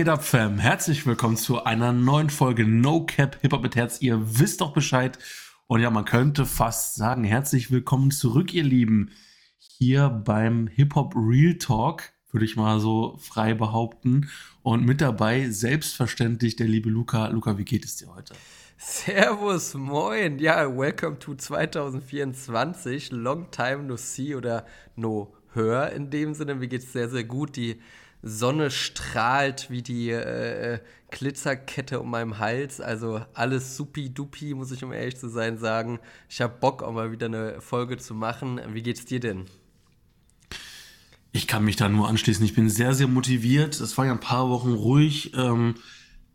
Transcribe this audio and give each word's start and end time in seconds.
Geht 0.00 0.08
ab, 0.08 0.24
Fam? 0.24 0.58
Herzlich 0.58 1.04
willkommen 1.04 1.36
zu 1.36 1.62
einer 1.62 1.92
neuen 1.92 2.30
Folge 2.30 2.64
No 2.64 3.04
Cap 3.04 3.36
Hip 3.42 3.52
Hop 3.52 3.60
mit 3.60 3.76
Herz. 3.76 4.00
Ihr 4.00 4.18
wisst 4.38 4.62
doch 4.62 4.72
Bescheid. 4.72 5.18
Und 5.66 5.82
ja, 5.82 5.90
man 5.90 6.06
könnte 6.06 6.46
fast 6.46 6.94
sagen, 6.94 7.22
herzlich 7.22 7.70
willkommen 7.70 8.10
zurück, 8.10 8.54
ihr 8.54 8.62
Lieben. 8.62 9.10
Hier 9.58 10.08
beim 10.08 10.68
Hip 10.68 10.94
Hop 10.94 11.14
Real 11.14 11.56
Talk, 11.56 12.12
würde 12.30 12.46
ich 12.46 12.56
mal 12.56 12.80
so 12.80 13.18
frei 13.18 13.52
behaupten. 13.52 14.30
Und 14.62 14.86
mit 14.86 15.02
dabei 15.02 15.50
selbstverständlich 15.50 16.56
der 16.56 16.68
liebe 16.68 16.88
Luca. 16.88 17.28
Luca, 17.28 17.58
wie 17.58 17.66
geht 17.66 17.84
es 17.84 17.96
dir 17.96 18.08
heute? 18.14 18.32
Servus, 18.78 19.74
moin. 19.74 20.38
Ja, 20.38 20.74
welcome 20.74 21.18
to 21.18 21.34
2024. 21.34 23.12
Long 23.12 23.50
time 23.50 23.82
no 23.82 23.98
see 23.98 24.34
oder 24.34 24.64
no 24.96 25.34
hör 25.52 25.92
in 25.92 26.08
dem 26.08 26.32
Sinne. 26.32 26.54
Mir 26.54 26.68
geht 26.68 26.84
es 26.84 26.94
sehr, 26.94 27.10
sehr 27.10 27.24
gut. 27.24 27.56
Die 27.56 27.82
Sonne 28.22 28.70
strahlt 28.70 29.70
wie 29.70 29.82
die 29.82 30.10
äh, 30.10 30.78
Glitzerkette 31.10 32.00
um 32.00 32.10
meinem 32.10 32.38
Hals. 32.38 32.80
Also 32.80 33.20
alles 33.34 33.76
supi-dupi, 33.76 34.54
muss 34.54 34.72
ich 34.72 34.84
um 34.84 34.92
ehrlich 34.92 35.16
zu 35.16 35.28
sein 35.28 35.58
sagen. 35.58 35.98
Ich 36.28 36.40
habe 36.40 36.56
Bock, 36.60 36.82
auch 36.82 36.92
mal 36.92 37.12
wieder 37.12 37.26
eine 37.26 37.60
Folge 37.60 37.96
zu 37.96 38.14
machen. 38.14 38.60
Wie 38.72 38.82
geht's 38.82 39.04
dir 39.04 39.20
denn? 39.20 39.46
Ich 41.32 41.46
kann 41.46 41.64
mich 41.64 41.76
da 41.76 41.88
nur 41.88 42.08
anschließen. 42.08 42.44
Ich 42.44 42.54
bin 42.54 42.68
sehr, 42.68 42.94
sehr 42.94 43.06
motiviert. 43.06 43.80
Es 43.80 43.96
war 43.96 44.06
ja 44.06 44.12
ein 44.12 44.20
paar 44.20 44.50
Wochen 44.50 44.72
ruhig. 44.72 45.32
Ähm, 45.34 45.76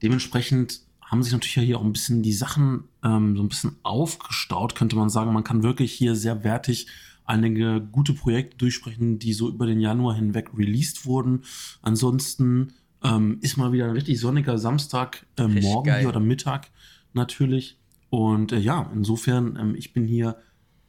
dementsprechend 0.02 0.81
haben 1.02 1.22
sich 1.22 1.33
natürlich 1.33 1.55
ja 1.55 1.61
hier 1.61 1.77
auch 1.77 1.83
ein 1.83 1.94
bisschen 1.94 2.23
die 2.23 2.33
Sachen 2.33 2.86
ähm, 3.03 3.36
so 3.36 3.44
ein 3.44 3.49
bisschen 3.49 3.75
aufgestaut, 3.83 4.75
könnte 4.75 4.95
man 4.95 5.09
sagen. 5.09 5.33
Man 5.33 5.44
kann 5.44 5.64
wirklich 5.64 5.94
hier 5.94 6.16
sehr 6.16 6.44
wertig 6.44 6.88
einige 7.26 7.81
gute 7.81 8.14
Projekte 8.14 8.58
durchsprechen, 8.58 9.20
die 9.20 9.34
so 9.34 9.50
über 9.50 9.66
den 9.66 9.80
Januar 9.80 10.16
hinweg 10.16 10.50
released 10.58 11.06
wurden. 11.06 11.44
Ansonsten 11.82 12.73
ähm, 13.04 13.38
ist 13.42 13.58
mal 13.58 13.72
wieder 13.72 13.86
ein 13.86 13.92
richtig 13.92 14.20
sonniger 14.20 14.58
Samstag, 14.58 15.26
äh, 15.38 15.48
morgen 15.48 15.88
geil. 15.88 16.00
hier 16.02 16.09
oder 16.09 16.20
Mittag 16.20 16.70
natürlich. 17.14 17.78
Und 18.09 18.52
äh, 18.52 18.59
ja, 18.59 18.90
insofern, 18.94 19.58
ähm, 19.59 19.76
ich 19.76 19.94
bin 19.94 20.06
hier 20.06 20.38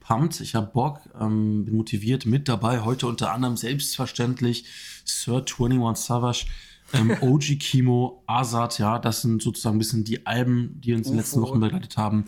pumped, 0.00 0.40
ich 0.40 0.54
habe 0.54 0.70
Bock, 0.72 1.00
ähm, 1.20 1.64
bin 1.64 1.76
motiviert 1.76 2.26
mit 2.26 2.48
dabei. 2.48 2.80
Heute 2.80 3.06
unter 3.06 3.32
anderem 3.32 3.56
selbstverständlich 3.56 4.64
Sir 5.04 5.44
21 5.44 6.04
Savage, 6.04 6.46
ähm, 6.92 7.16
OG 7.20 7.58
Kimo, 7.58 8.22
Azad, 8.26 8.78
ja, 8.78 8.98
das 8.98 9.22
sind 9.22 9.42
sozusagen 9.42 9.76
ein 9.76 9.78
bisschen 9.78 10.04
die 10.04 10.26
Alben, 10.26 10.80
die 10.80 10.94
uns 10.94 11.08
in 11.08 11.14
den 11.14 11.18
letzten 11.18 11.40
Wochen 11.40 11.60
begleitet 11.60 11.96
haben. 11.96 12.26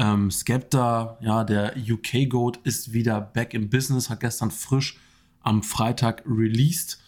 Ähm, 0.00 0.30
Skepta, 0.30 1.18
ja, 1.20 1.44
der 1.44 1.74
UK-Goat 1.76 2.60
ist 2.64 2.94
wieder 2.94 3.20
back 3.20 3.52
in 3.52 3.68
business, 3.68 4.08
hat 4.08 4.20
gestern 4.20 4.50
frisch 4.50 4.96
am 5.42 5.62
Freitag 5.62 6.22
released. 6.26 6.98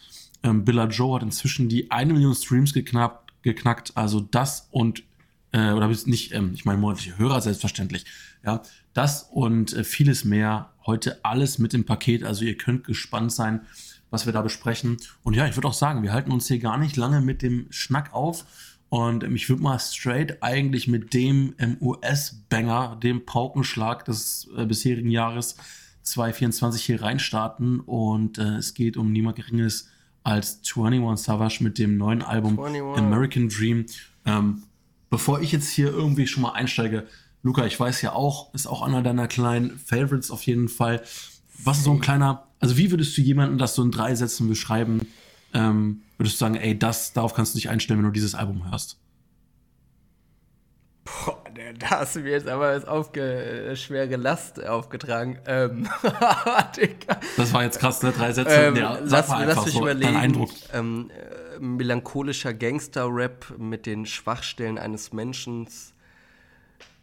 Ähm, 0.42 0.66
Billa 0.66 0.84
Joe 0.88 1.16
hat 1.16 1.22
inzwischen 1.22 1.70
die 1.70 1.90
eine 1.90 2.12
Million 2.12 2.34
Streams 2.34 2.74
geknackt, 2.74 3.32
geknackt 3.40 3.92
also 3.94 4.20
das 4.20 4.68
und, 4.70 5.04
äh, 5.52 5.72
oder 5.72 5.88
nicht, 5.88 6.32
ähm, 6.34 6.50
ich 6.52 6.66
meine 6.66 6.78
monatliche 6.78 7.16
Hörer 7.16 7.40
selbstverständlich, 7.40 8.04
ja, 8.44 8.60
das 8.92 9.22
und 9.22 9.72
äh, 9.72 9.84
vieles 9.84 10.26
mehr. 10.26 10.69
Heute 10.84 11.25
alles 11.25 11.58
mit 11.58 11.72
dem 11.72 11.86
Paket, 11.86 12.25
also 12.25 12.44
ihr 12.44 12.58
könnt 12.58 12.84
gespannt 12.84 13.32
sein, 13.32 13.62
was 14.10 14.26
wir 14.26 14.34
da 14.34 14.42
besprechen. 14.42 14.98
Und 15.22 15.32
ja, 15.32 15.47
ich 15.47 15.56
würde 15.56 15.69
auch 15.69 15.72
sagen, 15.72 16.02
wir 16.02 16.12
halten 16.12 16.31
uns 16.31 16.47
hier 16.47 16.58
gar 16.58 16.76
nicht 16.76 16.97
lange 16.98 17.22
mit 17.22 17.41
dem 17.41 17.69
Schnack 17.70 18.12
auf 18.12 18.44
und 18.92 19.25
ich 19.25 19.48
würde 19.48 19.62
mal 19.62 19.78
straight 19.78 20.42
eigentlich 20.42 20.86
mit 20.86 21.14
dem 21.14 21.54
ähm, 21.58 21.78
US-Banger, 21.80 22.98
dem 23.03 23.25
Paukenschlag 23.25 24.04
des 24.04 24.50
äh, 24.54 24.66
bisherigen 24.66 25.10
Jahres 25.10 25.56
2024 26.03 26.84
hier 26.84 27.00
reinstarten. 27.00 27.81
Und 27.81 28.36
äh, 28.36 28.56
es 28.56 28.75
geht 28.75 28.98
um 28.98 29.10
niemand 29.10 29.36
Geringes 29.36 29.88
als 30.25 30.60
21 30.76 31.25
Savage 31.25 31.64
mit 31.64 31.78
dem 31.78 31.97
neuen 31.97 32.20
Album 32.20 32.60
21. 32.60 33.02
American 33.02 33.48
Dream. 33.48 33.86
Ähm, 34.26 34.64
bevor 35.08 35.41
ich 35.41 35.52
jetzt 35.52 35.70
hier 35.70 35.88
irgendwie 35.88 36.26
schon 36.26 36.42
mal 36.42 36.52
einsteige, 36.52 37.06
Luca, 37.42 37.64
ich 37.64 37.81
weiß 37.81 38.02
ja 38.02 38.12
auch, 38.12 38.52
ist 38.52 38.66
auch 38.66 38.82
einer 38.82 39.00
deiner 39.00 39.26
kleinen 39.26 39.78
Favorites 39.78 40.31
auf 40.31 40.42
jeden 40.42 40.69
Fall. 40.69 41.00
Was 41.64 41.78
ist 41.78 41.84
so 41.84 41.92
ein 41.92 42.00
kleiner, 42.00 42.47
also 42.60 42.76
wie 42.76 42.91
würdest 42.91 43.16
du 43.16 43.22
jemanden 43.22 43.56
das 43.56 43.75
so 43.75 43.82
in 43.82 43.91
drei 43.91 44.14
Sätzen 44.14 44.50
beschreiben, 44.50 45.00
ähm, 45.54 46.02
würdest 46.16 46.36
du 46.36 46.38
sagen, 46.38 46.54
ey, 46.54 46.78
das, 46.78 47.12
darauf 47.12 47.34
kannst 47.34 47.54
du 47.54 47.58
dich 47.58 47.68
einstellen, 47.68 47.98
wenn 48.00 48.06
du 48.06 48.12
dieses 48.12 48.34
Album 48.34 48.70
hörst? 48.70 48.98
Boah, 51.04 51.42
da 51.78 51.90
hast 51.90 52.16
du 52.16 52.20
mir 52.20 52.30
jetzt 52.30 52.46
aber 52.46 52.72
das 52.72 52.84
aufge 52.84 53.22
äh, 53.22 53.76
schwere 53.76 54.16
Last 54.16 54.64
aufgetragen. 54.64 55.38
Ähm, 55.46 55.88
das 57.36 57.52
war 57.52 57.64
jetzt 57.64 57.80
krass, 57.80 58.02
ne? 58.02 58.12
Drei 58.12 58.32
Sätze. 58.32 58.50
Ähm, 58.50 58.76
ja, 58.76 58.98
lass, 59.02 59.28
lass 59.28 59.64
mich 59.64 59.74
so 59.74 59.80
überlegen. 59.80 60.16
Eindruck. 60.16 60.50
Ähm, 60.72 61.10
äh, 61.10 61.58
melancholischer 61.58 62.54
Gangster-Rap 62.54 63.54
mit 63.58 63.86
den 63.86 64.06
Schwachstellen 64.06 64.78
eines 64.78 65.12
Menschen 65.12 65.69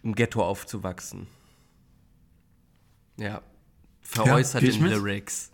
im 0.04 0.16
Ghetto 0.16 0.44
aufzuwachsen. 0.44 1.28
Ja. 3.18 3.42
Veräußert 4.02 4.64
ja, 4.64 4.74
in 4.74 4.86
Lyrics. 4.86 5.52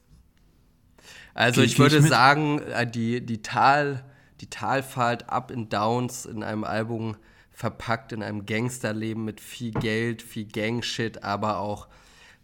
Also 1.35 1.61
Ge 1.61 1.69
ich 1.69 1.77
würde 1.77 1.97
ich 1.97 2.07
sagen, 2.07 2.59
äh, 2.59 2.87
die, 2.87 3.23
die, 3.23 3.43
Tal, 3.43 4.03
die 4.41 4.49
Talfahrt 4.49 5.29
Up 5.29 5.51
and 5.51 5.71
Downs 5.71 6.25
in 6.25 6.41
einem 6.41 6.63
Album 6.63 7.17
verpackt 7.51 8.11
in 8.13 8.23
einem 8.23 8.45
Gangsterleben 8.45 9.23
mit 9.23 9.39
viel 9.39 9.71
Geld, 9.71 10.21
viel 10.21 10.45
Gangshit, 10.45 11.23
aber 11.23 11.59
auch 11.59 11.87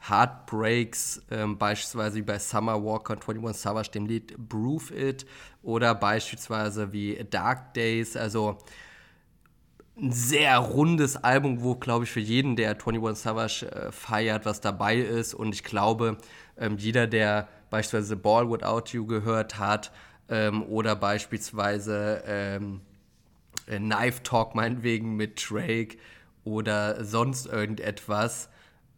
Heartbreaks, 0.07 1.21
ähm, 1.31 1.57
beispielsweise 1.57 2.17
wie 2.17 2.21
bei 2.23 2.39
Summer 2.39 2.83
Walker 2.83 3.13
und 3.13 3.27
21 3.27 3.61
Savage, 3.61 3.91
dem 3.91 4.05
Lied 4.07 4.35
Proof 4.49 4.91
It, 4.91 5.25
oder 5.63 5.95
beispielsweise 5.95 6.91
wie 6.91 7.23
Dark 7.29 7.73
Days, 7.73 8.17
also 8.17 8.57
ein 9.97 10.11
sehr 10.11 10.57
rundes 10.57 11.17
Album, 11.17 11.61
wo, 11.61 11.75
glaube 11.75 12.05
ich, 12.05 12.11
für 12.11 12.19
jeden, 12.19 12.55
der 12.55 12.71
21 12.71 13.23
Savage 13.23 13.71
äh, 13.71 13.91
feiert, 13.91 14.45
was 14.45 14.59
dabei 14.59 14.97
ist. 14.97 15.33
Und 15.33 15.53
ich 15.53 15.63
glaube, 15.63 16.17
ähm, 16.57 16.77
jeder, 16.77 17.05
der 17.07 17.47
beispielsweise 17.71 18.15
Ball 18.15 18.51
Without 18.51 18.91
You 18.91 19.07
gehört 19.07 19.57
hat 19.57 19.91
ähm, 20.29 20.61
oder 20.63 20.95
beispielsweise 20.95 22.23
ähm, 22.27 22.81
äh, 23.65 23.77
Knife 23.77 24.21
Talk 24.21 24.53
meinetwegen 24.53 25.15
mit 25.15 25.43
Drake 25.49 25.97
oder 26.43 27.03
sonst 27.03 27.47
irgendetwas. 27.47 28.49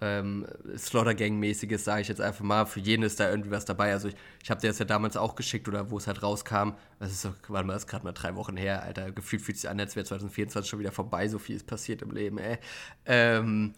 Ähm, 0.01 0.45
Slaughter 0.75 1.13
Gang-mäßiges, 1.13 1.85
sage 1.85 2.01
ich 2.01 2.09
jetzt 2.09 2.19
einfach 2.19 2.43
mal. 2.43 2.65
Für 2.65 2.81
jeden 2.81 3.03
ist 3.03 3.21
da 3.21 3.29
irgendwie 3.29 3.51
was 3.51 3.63
dabei. 3.63 3.93
Also 3.93 4.09
ich, 4.09 4.15
ich 4.43 4.51
habe 4.51 4.59
dir 4.59 4.67
das 4.67 4.79
ja 4.79 4.85
damals 4.85 5.15
auch 5.15 5.35
geschickt 5.35 5.69
oder 5.69 5.91
wo 5.91 5.97
es 5.97 6.07
halt 6.07 6.21
rauskam. 6.21 6.71
Das 6.99 7.11
ist 7.11 7.21
so, 7.21 7.33
warte 7.47 7.65
mal, 7.65 7.73
das 7.73 7.83
ist 7.83 7.87
gerade 7.89 8.03
mal 8.03 8.11
drei 8.11 8.35
Wochen 8.35 8.57
her, 8.57 8.83
Alter. 8.83 9.11
Gefühlt 9.11 9.41
fühlt 9.41 9.57
sich 9.57 9.69
an, 9.69 9.79
als 9.79 9.95
wäre 9.95 10.05
2024 10.05 10.69
schon 10.69 10.79
wieder 10.79 10.91
vorbei. 10.91 11.29
So 11.29 11.39
viel 11.39 11.55
ist 11.55 11.67
passiert 11.67 12.01
im 12.01 12.11
Leben, 12.11 12.37
ey. 12.37 12.57
Ähm, 13.05 13.73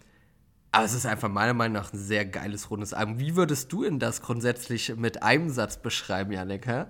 aber 0.75 0.83
es 0.83 0.93
ist 0.93 1.05
einfach 1.05 1.29
meiner 1.29 1.53
Meinung 1.53 1.73
nach 1.73 1.93
ein 1.93 1.97
sehr 1.97 2.25
geiles, 2.25 2.69
rundes 2.69 2.93
Album. 2.93 3.17
Wie 3.17 3.37
würdest 3.37 3.71
du 3.71 3.83
denn 3.83 3.97
das 3.97 4.21
grundsätzlich 4.21 4.93
mit 4.97 5.23
einem 5.23 5.49
Satz 5.49 5.77
beschreiben, 5.77 6.33
Janik? 6.33 6.67
Hä? 6.67 6.83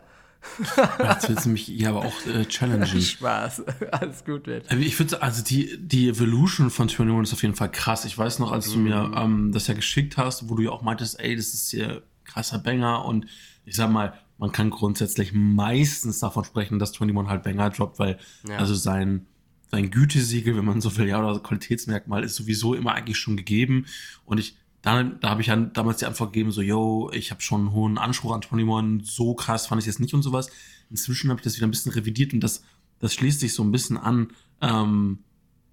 Jetzt 1.04 1.30
willst 1.30 1.46
du 1.46 1.50
mich 1.50 1.66
hier 1.66 1.90
aber 1.90 2.00
auch 2.00 2.26
äh, 2.26 2.46
challengen. 2.46 3.00
Spaß, 3.00 3.64
alles 3.92 4.26
gut 4.26 4.48
wird. 4.48 4.72
Also 4.72 4.82
ich 4.82 4.96
finde, 4.96 5.22
also 5.22 5.44
die, 5.44 5.78
die 5.80 6.10
Evolution 6.10 6.72
von 6.72 6.90
21 6.90 7.30
ist 7.30 7.34
auf 7.34 7.44
jeden 7.44 7.56
Fall 7.56 7.70
krass. 7.70 8.06
Ich 8.06 8.18
weiß 8.18 8.40
noch, 8.40 8.52
als 8.52 8.72
du 8.72 8.80
mir 8.80 9.04
mhm. 9.04 9.18
ähm, 9.18 9.52
das 9.52 9.68
ja 9.68 9.76
geschickt 9.76 10.18
hast, 10.18 10.50
wo 10.50 10.56
du 10.56 10.64
ja 10.64 10.72
auch 10.72 10.82
meintest, 10.82 11.20
ey, 11.20 11.36
das 11.36 11.54
ist 11.54 11.70
hier 11.70 12.02
krasser 12.24 12.58
Banger 12.58 13.06
und 13.06 13.28
ich 13.66 13.76
sag 13.76 13.92
mal, 13.92 14.14
man 14.40 14.52
kann 14.52 14.72
grundsätzlich 14.72 15.32
meistens 15.32 16.20
davon 16.20 16.44
sprechen, 16.44 16.80
dass 16.80 17.00
21 17.00 17.30
halt 17.30 17.44
Banger 17.44 17.70
droppt, 17.70 18.00
weil 18.00 18.18
ja. 18.48 18.58
also 18.58 18.74
sein 18.74 19.28
sein 19.72 19.92
Gütesiegel, 19.92 20.56
wenn 20.56 20.66
man 20.66 20.82
so 20.82 20.96
will, 20.98 21.08
ja, 21.08 21.20
oder 21.20 21.40
Qualitätsmerkmal 21.40 22.24
ist 22.24 22.36
sowieso 22.36 22.74
immer 22.74 22.94
eigentlich 22.94 23.18
schon 23.18 23.38
gegeben. 23.38 23.86
Und 24.26 24.40
ich, 24.40 24.56
da, 24.82 25.04
da 25.04 25.30
habe 25.30 25.42
ich 25.42 25.48
ja 25.48 25.56
damals 25.56 25.98
die 25.98 26.06
Antwort 26.06 26.34
gegeben, 26.34 26.52
so, 26.52 26.62
yo, 26.62 27.10
ich 27.14 27.32
habe 27.32 27.42
schon 27.42 27.62
einen 27.62 27.72
hohen 27.72 27.98
Anspruch 27.98 28.34
an 28.34 28.42
21, 28.44 29.12
so 29.12 29.34
krass 29.34 29.68
fand 29.68 29.82
ich 29.82 29.88
jetzt 29.88 30.00
nicht 30.00 30.14
und 30.14 30.22
sowas. 30.22 30.50
Inzwischen 30.90 31.30
habe 31.30 31.40
ich 31.40 31.44
das 31.44 31.56
wieder 31.56 31.68
ein 31.68 31.72
bisschen 31.72 31.92
revidiert 31.92 32.34
und 32.34 32.42
das, 32.42 32.64
das 33.00 33.14
schließt 33.14 33.40
sich 33.40 33.54
so 33.54 33.64
ein 33.64 33.72
bisschen 33.72 33.98
an, 33.98 34.30
ähm, 34.62 35.20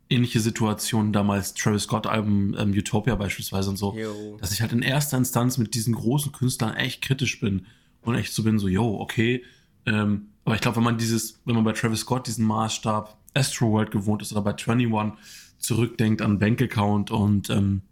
ähnliche 0.09 0.41
Situationen 0.41 1.13
damals, 1.13 1.55
Travis 1.55 1.85
Scott-Album 1.85 2.55
ähm, 2.59 2.71
Utopia 2.73 3.15
beispielsweise 3.15 3.71
und 3.71 3.77
so, 3.77 3.97
yo. 3.97 4.37
dass 4.41 4.53
ich 4.53 4.61
halt 4.61 4.73
in 4.73 4.83
erster 4.83 5.17
Instanz 5.17 5.59
mit 5.59 5.75
diesen 5.75 5.95
großen 5.95 6.33
Künstlern 6.33 6.75
echt 6.75 7.03
kritisch 7.03 7.41
bin 7.41 7.67
und 8.03 8.15
echt 8.15 8.33
so 8.33 8.43
bin, 8.43 8.59
so, 8.59 8.69
yo, 8.69 9.01
okay, 9.01 9.43
ähm, 9.87 10.29
aber 10.45 10.55
ich 10.55 10.61
glaube, 10.61 10.77
wenn 10.77 10.85
man 10.85 10.99
dieses, 10.99 11.41
wenn 11.45 11.55
man 11.55 11.65
bei 11.65 11.73
Travis 11.73 12.01
Scott 12.01 12.27
diesen 12.27 12.45
Maßstab 12.45 13.17
Astroworld 13.35 13.91
gewohnt 13.91 14.23
ist 14.23 14.33
oder 14.33 14.43
bei 14.43 14.53
21 14.53 15.13
zurückdenkt 15.59 16.23
an 16.23 16.39
Bank 16.39 16.61
Account 16.61 17.11
und 17.11 17.51
ähm, 17.51 17.83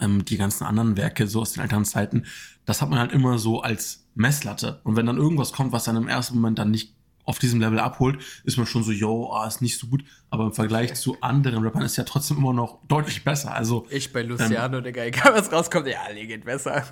ähm, 0.00 0.24
die 0.24 0.36
ganzen 0.36 0.64
anderen 0.64 0.96
Werke 0.96 1.26
so 1.26 1.40
aus 1.40 1.52
den 1.52 1.62
alten 1.62 1.84
Zeiten, 1.84 2.24
das 2.64 2.82
hat 2.82 2.90
man 2.90 2.98
halt 2.98 3.12
immer 3.12 3.38
so 3.38 3.60
als 3.60 4.06
Messlatte. 4.14 4.80
Und 4.84 4.96
wenn 4.96 5.06
dann 5.06 5.18
irgendwas 5.18 5.52
kommt, 5.52 5.72
was 5.72 5.84
dann 5.84 5.96
im 5.96 6.08
ersten 6.08 6.34
Moment 6.36 6.58
dann 6.58 6.70
nicht 6.70 6.94
auf 7.26 7.40
diesem 7.40 7.60
Level 7.60 7.80
abholt, 7.80 8.20
ist 8.44 8.56
man 8.56 8.66
schon 8.66 8.84
so, 8.84 8.92
yo, 8.92 9.32
ah, 9.32 9.48
ist 9.48 9.60
nicht 9.60 9.78
so 9.78 9.88
gut. 9.88 10.04
Aber 10.30 10.44
im 10.44 10.52
Vergleich 10.52 10.94
zu 10.94 11.20
anderen 11.20 11.64
Rappern 11.64 11.82
ist 11.82 11.96
ja 11.96 12.04
trotzdem 12.04 12.36
immer 12.36 12.52
noch 12.52 12.78
deutlich 12.86 13.24
besser. 13.24 13.52
Also 13.52 13.84
ich 13.90 14.12
bei 14.12 14.22
Luciano, 14.22 14.78
ähm, 14.78 14.84
Digga, 14.84 15.02
egal 15.02 15.34
was 15.34 15.50
rauskommt, 15.50 15.88
ja, 15.88 15.98
nee, 16.14 16.26
geht 16.26 16.44
besser. 16.44 16.84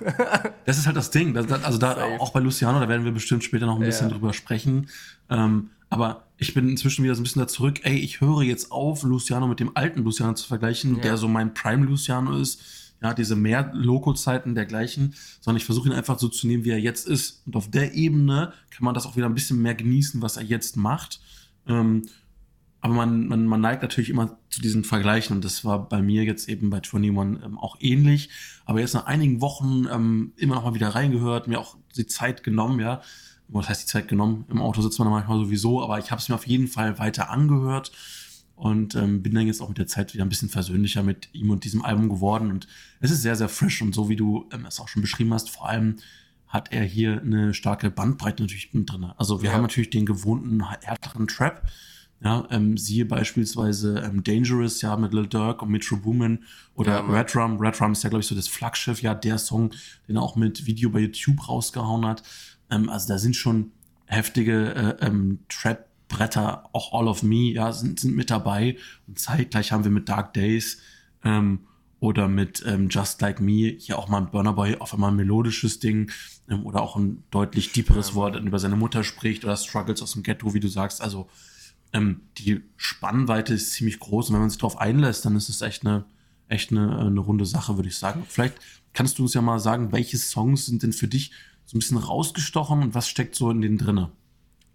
das 0.65 0.77
ist 0.77 0.87
halt 0.87 0.97
das 0.97 1.09
Ding. 1.09 1.33
Das, 1.33 1.49
also 1.63 1.77
da 1.77 1.95
Safe. 1.95 2.19
auch 2.19 2.31
bei 2.31 2.41
Luciano, 2.41 2.79
da 2.81 2.89
werden 2.89 3.05
wir 3.05 3.13
bestimmt 3.13 3.45
später 3.45 3.65
noch 3.65 3.75
ein 3.75 3.85
bisschen 3.85 4.09
ja. 4.09 4.13
drüber 4.13 4.33
sprechen. 4.33 4.89
Ähm, 5.29 5.69
Aber 5.89 6.24
ich 6.37 6.53
bin 6.53 6.69
inzwischen 6.69 7.03
wieder 7.03 7.15
so 7.15 7.21
ein 7.21 7.23
bisschen 7.23 7.41
da 7.41 7.47
zurück, 7.47 7.81
ey, 7.83 7.97
ich 7.97 8.21
höre 8.21 8.41
jetzt 8.41 8.71
auf, 8.71 9.03
Luciano 9.03 9.47
mit 9.47 9.59
dem 9.59 9.75
alten 9.75 10.03
Luciano 10.03 10.33
zu 10.33 10.47
vergleichen, 10.47 10.97
ja. 10.97 11.01
der 11.01 11.17
so 11.17 11.27
mein 11.27 11.53
Prime 11.53 11.85
Luciano 11.85 12.37
ist. 12.37 12.61
Ja, 13.01 13.13
diese 13.13 13.35
mehr 13.35 13.71
Loco-Zeiten 13.73 14.55
dergleichen, 14.55 15.13
sondern 15.41 15.57
ich 15.57 15.65
versuche 15.65 15.89
ihn 15.89 15.93
einfach 15.93 16.17
so 16.17 16.29
zu 16.29 16.47
nehmen, 16.47 16.63
wie 16.63 16.71
er 16.71 16.79
jetzt 16.79 17.05
ist. 17.07 17.45
Und 17.45 17.55
auf 17.55 17.69
der 17.69 17.93
Ebene 17.93 18.53
kann 18.71 18.85
man 18.85 18.93
das 18.93 19.05
auch 19.05 19.17
wieder 19.17 19.25
ein 19.27 19.35
bisschen 19.35 19.61
mehr 19.61 19.75
genießen, 19.75 20.21
was 20.21 20.37
er 20.37 20.43
jetzt 20.43 20.77
macht. 20.77 21.19
Ähm, 21.67 22.03
aber 22.85 22.93
man, 22.93 23.27
man, 23.27 23.45
man 23.47 23.61
neigt 23.61 23.81
natürlich 23.81 24.09
immer 24.09 24.37
zu 24.49 24.61
diesen 24.61 24.83
Vergleichen 24.83 25.35
und 25.35 25.43
das 25.43 25.65
war 25.65 25.89
bei 25.89 26.01
mir 26.01 26.23
jetzt 26.23 26.47
eben 26.47 26.69
bei 26.69 26.77
21 26.77 27.43
ähm, 27.43 27.57
auch 27.57 27.77
ähnlich. 27.79 28.29
Aber 28.63 28.79
jetzt 28.79 28.93
nach 28.93 29.07
einigen 29.07 29.41
Wochen 29.41 29.87
ähm, 29.91 30.33
immer 30.37 30.55
noch 30.55 30.63
mal 30.63 30.75
wieder 30.75 30.89
reingehört, 30.89 31.47
mir 31.47 31.59
auch 31.59 31.77
die 31.97 32.07
Zeit 32.07 32.43
genommen, 32.43 32.79
ja. 32.79 33.01
Was 33.47 33.69
heißt 33.69 33.83
die 33.83 33.91
Zeit 33.91 34.07
genommen? 34.07 34.45
Im 34.49 34.61
Auto 34.61 34.81
sitzt 34.81 34.99
man 34.99 35.09
manchmal 35.09 35.37
sowieso, 35.37 35.83
aber 35.83 35.99
ich 35.99 36.11
habe 36.11 36.19
es 36.19 36.29
mir 36.29 36.35
auf 36.35 36.47
jeden 36.47 36.67
Fall 36.67 36.97
weiter 36.99 37.29
angehört 37.29 37.91
und 38.55 38.95
ähm, 38.95 39.21
bin 39.21 39.35
dann 39.35 39.47
jetzt 39.47 39.61
auch 39.61 39.69
mit 39.69 39.77
der 39.77 39.87
Zeit 39.87 40.13
wieder 40.13 40.23
ein 40.23 40.29
bisschen 40.29 40.49
versöhnlicher 40.49 41.03
mit 41.03 41.29
ihm 41.33 41.49
und 41.49 41.63
diesem 41.63 41.83
Album 41.83 42.09
geworden. 42.09 42.49
Und 42.49 42.67
es 42.99 43.11
ist 43.11 43.21
sehr, 43.21 43.35
sehr 43.35 43.49
frisch 43.49 43.81
und 43.81 43.93
so 43.93 44.09
wie 44.09 44.15
du 44.15 44.47
ähm, 44.51 44.65
es 44.65 44.79
auch 44.79 44.87
schon 44.87 45.01
beschrieben 45.01 45.33
hast, 45.33 45.49
vor 45.49 45.67
allem 45.67 45.97
hat 46.47 46.71
er 46.71 46.83
hier 46.83 47.21
eine 47.21 47.53
starke 47.53 47.91
Bandbreite 47.91 48.43
natürlich 48.43 48.73
mit 48.73 48.89
drin. 48.89 49.11
Also 49.17 49.41
wir 49.41 49.49
ja. 49.49 49.55
haben 49.55 49.63
natürlich 49.63 49.89
den 49.89 50.05
gewohnten 50.05 50.69
härteren 50.69 51.27
Trap, 51.27 51.63
ja, 52.23 52.47
ähm, 52.49 52.77
siehe 52.77 53.05
beispielsweise 53.05 53.99
ähm, 53.99 54.23
Dangerous, 54.23 54.81
ja, 54.81 54.95
mit 54.95 55.13
Lil 55.13 55.27
Durk 55.27 55.61
und 55.61 55.69
Metro 55.69 55.97
Boomin 55.97 56.45
oder 56.73 56.93
ja, 56.93 56.99
Red 57.01 57.35
Rum. 57.35 57.59
Red 57.59 57.79
Rum 57.81 57.91
ist 57.91 58.03
ja, 58.03 58.09
glaube 58.09 58.21
ich, 58.21 58.27
so 58.27 58.35
das 58.35 58.47
Flaggschiff, 58.47 59.01
ja, 59.01 59.13
der 59.13 59.37
Song, 59.37 59.71
den 60.07 60.15
er 60.15 60.21
auch 60.21 60.37
mit 60.37 60.65
Video 60.65 60.89
bei 60.89 60.99
YouTube 60.99 61.47
rausgehauen 61.47 62.05
hat. 62.05 62.23
Ähm, 62.69 62.89
also 62.89 63.07
da 63.07 63.17
sind 63.17 63.35
schon 63.35 63.71
heftige 64.05 64.73
äh, 64.73 65.05
ähm, 65.05 65.39
Trap-Bretter, 65.49 66.69
auch 66.73 66.93
All 66.93 67.07
of 67.07 67.23
Me, 67.23 67.51
ja, 67.51 67.71
sind, 67.71 67.99
sind 67.99 68.15
mit 68.15 68.29
dabei. 68.29 68.77
Und 69.07 69.19
zeitgleich 69.19 69.71
haben 69.71 69.83
wir 69.83 69.91
mit 69.91 70.09
Dark 70.09 70.33
Days 70.33 70.79
ähm, 71.23 71.59
oder 71.99 72.27
mit 72.27 72.63
ähm, 72.65 72.89
Just 72.89 73.21
Like 73.21 73.41
Me 73.41 73.75
hier 73.77 73.97
auch 73.97 74.07
mal 74.07 74.19
ein 74.19 74.31
Burner 74.31 74.53
Boy 74.53 74.75
auf 74.77 74.93
einmal 74.93 75.11
ein 75.11 75.15
melodisches 75.15 75.79
Ding 75.79 76.11
ähm, 76.49 76.65
oder 76.65 76.81
auch 76.81 76.95
ein 76.95 77.23
deutlich 77.31 77.71
deeperes 77.71 78.09
ja. 78.09 78.15
Wort, 78.15 78.35
über 78.35 78.59
seine 78.59 78.75
Mutter 78.75 79.03
spricht 79.03 79.43
oder 79.43 79.57
Struggles 79.57 80.01
aus 80.01 80.13
dem 80.13 80.23
Ghetto, 80.23 80.53
wie 80.53 80.59
du 80.59 80.67
sagst. 80.67 81.01
Also 81.01 81.27
ähm, 81.93 82.21
die 82.37 82.61
Spannweite 82.75 83.53
ist 83.53 83.71
ziemlich 83.71 83.99
groß 83.99 84.29
und 84.29 84.35
wenn 84.35 84.41
man 84.41 84.49
sich 84.49 84.59
darauf 84.59 84.77
einlässt, 84.77 85.25
dann 85.25 85.35
ist 85.35 85.49
es 85.49 85.61
echt 85.61 85.85
eine, 85.85 86.05
echt 86.47 86.71
eine, 86.71 86.99
eine 86.99 87.19
runde 87.19 87.45
Sache, 87.45 87.77
würde 87.77 87.89
ich 87.89 87.97
sagen. 87.97 88.23
Vielleicht 88.27 88.55
kannst 88.93 89.17
du 89.17 89.23
uns 89.23 89.33
ja 89.33 89.41
mal 89.41 89.59
sagen, 89.59 89.91
welche 89.91 90.17
Songs 90.17 90.65
sind 90.65 90.83
denn 90.83 90.93
für 90.93 91.07
dich 91.07 91.31
so 91.65 91.75
ein 91.75 91.79
bisschen 91.79 91.97
rausgestochen 91.97 92.81
und 92.81 92.95
was 92.95 93.07
steckt 93.07 93.35
so 93.35 93.49
in 93.49 93.61
denen 93.61 93.77
drinne? 93.77 94.11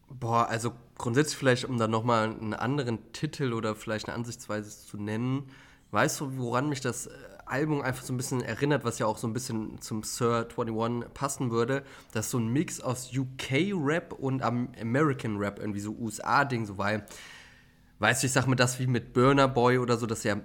Boah, 0.08 0.48
also 0.48 0.72
grundsätzlich 0.98 1.36
vielleicht, 1.36 1.64
um 1.64 1.78
da 1.78 1.86
nochmal 1.88 2.30
einen 2.30 2.54
anderen 2.54 3.12
Titel 3.12 3.52
oder 3.52 3.74
vielleicht 3.74 4.08
eine 4.08 4.16
Ansichtsweise 4.16 4.86
zu 4.86 4.96
nennen, 4.96 5.44
weißt 5.92 6.20
du, 6.20 6.36
woran 6.36 6.68
mich 6.68 6.80
das 6.80 7.06
äh, 7.06 7.10
Album 7.46 7.80
einfach 7.80 8.04
so 8.04 8.12
ein 8.12 8.16
bisschen 8.16 8.42
erinnert, 8.42 8.84
was 8.84 8.98
ja 8.98 9.06
auch 9.06 9.18
so 9.18 9.26
ein 9.26 9.32
bisschen 9.32 9.80
zum 9.80 10.02
Sir 10.02 10.48
21 10.56 11.12
passen 11.14 11.50
würde. 11.50 11.84
Das 12.12 12.26
ist 12.26 12.32
so 12.32 12.38
ein 12.38 12.48
Mix 12.48 12.80
aus 12.80 13.10
UK-Rap 13.16 14.12
und 14.12 14.42
American-Rap, 14.42 15.58
irgendwie 15.58 15.80
so 15.80 15.92
USA-Ding, 15.92 16.66
so 16.66 16.78
weil, 16.78 17.06
weißt 17.98 18.22
du, 18.22 18.26
ich 18.26 18.32
sag 18.32 18.46
mal 18.46 18.54
das 18.54 18.78
wie 18.78 18.86
mit 18.86 19.12
Burner 19.12 19.48
Boy 19.48 19.78
oder 19.78 19.96
so, 19.96 20.06
das 20.06 20.18
ist 20.18 20.24
ja 20.24 20.40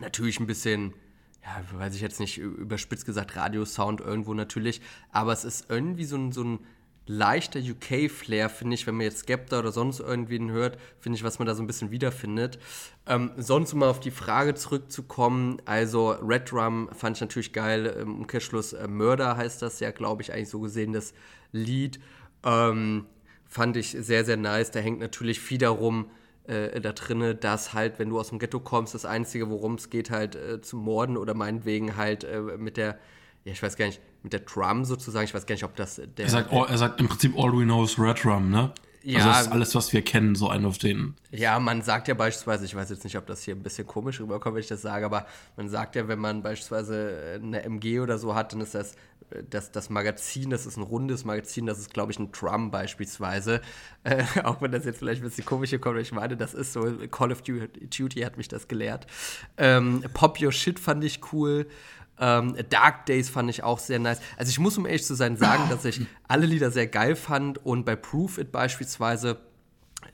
natürlich 0.00 0.40
ein 0.40 0.46
bisschen, 0.46 0.94
ja, 1.42 1.78
weiß 1.78 1.94
ich 1.94 2.00
jetzt 2.00 2.20
nicht, 2.20 2.38
überspitzt 2.38 3.06
gesagt, 3.06 3.36
Radiosound 3.36 4.00
irgendwo 4.00 4.34
natürlich, 4.34 4.80
aber 5.10 5.32
es 5.32 5.44
ist 5.44 5.70
irgendwie 5.70 6.04
so 6.04 6.16
ein, 6.16 6.32
so 6.32 6.44
ein 6.44 6.58
leichter 7.06 7.58
UK-Flair, 7.58 8.48
finde 8.48 8.74
ich, 8.74 8.86
wenn 8.86 8.94
man 8.94 9.04
jetzt 9.04 9.20
Skepta 9.20 9.58
oder 9.58 9.72
sonst 9.72 9.98
irgendwen 9.98 10.50
hört, 10.50 10.78
finde 11.00 11.16
ich, 11.16 11.24
was 11.24 11.38
man 11.38 11.46
da 11.46 11.54
so 11.54 11.62
ein 11.62 11.66
bisschen 11.66 11.90
wiederfindet. 11.90 12.58
Ähm, 13.06 13.32
sonst, 13.36 13.72
um 13.72 13.80
mal 13.80 13.88
auf 13.88 13.98
die 13.98 14.12
Frage 14.12 14.54
zurückzukommen, 14.54 15.60
also 15.64 16.10
Red 16.10 16.52
Drum 16.52 16.88
fand 16.92 17.16
ich 17.16 17.20
natürlich 17.20 17.52
geil, 17.52 17.86
im 17.86 18.20
Umkehrschluss 18.20 18.74
äh, 18.74 18.86
Murder 18.86 19.36
heißt 19.36 19.60
das 19.60 19.80
ja, 19.80 19.90
glaube 19.90 20.22
ich, 20.22 20.32
eigentlich 20.32 20.50
so 20.50 20.60
gesehen, 20.60 20.92
das 20.92 21.12
Lied. 21.50 21.98
Ähm, 22.44 23.06
fand 23.44 23.76
ich 23.76 23.90
sehr, 23.90 24.24
sehr 24.24 24.36
nice. 24.36 24.70
Da 24.70 24.78
hängt 24.78 25.00
natürlich 25.00 25.40
viel 25.40 25.58
darum, 25.58 26.10
äh, 26.50 26.80
da 26.80 26.92
drinne, 26.92 27.34
dass 27.34 27.74
halt, 27.74 27.98
wenn 27.98 28.10
du 28.10 28.18
aus 28.18 28.30
dem 28.30 28.38
Ghetto 28.38 28.60
kommst, 28.60 28.94
das 28.94 29.04
Einzige, 29.04 29.48
worum 29.50 29.74
es 29.74 29.90
geht, 29.90 30.10
halt 30.10 30.36
äh, 30.36 30.60
zu 30.60 30.76
morden 30.76 31.16
oder 31.16 31.34
meinetwegen 31.34 31.96
halt 31.96 32.24
äh, 32.24 32.40
mit 32.58 32.76
der 32.76 32.98
ja, 33.44 33.52
ich 33.52 33.62
weiß 33.62 33.76
gar 33.76 33.86
nicht, 33.86 34.00
mit 34.22 34.32
der 34.32 34.40
Drum 34.40 34.84
sozusagen, 34.84 35.24
ich 35.24 35.34
weiß 35.34 35.46
gar 35.46 35.54
nicht, 35.54 35.64
ob 35.64 35.74
das 35.76 35.96
der. 35.96 36.24
Er 36.24 36.30
sagt, 36.30 36.52
all, 36.52 36.68
er 36.68 36.78
sagt 36.78 37.00
im 37.00 37.08
Prinzip 37.08 37.36
All 37.38 37.52
We 37.52 37.64
Know 37.64 37.84
is 37.84 37.98
Red 37.98 38.22
Drum, 38.22 38.50
ne? 38.50 38.72
Ja. 39.02 39.18
Also 39.18 39.28
das 39.28 39.40
ist 39.42 39.52
alles, 39.52 39.74
was 39.74 39.92
wir 39.92 40.02
kennen, 40.02 40.34
so 40.34 40.48
einen 40.48 40.66
auf 40.66 40.78
den. 40.78 41.14
Ja, 41.30 41.58
man 41.58 41.82
sagt 41.82 42.08
ja 42.08 42.14
beispielsweise, 42.14 42.64
ich 42.64 42.74
weiß 42.74 42.90
jetzt 42.90 43.04
nicht, 43.04 43.16
ob 43.16 43.26
das 43.26 43.42
hier 43.42 43.54
ein 43.54 43.62
bisschen 43.62 43.86
komisch 43.86 44.20
rüberkommt, 44.20 44.56
wenn 44.56 44.62
ich 44.62 44.68
das 44.68 44.82
sage, 44.82 45.04
aber 45.04 45.26
man 45.56 45.68
sagt 45.68 45.96
ja, 45.96 46.06
wenn 46.08 46.18
man 46.18 46.42
beispielsweise 46.42 47.40
eine 47.42 47.62
MG 47.62 48.00
oder 48.00 48.18
so 48.18 48.34
hat, 48.34 48.52
dann 48.52 48.60
ist 48.60 48.74
das 48.74 48.94
das, 49.48 49.70
das 49.72 49.90
Magazin, 49.90 50.50
das 50.50 50.66
ist 50.66 50.76
ein 50.76 50.82
rundes 50.82 51.24
Magazin, 51.24 51.66
das 51.66 51.78
ist, 51.78 51.92
glaube 51.92 52.12
ich, 52.12 52.18
ein 52.18 52.32
Drum 52.32 52.70
beispielsweise. 52.70 53.60
Äh, 54.04 54.24
auch 54.44 54.60
wenn 54.60 54.72
das 54.72 54.84
jetzt 54.84 54.98
vielleicht 54.98 55.22
ein 55.22 55.28
bisschen 55.28 55.44
komisch 55.44 55.70
hier 55.70 55.80
kommt, 55.80 55.98
ich 56.00 56.12
meine, 56.12 56.36
das 56.36 56.54
ist 56.54 56.72
so, 56.72 56.92
Call 57.10 57.32
of 57.32 57.42
Duty 57.42 58.20
hat 58.22 58.36
mich 58.36 58.48
das 58.48 58.68
gelehrt. 58.68 59.06
Ähm, 59.56 60.02
Pop 60.14 60.40
Your 60.40 60.52
Shit 60.52 60.78
fand 60.78 61.04
ich 61.04 61.20
cool. 61.32 61.66
Ähm, 62.20 62.54
Dark 62.68 63.06
Days 63.06 63.30
fand 63.30 63.48
ich 63.50 63.62
auch 63.62 63.78
sehr 63.78 63.98
nice. 63.98 64.20
Also 64.36 64.50
ich 64.50 64.58
muss, 64.58 64.76
um 64.76 64.86
ehrlich 64.86 65.04
zu 65.04 65.14
sein, 65.14 65.36
sagen, 65.36 65.64
dass 65.70 65.84
ich 65.84 66.02
alle 66.28 66.46
Lieder 66.46 66.70
sehr 66.70 66.86
geil 66.86 67.16
fand 67.16 67.64
und 67.64 67.84
bei 67.84 67.96
Proof 67.96 68.38
It 68.38 68.52
beispielsweise 68.52 69.38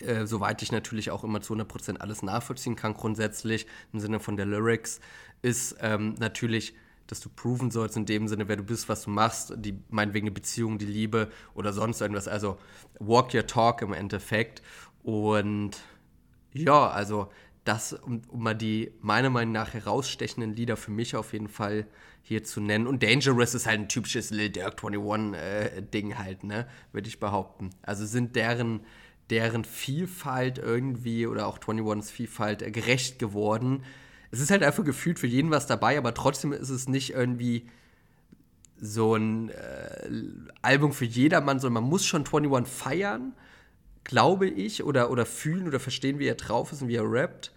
äh, 0.00 0.26
soweit 0.26 0.62
ich 0.62 0.72
natürlich 0.72 1.10
auch 1.10 1.24
immer 1.24 1.40
zu 1.40 1.54
100% 1.54 1.98
alles 1.98 2.22
nachvollziehen 2.22 2.76
kann, 2.76 2.94
grundsätzlich 2.94 3.66
im 3.92 4.00
Sinne 4.00 4.20
von 4.20 4.36
der 4.36 4.46
Lyrics, 4.46 5.00
ist 5.42 5.76
ähm, 5.80 6.14
natürlich, 6.18 6.74
dass 7.06 7.20
du 7.20 7.28
proven 7.28 7.70
sollst 7.70 7.96
in 7.96 8.04
dem 8.04 8.28
Sinne, 8.28 8.48
wer 8.48 8.56
du 8.56 8.64
bist, 8.64 8.88
was 8.88 9.04
du 9.04 9.10
machst, 9.10 9.52
die 9.56 9.78
meinetwegen 9.88 10.26
eine 10.26 10.34
Beziehung, 10.34 10.78
die 10.78 10.86
Liebe 10.86 11.30
oder 11.54 11.72
sonst 11.72 12.00
irgendwas. 12.00 12.28
Also 12.28 12.58
walk 12.98 13.32
your 13.32 13.46
talk 13.46 13.80
im 13.82 13.92
Endeffekt. 13.92 14.62
Und 15.02 15.76
ja, 16.52 16.88
also 16.88 17.30
das, 17.66 17.92
um, 17.92 18.22
um, 18.28 18.42
mal 18.42 18.54
die 18.54 18.92
meiner 19.00 19.30
Meinung 19.30 19.52
nach 19.52 19.74
herausstechenden 19.74 20.54
Lieder 20.54 20.76
für 20.76 20.90
mich 20.90 21.16
auf 21.16 21.32
jeden 21.32 21.48
Fall 21.48 21.86
hier 22.22 22.44
zu 22.44 22.60
nennen. 22.60 22.86
Und 22.86 23.02
Dangerous 23.02 23.54
ist 23.54 23.66
halt 23.66 23.80
ein 23.80 23.88
typisches 23.88 24.30
Lil 24.30 24.50
Durk 24.50 24.80
21-Ding 24.80 26.10
äh, 26.10 26.14
halt, 26.14 26.44
ne? 26.44 26.66
Würde 26.92 27.08
ich 27.08 27.20
behaupten. 27.20 27.70
Also 27.82 28.06
sind 28.06 28.36
deren, 28.36 28.80
deren 29.30 29.64
Vielfalt 29.64 30.58
irgendwie 30.58 31.26
oder 31.26 31.46
auch 31.46 31.58
21s 31.58 32.10
Vielfalt 32.10 32.62
äh, 32.62 32.70
gerecht 32.70 33.18
geworden. 33.18 33.82
Es 34.30 34.40
ist 34.40 34.50
halt 34.50 34.62
einfach 34.62 34.84
gefühlt 34.84 35.18
für 35.18 35.26
jeden 35.26 35.50
was 35.50 35.66
dabei, 35.66 35.98
aber 35.98 36.14
trotzdem 36.14 36.52
ist 36.52 36.70
es 36.70 36.88
nicht 36.88 37.14
irgendwie 37.14 37.68
so 38.78 39.14
ein 39.14 39.50
äh, 39.50 40.08
Album 40.62 40.92
für 40.92 41.04
jedermann, 41.04 41.60
sondern 41.60 41.82
man 41.82 41.90
muss 41.90 42.04
schon 42.04 42.26
21 42.26 42.66
feiern 42.66 43.32
glaube 44.06 44.48
ich, 44.48 44.84
oder, 44.84 45.10
oder 45.10 45.26
fühlen 45.26 45.66
oder 45.66 45.80
verstehen, 45.80 46.18
wie 46.18 46.28
er 46.28 46.36
drauf 46.36 46.72
ist 46.72 46.82
und 46.82 46.88
wie 46.88 46.96
er 46.96 47.10
rappt. 47.10 47.52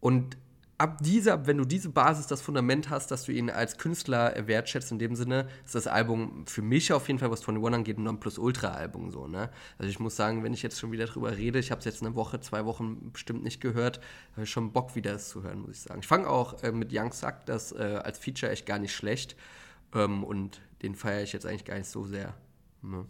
Und 0.00 0.36
ab 0.78 1.02
dieser, 1.02 1.46
wenn 1.48 1.58
du 1.58 1.64
diese 1.64 1.88
Basis, 1.88 2.28
das 2.28 2.40
Fundament 2.40 2.88
hast, 2.88 3.10
dass 3.10 3.24
du 3.24 3.32
ihn 3.32 3.50
als 3.50 3.78
Künstler 3.78 4.34
wertschätzt, 4.46 4.92
in 4.92 5.00
dem 5.00 5.16
Sinne, 5.16 5.48
ist 5.64 5.74
das 5.74 5.88
Album 5.88 6.46
für 6.46 6.62
mich 6.62 6.92
auf 6.92 7.08
jeden 7.08 7.18
Fall, 7.18 7.32
was 7.32 7.40
21 7.40 7.74
angeht, 7.74 7.98
ein 7.98 8.04
Nonplusultra-Album 8.04 9.10
so, 9.10 9.26
ne? 9.26 9.50
Also 9.76 9.90
ich 9.90 9.98
muss 9.98 10.14
sagen, 10.14 10.44
wenn 10.44 10.54
ich 10.54 10.62
jetzt 10.62 10.78
schon 10.78 10.92
wieder 10.92 11.06
drüber 11.06 11.36
rede, 11.36 11.58
ich 11.58 11.72
habe 11.72 11.80
es 11.80 11.84
jetzt 11.84 12.02
eine 12.02 12.14
Woche, 12.14 12.40
zwei 12.40 12.64
Wochen 12.64 13.10
bestimmt 13.12 13.42
nicht 13.42 13.60
gehört, 13.60 14.00
habe 14.32 14.44
ich 14.44 14.50
schon 14.50 14.72
Bock, 14.72 14.94
wieder 14.94 15.12
es 15.14 15.28
zu 15.28 15.42
hören, 15.42 15.60
muss 15.60 15.72
ich 15.72 15.80
sagen. 15.80 16.00
Ich 16.00 16.06
fange 16.06 16.28
auch 16.28 16.62
äh, 16.62 16.70
mit 16.70 16.90
Young 16.92 17.12
Suck, 17.12 17.44
das 17.46 17.72
äh, 17.72 18.00
als 18.04 18.18
Feature 18.18 18.52
echt 18.52 18.64
gar 18.64 18.78
nicht 18.78 18.94
schlecht 18.94 19.36
ähm, 19.94 20.22
und 20.22 20.60
den 20.82 20.94
feiere 20.94 21.24
ich 21.24 21.32
jetzt 21.32 21.44
eigentlich 21.44 21.64
gar 21.64 21.76
nicht 21.76 21.90
so 21.90 22.04
sehr. 22.04 22.34
Ne? 22.82 23.04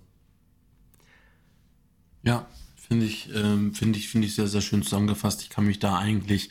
Ja, 2.22 2.46
finde 2.76 3.04
ich, 3.04 3.28
ähm, 3.34 3.74
finde 3.74 3.98
ich, 3.98 4.08
finde 4.08 4.26
ich 4.26 4.34
sehr, 4.34 4.48
sehr 4.48 4.62
schön 4.62 4.82
zusammengefasst. 4.82 5.42
Ich 5.42 5.50
kann 5.50 5.66
mich 5.66 5.78
da 5.78 5.98
eigentlich 5.98 6.50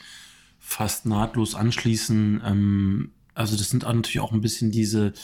fast 0.68 1.06
nahtlos 1.06 1.54
anschließen. 1.54 2.42
Ähm, 2.44 3.12
also 3.34 3.56
das 3.56 3.70
sind 3.70 3.84
natürlich 3.84 4.20
auch 4.20 4.32
ein 4.32 4.42
bisschen 4.42 4.70
diese, 4.70 5.14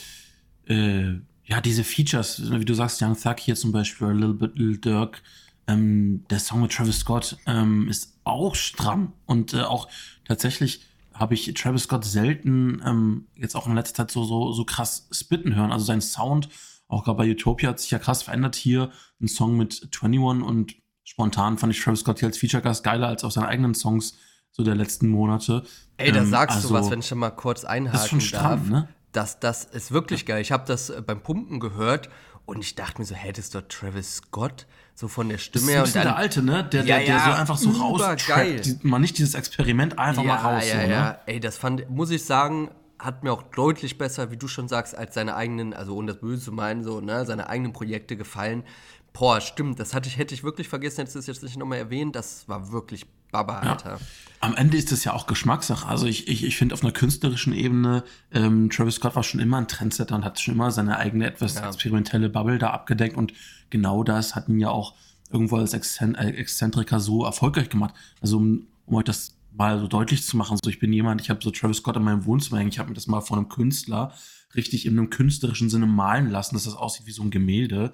äh, 0.67 1.13
ja, 1.45 1.61
diese 1.63 1.85
Features, 1.85 2.51
wie 2.51 2.65
du 2.65 2.73
sagst, 2.73 3.03
Young 3.03 3.15
Thug 3.21 3.39
hier 3.39 3.55
zum 3.55 3.71
Beispiel, 3.71 4.09
Little 4.09 4.35
Bit 4.35 4.59
Lil 4.59 4.79
Dirk, 4.79 5.23
ähm, 5.67 6.25
der 6.31 6.41
Song 6.41 6.63
mit 6.63 6.73
Travis 6.73 7.01
Scott 7.01 7.37
ähm, 7.47 7.89
ist 7.89 8.19
auch 8.25 8.55
stramm 8.55 9.13
und 9.27 9.53
äh, 9.53 9.61
auch 9.61 9.89
tatsächlich 10.25 10.87
habe 11.13 11.35
ich 11.35 11.53
Travis 11.53 11.85
Scott 11.85 12.07
selten 12.07 12.83
ähm, 12.85 13.27
jetzt 13.37 13.55
auch 13.55 13.67
in 13.67 13.75
letzter 13.75 13.97
Zeit 13.97 14.11
so, 14.11 14.25
so, 14.25 14.53
so 14.53 14.65
krass 14.65 15.09
spitten 15.13 15.55
hören. 15.55 15.73
Also 15.73 15.85
sein 15.85 16.01
Sound, 16.01 16.49
auch 16.89 17.05
gerade 17.05 17.19
bei 17.19 17.31
Utopia, 17.31 17.69
hat 17.69 17.81
sich 17.81 17.91
ja 17.91 17.99
krass 17.99 18.23
verändert 18.23 18.57
hier. 18.57 18.91
Ein 19.21 19.29
Song 19.29 19.59
mit 19.59 19.91
21 19.93 20.21
und 20.43 20.75
spontan 21.05 21.59
fand 21.59 21.75
ich 21.75 21.83
Travis 21.83 22.01
Scott 22.01 22.21
hier 22.21 22.29
als 22.29 22.39
Feature-Gast 22.39 22.83
geiler 22.83 23.09
als 23.09 23.25
auf 23.25 23.33
seinen 23.33 23.45
eigenen 23.45 23.75
Songs 23.75 24.17
so 24.57 24.63
der 24.63 24.77
letzten 24.77 25.09
Monate. 25.09 25.65
Ey, 25.97 26.13
da 26.13 26.21
ähm, 26.21 26.31
sagst 26.31 26.57
also, 26.57 26.69
du 26.69 26.75
was, 26.75 26.91
wenn 26.91 27.01
ich 27.01 27.09
schon 27.09 27.19
mal 27.19 27.31
kurz 27.31 27.65
einhaken 27.65 27.93
das 27.93 28.05
ist 28.05 28.11
schon 28.11 28.21
stramm, 28.21 28.71
darf. 28.71 28.71
Ne? 28.71 28.89
Das, 29.13 29.41
das 29.41 29.65
ist 29.65 29.91
wirklich 29.91 30.27
geil. 30.27 30.41
Ich 30.41 30.53
habe 30.53 30.65
das 30.67 30.91
äh, 30.91 31.03
beim 31.03 31.21
Pumpen 31.21 31.59
gehört 31.59 32.09
Und 32.47 32.61
ich 32.61 32.75
dachte 32.75 33.01
mir 33.01 33.07
so, 33.07 33.15
hättest 33.15 33.55
du 33.55 33.67
Travis 33.67 34.17
Scott 34.17 34.67
so 34.95 35.09
von 35.09 35.29
der 35.29 35.39
Stimme 35.39 35.73
her. 35.73 35.81
Das 35.81 35.91
ist 35.91 35.97
und 35.97 36.05
dann, 36.05 36.13
der 36.13 36.17
alte, 36.17 36.43
ne? 36.43 36.65
Der, 36.65 36.83
der, 36.83 37.01
ja, 37.01 37.05
der 37.05 37.19
so 37.21 37.41
einfach 37.41 37.57
so 37.57 37.71
raus. 37.71 38.03
Man 38.83 39.01
nicht 39.01 39.19
dieses 39.19 39.35
Experiment 39.35 39.99
einfach 39.99 40.23
ja, 40.23 40.29
mal 40.29 40.37
raus. 40.57 40.65
Ja, 40.69 40.83
so, 40.83 40.91
ja. 40.91 41.05
Ne? 41.05 41.19
Ey, 41.27 41.41
das 41.41 41.57
fand, 41.57 41.89
muss 41.91 42.11
ich 42.11 42.25
sagen, 42.25 42.71
hat 42.99 43.25
mir 43.25 43.33
auch 43.33 43.43
deutlich 43.43 43.99
besser, 43.99 44.31
wie 44.31 44.37
du 44.37 44.47
schon 44.47 44.69
sagst, 44.69 44.97
als 44.97 45.15
seine 45.15 45.35
eigenen, 45.35 45.75
also 45.75 45.97
ohne 45.97 46.13
das 46.13 46.21
Böse 46.21 46.45
zu 46.45 46.53
meinen, 46.53 46.85
so, 46.85 47.01
ne, 47.01 47.25
seine 47.27 47.49
eigenen 47.49 47.73
Projekte 47.73 48.17
gefallen. 48.17 48.63
Boah, 49.13 49.41
stimmt, 49.41 49.81
das 49.81 49.95
hatte 49.95 50.09
ich, 50.09 50.19
hätte 50.19 50.35
ich 50.35 50.45
wirklich 50.45 50.69
vergessen, 50.69 50.99
hättest 50.99 51.17
du 51.17 51.21
es 51.21 51.27
jetzt 51.27 51.43
nicht 51.43 51.57
nochmal 51.57 51.79
erwähnt. 51.79 52.15
Das 52.15 52.49
war 52.49 52.73
wirklich 52.73 53.07
Baba, 53.35 53.59
Alter. 53.59 53.91
Ja. 53.95 53.99
Am 54.41 54.55
Ende 54.55 54.77
ist 54.77 54.93
das 54.93 55.05
ja 55.05 55.13
auch 55.13 55.27
Geschmackssache. 55.27 55.89
Also 55.89 56.07
ich, 56.07 56.29
ich, 56.29 56.45
ich 56.45 56.57
finde 56.57 56.75
auf 56.75 56.83
einer 56.83 56.93
künstlerischen 56.93 57.53
Ebene, 57.53 58.05
ähm, 58.31 58.71
Travis 58.71 58.97
Scott 58.97 59.17
war 59.17 59.23
schon 59.23 59.41
immer 59.41 59.57
ein 59.57 59.67
Trendsetter 59.69 60.15
und 60.15 60.25
hat 60.25 60.39
schon 60.39 60.55
immer 60.55 60.71
seine 60.71 60.99
eigene 60.99 61.27
etwas 61.27 61.55
ja. 61.55 61.67
experimentelle 61.67 62.29
Bubble 62.29 62.59
da 62.59 62.71
abgedeckt 62.71 63.17
und 63.17 63.33
genau 63.71 64.05
das 64.05 64.37
hat 64.37 64.49
ihn 64.49 64.61
ja 64.61 64.69
auch 64.69 64.95
irgendwo 65.31 65.57
als 65.57 65.73
äh, 65.73 66.13
Exzentriker 66.29 67.01
so 67.01 67.25
erfolgreich 67.25 67.71
gemacht. 67.71 67.95
Also 68.21 68.37
um, 68.37 68.69
um 68.87 68.97
euch 68.97 69.05
das 69.05 69.35
mal 69.51 69.81
so 69.81 69.89
deutlich 69.89 70.23
zu 70.23 70.37
machen, 70.37 70.59
so 70.63 70.71
ich 70.71 70.79
bin 70.79 70.93
jemand, 70.93 71.21
ich 71.23 71.31
habe 71.31 71.43
so 71.43 71.51
Travis 71.51 71.79
Scott 71.79 71.97
in 71.97 72.05
meinem 72.05 72.25
Wohnzimmer 72.27 72.59
hängen, 72.59 72.71
ich 72.71 72.79
habe 72.79 72.91
mir 72.91 72.95
das 72.95 73.07
mal 73.07 73.23
von 73.23 73.39
einem 73.39 73.49
Künstler 73.49 74.13
richtig 74.55 74.87
in 74.87 74.97
einem 74.99 75.11
künstlerischen 75.11 75.71
Sinne 75.71 75.87
malen 75.87 76.31
lassen, 76.31 76.55
dass 76.55 76.65
das 76.65 76.77
aussieht 76.77 77.07
wie 77.07 77.13
so 77.13 77.23
ein 77.23 77.31
Gemälde 77.31 77.93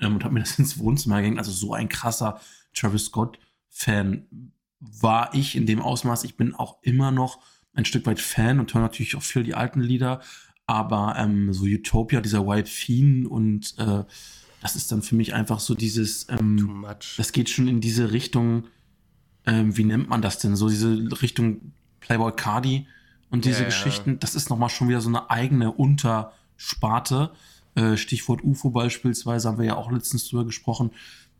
ähm, 0.00 0.16
und 0.16 0.24
habe 0.24 0.34
mir 0.34 0.40
das 0.40 0.58
ins 0.58 0.76
Wohnzimmer 0.78 1.20
gehängt. 1.20 1.38
Also 1.38 1.52
so 1.52 1.72
ein 1.72 1.88
krasser 1.88 2.40
Travis 2.74 3.06
Scott-Fan 3.06 4.52
war 5.00 5.34
ich 5.34 5.56
in 5.56 5.66
dem 5.66 5.80
Ausmaß. 5.80 6.24
Ich 6.24 6.36
bin 6.36 6.54
auch 6.54 6.78
immer 6.82 7.10
noch 7.10 7.40
ein 7.74 7.84
Stück 7.84 8.06
weit 8.06 8.20
Fan 8.20 8.60
und 8.60 8.72
höre 8.72 8.82
natürlich 8.82 9.16
auch 9.16 9.22
viel 9.22 9.42
die 9.42 9.54
alten 9.54 9.80
Lieder. 9.80 10.20
Aber 10.66 11.16
ähm, 11.18 11.52
so 11.52 11.64
Utopia, 11.64 12.20
dieser 12.20 12.46
White 12.46 12.70
Fiend 12.70 13.26
und 13.26 13.74
äh, 13.78 14.04
das 14.60 14.76
ist 14.76 14.90
dann 14.90 15.02
für 15.02 15.14
mich 15.14 15.34
einfach 15.34 15.60
so 15.60 15.74
dieses, 15.74 16.26
ähm, 16.30 16.86
das 17.18 17.32
geht 17.32 17.50
schon 17.50 17.68
in 17.68 17.82
diese 17.82 18.12
Richtung, 18.12 18.64
ähm, 19.44 19.76
wie 19.76 19.84
nennt 19.84 20.08
man 20.08 20.22
das 20.22 20.38
denn? 20.38 20.56
So 20.56 20.70
diese 20.70 20.90
Richtung 21.20 21.72
Playboy 22.00 22.32
Cardi 22.32 22.86
und 23.30 23.44
diese 23.44 23.60
ja, 23.60 23.64
Geschichten. 23.66 24.18
Das 24.20 24.34
ist 24.34 24.48
nochmal 24.48 24.70
schon 24.70 24.88
wieder 24.88 25.02
so 25.02 25.10
eine 25.10 25.28
eigene 25.28 25.70
Untersparte. 25.70 27.32
Äh, 27.74 27.98
Stichwort 27.98 28.42
UFO 28.42 28.70
beispielsweise 28.70 29.48
haben 29.48 29.58
wir 29.58 29.66
ja 29.66 29.76
auch 29.76 29.90
letztens 29.90 30.28
drüber 30.28 30.46
gesprochen. 30.46 30.92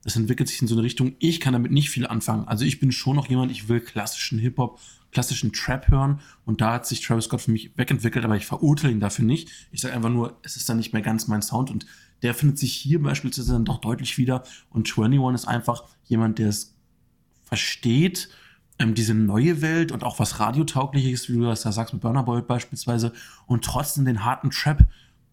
Das 0.04 0.16
entwickelt 0.16 0.48
sich 0.48 0.60
in 0.60 0.68
so 0.68 0.74
eine 0.74 0.84
Richtung. 0.84 1.16
Ich 1.18 1.40
kann 1.40 1.54
damit 1.54 1.72
nicht 1.72 1.90
viel 1.90 2.06
anfangen. 2.06 2.46
Also 2.46 2.64
ich 2.64 2.78
bin 2.78 2.92
schon 2.92 3.16
noch 3.16 3.28
jemand, 3.28 3.50
ich 3.50 3.68
will 3.68 3.80
klassischen 3.80 4.38
Hip-Hop, 4.38 4.78
klassischen 5.12 5.52
Trap 5.52 5.88
hören. 5.88 6.20
Und 6.44 6.60
da 6.60 6.74
hat 6.74 6.86
sich 6.86 7.00
Travis 7.00 7.24
Scott 7.24 7.40
für 7.40 7.50
mich 7.50 7.76
wegentwickelt, 7.76 8.24
aber 8.24 8.36
ich 8.36 8.46
verurteile 8.46 8.92
ihn 8.92 9.00
dafür 9.00 9.24
nicht. 9.24 9.48
Ich 9.72 9.80
sage 9.80 9.94
einfach 9.94 10.10
nur, 10.10 10.38
es 10.42 10.56
ist 10.56 10.68
dann 10.68 10.76
nicht 10.76 10.92
mehr 10.92 11.02
ganz 11.02 11.26
mein 11.26 11.40
Sound. 11.40 11.70
Und 11.70 11.86
der 12.22 12.34
findet 12.34 12.58
sich 12.58 12.74
hier 12.74 13.02
beispielsweise 13.02 13.54
dann 13.54 13.64
doch 13.64 13.80
deutlich 13.80 14.18
wieder. 14.18 14.44
Und 14.70 14.86
21 14.86 15.34
ist 15.34 15.48
einfach 15.48 15.84
jemand, 16.04 16.38
der 16.38 16.50
es 16.50 16.76
versteht, 17.44 18.28
ähm, 18.78 18.94
diese 18.94 19.14
neue 19.14 19.62
Welt 19.62 19.92
und 19.92 20.02
auch 20.02 20.18
was 20.18 20.40
radiotaugliches, 20.40 21.28
wie 21.28 21.34
du 21.34 21.44
das 21.44 21.62
da 21.62 21.72
sagst 21.72 21.94
mit 21.94 22.02
Burner 22.02 22.24
Boy 22.24 22.42
beispielsweise, 22.42 23.12
und 23.46 23.64
trotzdem 23.64 24.04
den 24.04 24.24
harten 24.24 24.50
Trap 24.50 24.84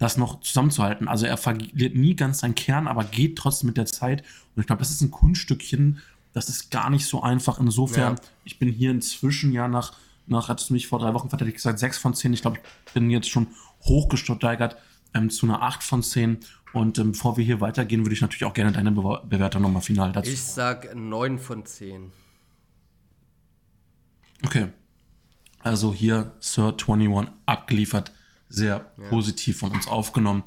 das 0.02 0.18
noch 0.18 0.42
zusammenzuhalten. 0.42 1.08
Also 1.08 1.28
er 1.28 1.38
verliert 1.38 1.96
nie 1.96 2.16
ganz 2.16 2.40
seinen 2.40 2.56
Kern, 2.56 2.88
aber 2.88 3.04
geht 3.04 3.38
trotzdem 3.38 3.68
mit 3.68 3.78
der 3.78 3.86
Zeit. 3.86 4.24
Und 4.56 4.62
ich 4.62 4.66
glaube, 4.66 4.80
das 4.80 4.90
ist 4.90 5.02
ein 5.02 5.12
Kunststückchen, 5.12 6.00
das 6.34 6.50
ist 6.50 6.72
gar 6.72 6.90
nicht 6.90 7.06
so 7.06 7.22
einfach. 7.22 7.60
Insofern, 7.60 8.16
ja. 8.16 8.22
ich 8.44 8.58
bin 8.58 8.70
hier 8.70 8.90
inzwischen 8.90 9.52
ja 9.52 9.68
nach, 9.68 9.94
nach, 10.26 10.50
hattest 10.50 10.70
du 10.70 10.74
mich 10.74 10.88
vor 10.88 10.98
drei 10.98 11.14
Wochen 11.14 11.30
verteidigt 11.30 11.58
gesagt, 11.58 11.78
sechs 11.78 12.00
von 12.00 12.16
zehn. 12.16 12.34
Ich 12.34 12.42
glaube, 12.42 12.58
ich 12.88 12.94
bin 12.94 13.12
jetzt 13.12 13.30
schon 13.30 13.48
hochgesteigert 13.84 14.76
ähm, 15.14 15.30
zu 15.30 15.46
einer 15.46 15.62
acht 15.62 15.84
von 15.84 16.02
zehn. 16.02 16.40
Und 16.74 16.98
ähm, 16.98 17.12
bevor 17.12 17.38
wir 17.38 17.46
hier 17.46 17.62
weitergehen, 17.62 18.04
würde 18.04 18.16
ich 18.16 18.22
natürlich 18.22 18.46
auch 18.46 18.54
gerne 18.54 18.72
deine 18.72 18.92
Be 18.92 19.22
Bewertung 19.30 19.62
nochmal 19.62 19.84
final 19.84 20.12
dazu. 20.14 20.32
Ich 20.32 20.42
sag 20.42 20.96
neun 20.96 21.38
von 21.38 21.64
zehn. 21.64 22.12
Okay. 24.44 24.70
Also 25.60 25.94
hier 25.94 26.32
Sir 26.40 26.76
21 26.76 27.32
abgeliefert 27.46 28.12
sehr 28.52 28.92
ja. 28.98 29.10
positiv 29.10 29.60
von 29.60 29.72
uns 29.72 29.88
aufgenommen. 29.88 30.44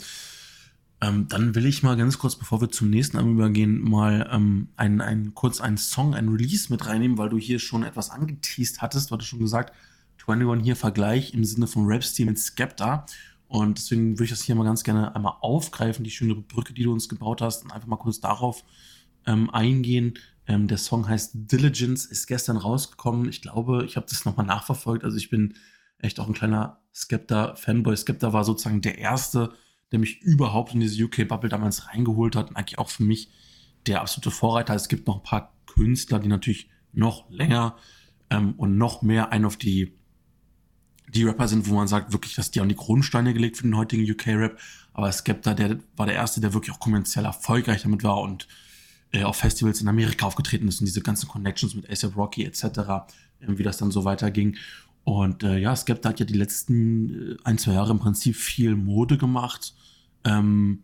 Ähm, 1.00 1.26
dann 1.28 1.54
will 1.54 1.66
ich 1.66 1.82
mal 1.82 1.96
ganz 1.96 2.18
kurz, 2.18 2.37
bevor 2.37 2.61
wir 2.61 2.70
zum 2.70 2.88
nächsten 2.88 3.16
Album 3.16 3.34
übergehen, 3.34 3.80
mal 3.80 4.28
ähm, 4.32 4.68
ein, 4.76 5.00
ein, 5.00 5.34
kurz 5.34 5.61
einen 5.61 5.76
Song, 5.76 6.14
ein 6.14 6.28
Release 6.28 6.73
mit 6.73 6.87
reinnehmen, 6.87 7.18
weil 7.18 7.28
du 7.28 7.37
hier 7.37 7.58
schon 7.58 7.82
etwas 7.82 8.11
angeteased 8.11 8.80
hattest. 8.80 9.11
Du 9.11 9.14
hattest 9.14 9.30
schon 9.30 9.40
gesagt, 9.40 9.73
21 10.26 10.64
hier 10.64 10.76
Vergleich 10.76 11.34
im 11.34 11.44
Sinne 11.44 11.66
von 11.66 11.87
Rap-Stil 11.87 12.26
mit 12.26 12.38
Skepta. 12.38 13.06
Und 13.49 13.78
deswegen 13.78 14.14
würde 14.14 14.25
ich 14.25 14.30
das 14.30 14.42
hier 14.42 14.54
mal 14.54 14.64
ganz 14.64 14.82
gerne 14.82 15.14
einmal 15.14 15.34
aufgreifen, 15.40 16.04
die 16.04 16.11
schöne 16.11 16.34
Brücke, 16.34 16.73
die 16.73 16.84
du 16.84 16.92
uns 16.92 17.08
gebaut 17.08 17.42
hast, 17.42 17.64
und 17.64 17.73
einfach 17.73 17.88
mal 17.88 17.96
kurz 17.96 18.20
darauf 18.20 18.64
ähm, 19.26 19.50
eingehen. 19.50 20.14
Ähm, 20.46 20.68
der 20.68 20.78
Song 20.78 21.08
heißt 21.08 21.32
Diligence, 21.34 22.06
ist 22.06 22.26
gestern 22.26 22.56
rausgekommen. 22.56 23.28
Ich 23.28 23.42
glaube, 23.42 23.84
ich 23.84 23.96
habe 23.96 24.06
das 24.08 24.25
nochmal 24.25 24.46
nachverfolgt. 24.46 25.04
Also 25.04 25.16
ich 25.16 25.30
bin 25.30 25.54
echt 25.99 26.20
auch 26.20 26.26
ein 26.26 26.34
kleiner 26.34 26.80
Skepta-Fanboy. 26.94 27.96
Skepta 27.96 28.32
war 28.32 28.44
sozusagen 28.44 28.80
der 28.80 28.98
erste, 28.98 29.52
der 29.92 29.98
mich 29.98 30.20
überhaupt 30.22 30.74
in 30.74 30.80
diese 30.80 31.02
UK-Bubble 31.04 31.48
damals 31.48 31.88
reingeholt 31.88 32.36
hat 32.36 32.50
und 32.50 32.56
eigentlich 32.56 32.78
auch 32.78 32.90
für 32.90 33.04
mich 33.04 33.30
der 33.86 34.00
absolute 34.00 34.30
Vorreiter. 34.30 34.74
Es 34.74 34.88
gibt 34.88 35.06
noch 35.06 35.16
ein 35.16 35.22
paar 35.22 35.54
Künstler, 35.66 36.18
die 36.18 36.28
natürlich 36.28 36.68
noch 36.92 37.28
länger 37.30 37.76
ähm, 38.30 38.54
und 38.56 38.78
noch 38.78 39.02
mehr 39.02 39.32
ein 39.32 39.44
auf 39.44 39.56
die, 39.56 39.92
die 41.08 41.24
Rapper 41.24 41.48
sind, 41.48 41.68
wo 41.68 41.74
man 41.74 41.88
sagt, 41.88 42.12
wirklich, 42.12 42.34
dass 42.34 42.50
die 42.50 42.60
an 42.60 42.68
die 42.68 42.76
Grundsteine 42.76 43.34
gelegt 43.34 43.56
für 43.56 43.64
den 43.64 43.76
heutigen 43.76 44.10
UK-Rap. 44.10 44.58
Aber 44.92 45.10
Skepta, 45.10 45.54
der 45.54 45.78
war 45.96 46.06
der 46.06 46.14
erste, 46.14 46.40
der 46.40 46.54
wirklich 46.54 46.74
auch 46.74 46.80
kommerziell 46.80 47.24
erfolgreich 47.24 47.82
damit 47.82 48.04
war 48.04 48.20
und 48.20 48.46
äh, 49.12 49.24
auf 49.24 49.36
Festivals 49.36 49.80
in 49.80 49.88
Amerika 49.88 50.26
aufgetreten 50.26 50.68
ist 50.68 50.80
und 50.80 50.86
diese 50.86 51.02
ganzen 51.02 51.28
Connections 51.28 51.74
mit 51.74 51.90
ASAP 51.90 52.16
Rocky 52.16 52.44
etc., 52.44 52.64
äh, 52.64 53.02
wie 53.40 53.62
das 53.62 53.78
dann 53.78 53.90
so 53.90 54.04
weiterging. 54.04 54.56
Und 55.04 55.42
äh, 55.42 55.58
ja, 55.58 55.76
Skepta 55.76 56.08
hat 56.08 56.20
ja 56.20 56.26
die 56.26 56.34
letzten 56.34 57.32
äh, 57.32 57.37
ein, 57.44 57.58
zwei 57.58 57.75
Jahre 57.75 57.92
im 57.92 57.99
Prinzip 57.99 58.37
viel 58.37 58.75
Mode 58.75 59.18
gemacht. 59.18 59.75
Ähm, 60.25 60.82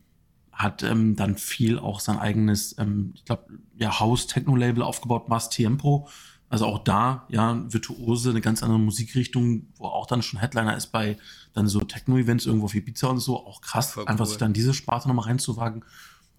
hat 0.53 0.83
ähm, 0.83 1.17
dann 1.17 1.37
viel 1.37 1.79
auch 1.79 2.01
sein 2.01 2.19
eigenes, 2.19 2.77
ähm, 2.79 3.13
ich 3.15 3.25
glaube, 3.25 3.47
ja, 3.77 3.99
House-Techno-Label 3.99 4.83
aufgebaut, 4.83 5.29
Mass 5.31 5.49
Tempo. 5.49 6.07
Also 6.51 6.67
auch 6.67 6.81
da, 6.81 7.27
ja, 7.31 7.65
Virtuose, 7.73 8.31
eine 8.31 8.41
ganz 8.43 8.63
andere 8.63 8.79
Musikrichtung, 8.79 9.69
wo 9.77 9.87
auch 9.87 10.07
dann 10.07 10.21
schon 10.21 10.41
Headliner 10.41 10.77
ist 10.77 10.89
bei 10.89 11.17
dann 11.55 11.67
so 11.67 11.81
Techno-Events 11.81 12.45
irgendwo 12.45 12.67
auf 12.67 12.75
Ibiza 12.75 13.07
und 13.07 13.21
so. 13.21 13.39
Auch 13.47 13.63
krass, 13.63 13.93
Voll 13.93 14.07
einfach 14.07 14.25
cool. 14.25 14.29
sich 14.31 14.39
dann 14.39 14.53
diese 14.53 14.75
Sparte 14.75 15.09
nochmal 15.09 15.27
reinzuwagen. 15.27 15.85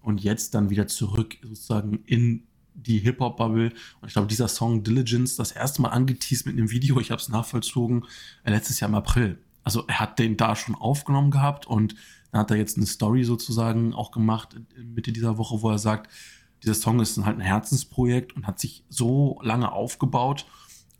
Und 0.00 0.22
jetzt 0.22 0.54
dann 0.54 0.70
wieder 0.70 0.86
zurück 0.86 1.36
sozusagen 1.42 2.04
in 2.06 2.46
die 2.74 2.98
Hip-Hop-Bubble. 2.98 3.72
Und 4.00 4.08
ich 4.08 4.12
glaube, 4.12 4.28
dieser 4.28 4.48
Song 4.48 4.82
Diligence, 4.82 5.36
das 5.36 5.52
erste 5.52 5.82
Mal 5.82 5.90
angeteased 5.90 6.46
mit 6.46 6.56
einem 6.56 6.70
Video, 6.70 7.00
ich 7.00 7.10
habe 7.10 7.20
es 7.20 7.28
nachvollzogen, 7.28 8.04
äh, 8.44 8.50
letztes 8.50 8.80
Jahr 8.80 8.88
im 8.88 8.94
April. 8.94 9.38
Also 9.64 9.84
er 9.86 10.00
hat 10.00 10.18
den 10.18 10.36
da 10.36 10.56
schon 10.56 10.74
aufgenommen 10.74 11.30
gehabt 11.30 11.66
und 11.66 11.94
dann 12.32 12.40
hat 12.40 12.50
er 12.50 12.56
jetzt 12.56 12.76
eine 12.76 12.86
Story 12.86 13.24
sozusagen 13.24 13.92
auch 13.94 14.10
gemacht 14.10 14.56
Mitte 14.76 15.12
dieser 15.12 15.38
Woche, 15.38 15.62
wo 15.62 15.70
er 15.70 15.78
sagt, 15.78 16.10
dieser 16.62 16.74
Song 16.74 17.00
ist 17.00 17.18
halt 17.18 17.38
ein 17.38 17.40
Herzensprojekt 17.40 18.34
und 18.34 18.46
hat 18.46 18.58
sich 18.58 18.84
so 18.88 19.38
lange 19.42 19.72
aufgebaut. 19.72 20.46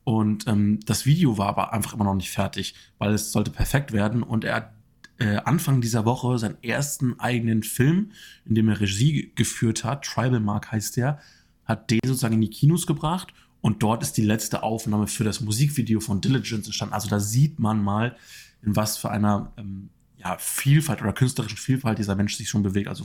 Und 0.04 0.46
ähm, 0.48 0.80
das 0.86 1.06
Video 1.06 1.38
war 1.38 1.48
aber 1.48 1.72
einfach 1.72 1.94
immer 1.94 2.04
noch 2.04 2.14
nicht 2.14 2.30
fertig, 2.30 2.74
weil 2.98 3.14
es 3.14 3.32
sollte 3.32 3.52
perfekt 3.52 3.92
werden. 3.92 4.22
Und 4.22 4.44
er 4.44 4.56
hat 4.56 4.72
äh, 5.18 5.36
Anfang 5.36 5.80
dieser 5.80 6.04
Woche 6.04 6.38
seinen 6.38 6.60
ersten 6.62 7.18
eigenen 7.20 7.62
Film, 7.62 8.10
in 8.44 8.56
dem 8.56 8.68
er 8.68 8.80
Regie 8.80 9.30
geführt 9.36 9.84
hat, 9.84 10.04
Tribal 10.04 10.40
Mark 10.40 10.72
heißt 10.72 10.96
der, 10.96 11.20
hat 11.64 11.90
den 11.90 12.00
sozusagen 12.04 12.35
in 12.35 12.40
die 12.40 12.50
Kinos 12.50 12.87
gebracht 12.87 13.33
und 13.61 13.83
dort 13.83 14.02
ist 14.02 14.16
die 14.16 14.25
letzte 14.25 14.62
Aufnahme 14.62 15.07
für 15.07 15.25
das 15.25 15.40
Musikvideo 15.40 16.00
von 16.00 16.21
Diligence 16.21 16.66
entstanden. 16.66 16.95
Also 16.95 17.09
da 17.09 17.21
sieht 17.21 17.59
man 17.59 17.83
mal, 17.83 18.16
in 18.62 18.76
was 18.76 18.97
für 18.97 19.11
einer 19.11 19.52
ähm, 19.57 19.90
ja, 20.16 20.37
Vielfalt 20.38 21.00
oder 21.00 21.12
künstlerischen 21.12 21.59
Vielfalt 21.59 21.99
dieser 21.99 22.16
Mensch 22.16 22.37
sich 22.37 22.49
schon 22.49 22.62
bewegt. 22.62 22.88
Also 22.88 23.04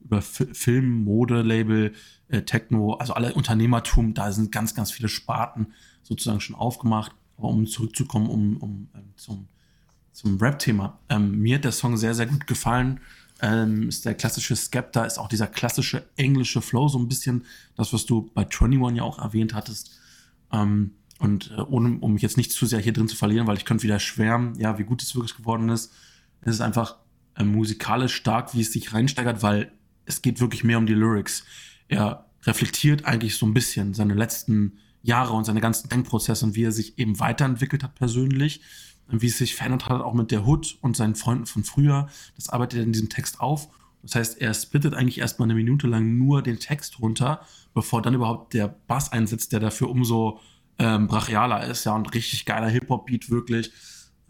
über 0.00 0.18
F 0.18 0.46
Film, 0.52 1.04
Mode, 1.04 1.42
Label, 1.42 1.92
äh, 2.28 2.42
Techno, 2.42 2.94
also 2.94 3.14
alle 3.14 3.34
Unternehmertum, 3.34 4.14
da 4.14 4.32
sind 4.32 4.52
ganz, 4.52 4.74
ganz 4.74 4.92
viele 4.92 5.08
Sparten 5.08 5.74
sozusagen 6.02 6.40
schon 6.40 6.56
aufgemacht. 6.56 7.12
Aber 7.36 7.48
um 7.48 7.66
zurückzukommen, 7.66 8.28
um, 8.28 8.56
um 8.58 8.88
ähm, 8.94 9.12
zum, 9.16 9.48
zum 10.12 10.38
Rap-Thema. 10.38 10.98
Ähm, 11.08 11.38
mir 11.40 11.56
hat 11.56 11.64
der 11.64 11.72
Song 11.72 11.96
sehr, 11.96 12.14
sehr 12.14 12.26
gut 12.26 12.46
gefallen 12.46 13.00
ähm, 13.42 13.88
ist 13.88 14.04
der 14.04 14.14
klassische 14.14 14.56
Skepta, 14.56 15.04
ist 15.04 15.18
auch 15.18 15.28
dieser 15.28 15.46
klassische 15.46 16.04
englische 16.16 16.60
Flow, 16.60 16.88
so 16.88 16.98
ein 16.98 17.08
bisschen 17.08 17.44
das, 17.76 17.92
was 17.92 18.06
du 18.06 18.30
bei 18.34 18.42
21 18.42 18.96
ja 18.96 19.02
auch 19.02 19.18
erwähnt 19.18 19.54
hattest. 19.54 19.98
Ähm, 20.52 20.92
und 21.18 21.50
äh, 21.56 21.60
ohne, 21.60 21.98
um 22.00 22.14
mich 22.14 22.22
jetzt 22.22 22.36
nicht 22.36 22.52
zu 22.52 22.66
sehr 22.66 22.80
hier 22.80 22.92
drin 22.92 23.08
zu 23.08 23.16
verlieren, 23.16 23.46
weil 23.46 23.56
ich 23.56 23.64
könnte 23.64 23.84
wieder 23.84 23.98
schwärmen, 23.98 24.58
ja, 24.58 24.78
wie 24.78 24.84
gut 24.84 25.02
es 25.02 25.14
wirklich 25.14 25.36
geworden 25.36 25.68
ist. 25.68 25.92
Es 26.40 26.54
ist 26.54 26.60
einfach 26.60 26.96
äh, 27.36 27.44
musikalisch 27.44 28.14
stark, 28.14 28.54
wie 28.54 28.62
es 28.62 28.72
sich 28.72 28.92
reinsteigert, 28.92 29.42
weil 29.42 29.72
es 30.06 30.22
geht 30.22 30.40
wirklich 30.40 30.64
mehr 30.64 30.78
um 30.78 30.86
die 30.86 30.94
Lyrics. 30.94 31.44
Er 31.88 32.26
reflektiert 32.44 33.04
eigentlich 33.04 33.36
so 33.36 33.46
ein 33.46 33.54
bisschen 33.54 33.94
seine 33.94 34.14
letzten 34.14 34.78
Jahre 35.02 35.32
und 35.32 35.44
seine 35.44 35.60
ganzen 35.60 35.88
Denkprozesse 35.88 36.44
und 36.44 36.54
wie 36.54 36.64
er 36.64 36.72
sich 36.72 36.98
eben 36.98 37.20
weiterentwickelt 37.20 37.82
hat 37.82 37.94
persönlich 37.94 38.60
wie 39.12 39.26
es 39.26 39.38
sich 39.38 39.54
verändert 39.54 39.88
hat, 39.88 40.00
auch 40.00 40.14
mit 40.14 40.30
der 40.30 40.46
Hood 40.46 40.78
und 40.80 40.96
seinen 40.96 41.14
Freunden 41.14 41.46
von 41.46 41.64
früher. 41.64 42.08
Das 42.36 42.48
arbeitet 42.48 42.78
er 42.78 42.84
in 42.84 42.92
diesem 42.92 43.08
Text 43.08 43.40
auf. 43.40 43.68
Das 44.02 44.14
heißt, 44.14 44.40
er 44.40 44.54
splittet 44.54 44.94
eigentlich 44.94 45.18
erstmal 45.18 45.46
eine 45.46 45.54
Minute 45.54 45.86
lang 45.86 46.16
nur 46.16 46.42
den 46.42 46.58
Text 46.58 47.00
runter, 47.00 47.42
bevor 47.74 48.02
dann 48.02 48.14
überhaupt 48.14 48.54
der 48.54 48.68
Bass 48.68 49.12
einsetzt, 49.12 49.52
der 49.52 49.60
dafür 49.60 49.90
umso 49.90 50.40
ähm, 50.78 51.06
brachialer 51.06 51.66
ist, 51.66 51.84
ja, 51.84 51.94
und 51.94 52.14
richtig 52.14 52.46
geiler 52.46 52.68
Hip-Hop-Beat, 52.68 53.30
wirklich. 53.30 53.70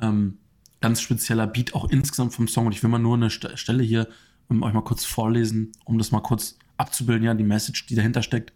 Ähm, 0.01 0.39
ganz 0.81 1.01
spezieller 1.01 1.47
Beat 1.47 1.75
auch 1.75 1.89
insgesamt 1.89 2.35
vom 2.35 2.49
Song. 2.49 2.67
Und 2.67 2.73
ich 2.73 2.83
will 2.83 2.91
mal 2.91 2.99
nur 2.99 3.17
eine 3.17 3.31
St 3.31 3.57
Stelle 3.57 3.83
hier 3.83 4.09
um, 4.49 4.63
euch 4.63 4.73
mal 4.73 4.83
kurz 4.83 5.05
vorlesen, 5.05 5.73
um 5.85 5.99
das 5.99 6.11
mal 6.11 6.21
kurz 6.21 6.59
abzubilden, 6.77 7.25
ja, 7.25 7.35
die 7.35 7.45
Message, 7.45 7.87
die 7.87 7.95
dahinter 7.95 8.23
steckt. 8.23 8.53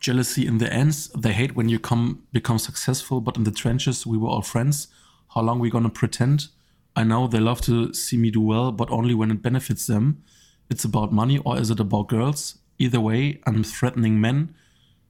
Jealousy 0.00 0.46
in 0.46 0.58
the 0.58 0.72
ends, 0.72 1.08
they 1.08 1.32
hate 1.32 1.54
when 1.54 1.68
you 1.68 1.78
come 1.78 2.22
become 2.32 2.58
successful, 2.58 3.20
but 3.20 3.36
in 3.36 3.44
the 3.44 3.50
trenches 3.50 4.06
we 4.06 4.16
were 4.16 4.28
all 4.28 4.42
friends. 4.42 4.88
How 5.34 5.42
long 5.42 5.60
we 5.60 5.70
gonna 5.70 5.90
pretend? 5.90 6.48
I 6.96 7.04
know 7.04 7.28
they 7.28 7.38
love 7.38 7.60
to 7.62 7.92
see 7.92 8.16
me 8.16 8.30
do 8.30 8.40
well, 8.40 8.72
but 8.72 8.90
only 8.90 9.14
when 9.14 9.30
it 9.30 9.42
benefits 9.42 9.86
them. 9.86 10.22
It's 10.70 10.84
about 10.84 11.12
money 11.12 11.38
or 11.38 11.58
is 11.58 11.70
it 11.70 11.80
about 11.80 12.08
girls? 12.08 12.58
Either 12.78 13.00
way, 13.00 13.40
I'm 13.46 13.62
threatening 13.62 14.20
men. 14.20 14.54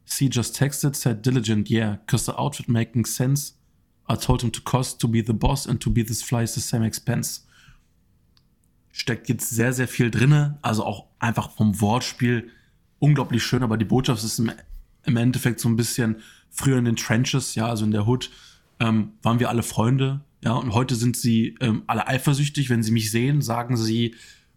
C 0.05 0.29
just 0.29 0.57
texted, 0.57 0.97
said 0.97 1.23
diligent, 1.23 1.71
yeah, 1.71 1.97
cause 2.09 2.27
the 2.27 2.39
outfit 2.39 2.69
making 2.69 3.05
sense. 3.05 3.53
I 4.09 4.17
told 4.17 4.43
him 4.43 4.51
to 4.51 4.61
cost 4.61 5.01
to 5.01 5.09
be 5.09 5.21
the 5.21 5.33
boss 5.33 5.67
and 5.67 5.81
to 5.83 5.89
be 5.89 6.03
this 6.03 6.21
fly 6.21 6.43
is 6.43 6.55
the 6.57 6.61
same 6.61 6.83
expense. 6.83 7.47
Steckt 8.91 9.29
jetzt 9.29 9.51
sehr, 9.51 9.73
sehr 9.73 9.87
viel 9.87 10.11
drinne, 10.11 10.59
also 10.63 10.85
auch 10.85 11.07
einfach 11.21 11.51
vom 11.53 11.81
Wortspiel 11.81 12.51
unglaublich 12.99 13.43
schön, 13.43 13.63
aber 13.63 13.77
die 13.77 13.85
Botschaft 13.85 14.25
ist 14.25 14.41
im, 14.41 14.51
im 15.04 15.16
Endeffekt 15.16 15.61
so 15.61 15.69
ein 15.69 15.76
bisschen 15.76 16.16
früher 16.50 16.78
in 16.78 16.85
den 16.85 16.97
Trenches, 16.97 17.54
ja, 17.54 17.69
also 17.69 17.85
in 17.85 17.90
der 17.90 18.07
Hood, 18.07 18.30
ähm, 18.80 19.12
waren 19.23 19.40
wir 19.40 19.49
alle 19.49 19.62
Freunde, 19.62 20.21
ja, 20.42 20.52
und 20.52 20.73
heute 20.73 20.95
sind 20.95 21.16
sie 21.16 21.57
ähm, 21.61 21.83
alle 21.87 22.07
eifersüchtig. 22.07 22.71
Wenn 22.71 22.83
sie 22.83 22.92
mich 22.92 23.11
sehen, 23.11 23.42
sagen 23.42 23.76
sie, 23.76 24.14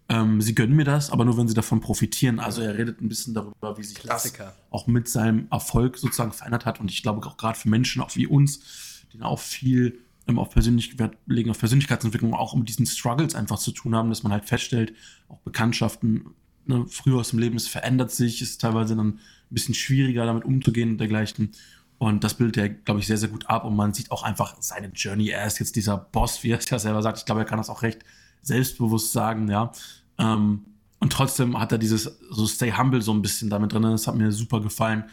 ähm, 0.08 0.42
sie 0.42 0.56
gönnen 0.56 0.76
mir 0.76 0.86
das, 0.86 1.10
aber 1.10 1.26
nur 1.26 1.38
wenn 1.38 1.48
sie 1.48 1.54
davon 1.54 1.82
profitieren. 1.82 2.40
Also 2.40 2.62
er 2.62 2.78
redet 2.78 3.02
ein 3.02 3.10
bisschen 3.10 3.34
darüber, 3.34 3.78
wie 3.78 3.84
sich 3.84 3.98
Klassiker. 3.98 4.46
das 4.46 4.54
auch 4.72 4.88
mit 4.88 5.10
seinem 5.10 5.48
Erfolg 5.52 5.98
sozusagen 5.98 6.32
verändert 6.32 6.66
hat. 6.66 6.80
Und 6.80 6.90
ich 6.90 7.04
glaube 7.04 7.26
auch 7.26 7.38
gerade 7.38 7.60
für 7.60 7.70
Menschen, 7.70 8.02
auch 8.02 8.16
wie 8.16 8.28
uns, 8.28 9.04
die 9.12 9.22
auch 9.22 9.40
viel 9.40 10.00
ähm, 10.28 10.40
auf 10.40 10.52
Persönlichkeit 10.52 11.18
legen, 11.26 11.50
auf 11.50 11.60
Persönlichkeitsentwicklung, 11.60 12.34
auch 12.34 12.56
mit 12.56 12.70
diesen 12.70 12.86
Struggles 12.86 13.36
einfach 13.36 13.60
zu 13.60 13.72
tun 13.72 13.94
haben, 13.94 14.10
dass 14.10 14.24
man 14.24 14.32
halt 14.32 14.46
feststellt, 14.46 14.94
auch 15.28 15.40
Bekanntschaften 15.40 16.28
ne, 16.66 16.86
früher 16.88 17.20
aus 17.20 17.32
dem 17.32 17.40
Leben, 17.40 17.58
es 17.58 17.68
verändert 17.68 18.12
sich, 18.12 18.42
ist 18.42 18.62
teilweise 18.62 18.96
dann 18.96 19.20
bisschen 19.54 19.76
schwieriger 19.76 20.26
damit 20.26 20.46
umzugehen 20.46 20.92
und 20.92 20.98
dergleichen. 20.98 21.52
Und 21.98 22.24
das 22.24 22.34
bildet 22.34 22.58
er, 22.58 22.70
glaube 22.70 23.00
ich, 23.00 23.08
sehr, 23.08 23.18
sehr 23.18 23.30
gut 23.30 23.50
ab. 23.50 23.66
Und 23.66 23.76
man 23.76 23.94
sieht 23.94 24.12
auch 24.12 24.24
einfach 24.24 24.58
seine 24.60 24.88
Journey. 24.88 25.30
Er 25.30 25.48
ist 25.48 25.60
jetzt 25.60 25.76
dieser 25.76 25.98
Boss, 25.98 26.44
wie 26.44 26.52
er 26.52 26.58
es 26.58 26.70
ja 26.70 26.80
selber 26.80 27.02
sagt. 27.02 27.20
Ich 27.20 27.26
glaube, 27.26 27.42
er 27.42 27.46
kann 27.46 27.58
das 27.58 27.70
auch 27.70 27.82
recht 27.82 28.04
selbstbewusst 28.42 29.14
sagen, 29.14 29.50
ja. 29.50 29.72
Ähm, 30.18 30.66
und 31.04 31.12
trotzdem 31.12 31.60
hat 31.60 31.70
er 31.74 31.78
dieses 31.78 32.18
so 32.32 32.48
Stay 32.48 32.72
Humble 32.72 33.02
so 33.02 33.14
ein 33.14 33.22
bisschen 33.22 33.50
damit 33.50 33.74
drin. 33.74 33.82
Das 33.82 34.08
hat 34.08 34.16
mir 34.16 34.32
super 34.32 34.62
gefallen. 34.62 35.04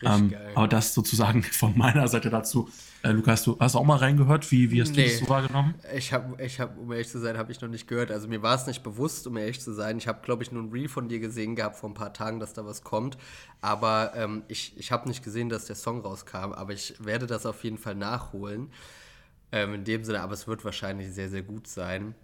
Ähm, 0.00 0.32
aber 0.54 0.68
das 0.68 0.94
sozusagen 0.94 1.42
von 1.42 1.76
meiner 1.76 2.06
Seite 2.06 2.30
dazu. 2.30 2.68
Äh, 3.02 3.10
Lukas, 3.10 3.42
du 3.42 3.58
hast 3.58 3.74
auch 3.74 3.82
mal 3.82 3.96
reingehört? 3.96 4.48
Wie, 4.52 4.70
wie 4.70 4.80
hast 4.80 4.94
nee, 4.94 5.06
du 5.06 5.10
das 5.10 5.18
so 5.18 5.28
wahrgenommen? 5.28 5.74
Ich 5.92 6.12
habe, 6.12 6.40
ich 6.40 6.60
hab, 6.60 6.78
um 6.78 6.92
ehrlich 6.92 7.08
zu 7.08 7.18
sein, 7.18 7.36
habe 7.36 7.50
ich 7.50 7.60
noch 7.60 7.68
nicht 7.68 7.88
gehört. 7.88 8.12
Also 8.12 8.28
mir 8.28 8.42
war 8.42 8.54
es 8.54 8.68
nicht 8.68 8.84
bewusst, 8.84 9.26
um 9.26 9.36
ehrlich 9.36 9.60
zu 9.60 9.72
sein. 9.72 9.98
Ich 9.98 10.06
habe, 10.06 10.20
glaube 10.22 10.44
ich, 10.44 10.52
nur 10.52 10.62
ein 10.62 10.70
Reel 10.70 10.88
von 10.88 11.08
dir 11.08 11.18
gesehen 11.18 11.56
gehabt 11.56 11.74
vor 11.74 11.90
ein 11.90 11.94
paar 11.94 12.12
Tagen, 12.12 12.38
dass 12.38 12.52
da 12.52 12.64
was 12.64 12.84
kommt. 12.84 13.18
Aber 13.60 14.12
ähm, 14.14 14.44
ich, 14.46 14.72
ich 14.78 14.92
habe 14.92 15.08
nicht 15.08 15.24
gesehen, 15.24 15.48
dass 15.48 15.64
der 15.64 15.74
Song 15.74 16.02
rauskam. 16.02 16.52
Aber 16.52 16.72
ich 16.72 16.94
werde 17.00 17.26
das 17.26 17.44
auf 17.44 17.64
jeden 17.64 17.78
Fall 17.78 17.96
nachholen. 17.96 18.70
Ähm, 19.50 19.74
in 19.74 19.82
dem 19.82 20.04
Sinne, 20.04 20.20
aber 20.20 20.34
es 20.34 20.46
wird 20.46 20.64
wahrscheinlich 20.64 21.12
sehr, 21.12 21.28
sehr 21.28 21.42
gut 21.42 21.66
sein. 21.66 22.14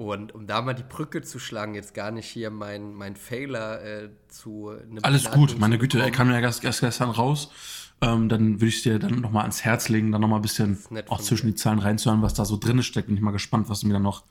Und 0.00 0.34
um 0.34 0.46
da 0.46 0.62
mal 0.62 0.72
die 0.72 0.82
Brücke 0.82 1.20
zu 1.20 1.38
schlagen, 1.38 1.74
jetzt 1.74 1.92
gar 1.92 2.10
nicht 2.10 2.24
hier 2.24 2.48
mein, 2.48 2.94
mein 2.94 3.16
Failer 3.16 3.84
äh, 3.84 4.08
zu 4.28 4.72
Alles 5.02 5.24
Platten 5.24 5.38
gut, 5.38 5.58
meine 5.58 5.76
Güte, 5.76 6.00
er 6.00 6.10
kam 6.10 6.30
ja 6.30 6.40
erst, 6.40 6.64
erst 6.64 6.80
gestern 6.80 7.10
raus. 7.10 7.52
Ähm, 8.00 8.30
dann 8.30 8.62
würde 8.62 8.68
ich 8.68 8.76
es 8.78 8.82
dir 8.82 8.98
dann 8.98 9.20
nochmal 9.20 9.42
ans 9.42 9.62
Herz 9.62 9.90
legen, 9.90 10.10
dann 10.10 10.22
nochmal 10.22 10.38
ein 10.38 10.42
bisschen 10.42 10.78
auch 11.08 11.20
zwischen 11.20 11.48
die 11.48 11.54
Zahlen 11.54 11.80
reinzuhören, 11.80 12.22
was 12.22 12.32
da 12.32 12.46
so 12.46 12.56
drin 12.56 12.82
steckt. 12.82 13.08
Bin 13.08 13.16
ich 13.16 13.22
mal 13.22 13.30
gespannt, 13.30 13.68
was 13.68 13.80
du 13.80 13.88
mir 13.88 13.92
dann 13.92 14.02
noch, 14.02 14.24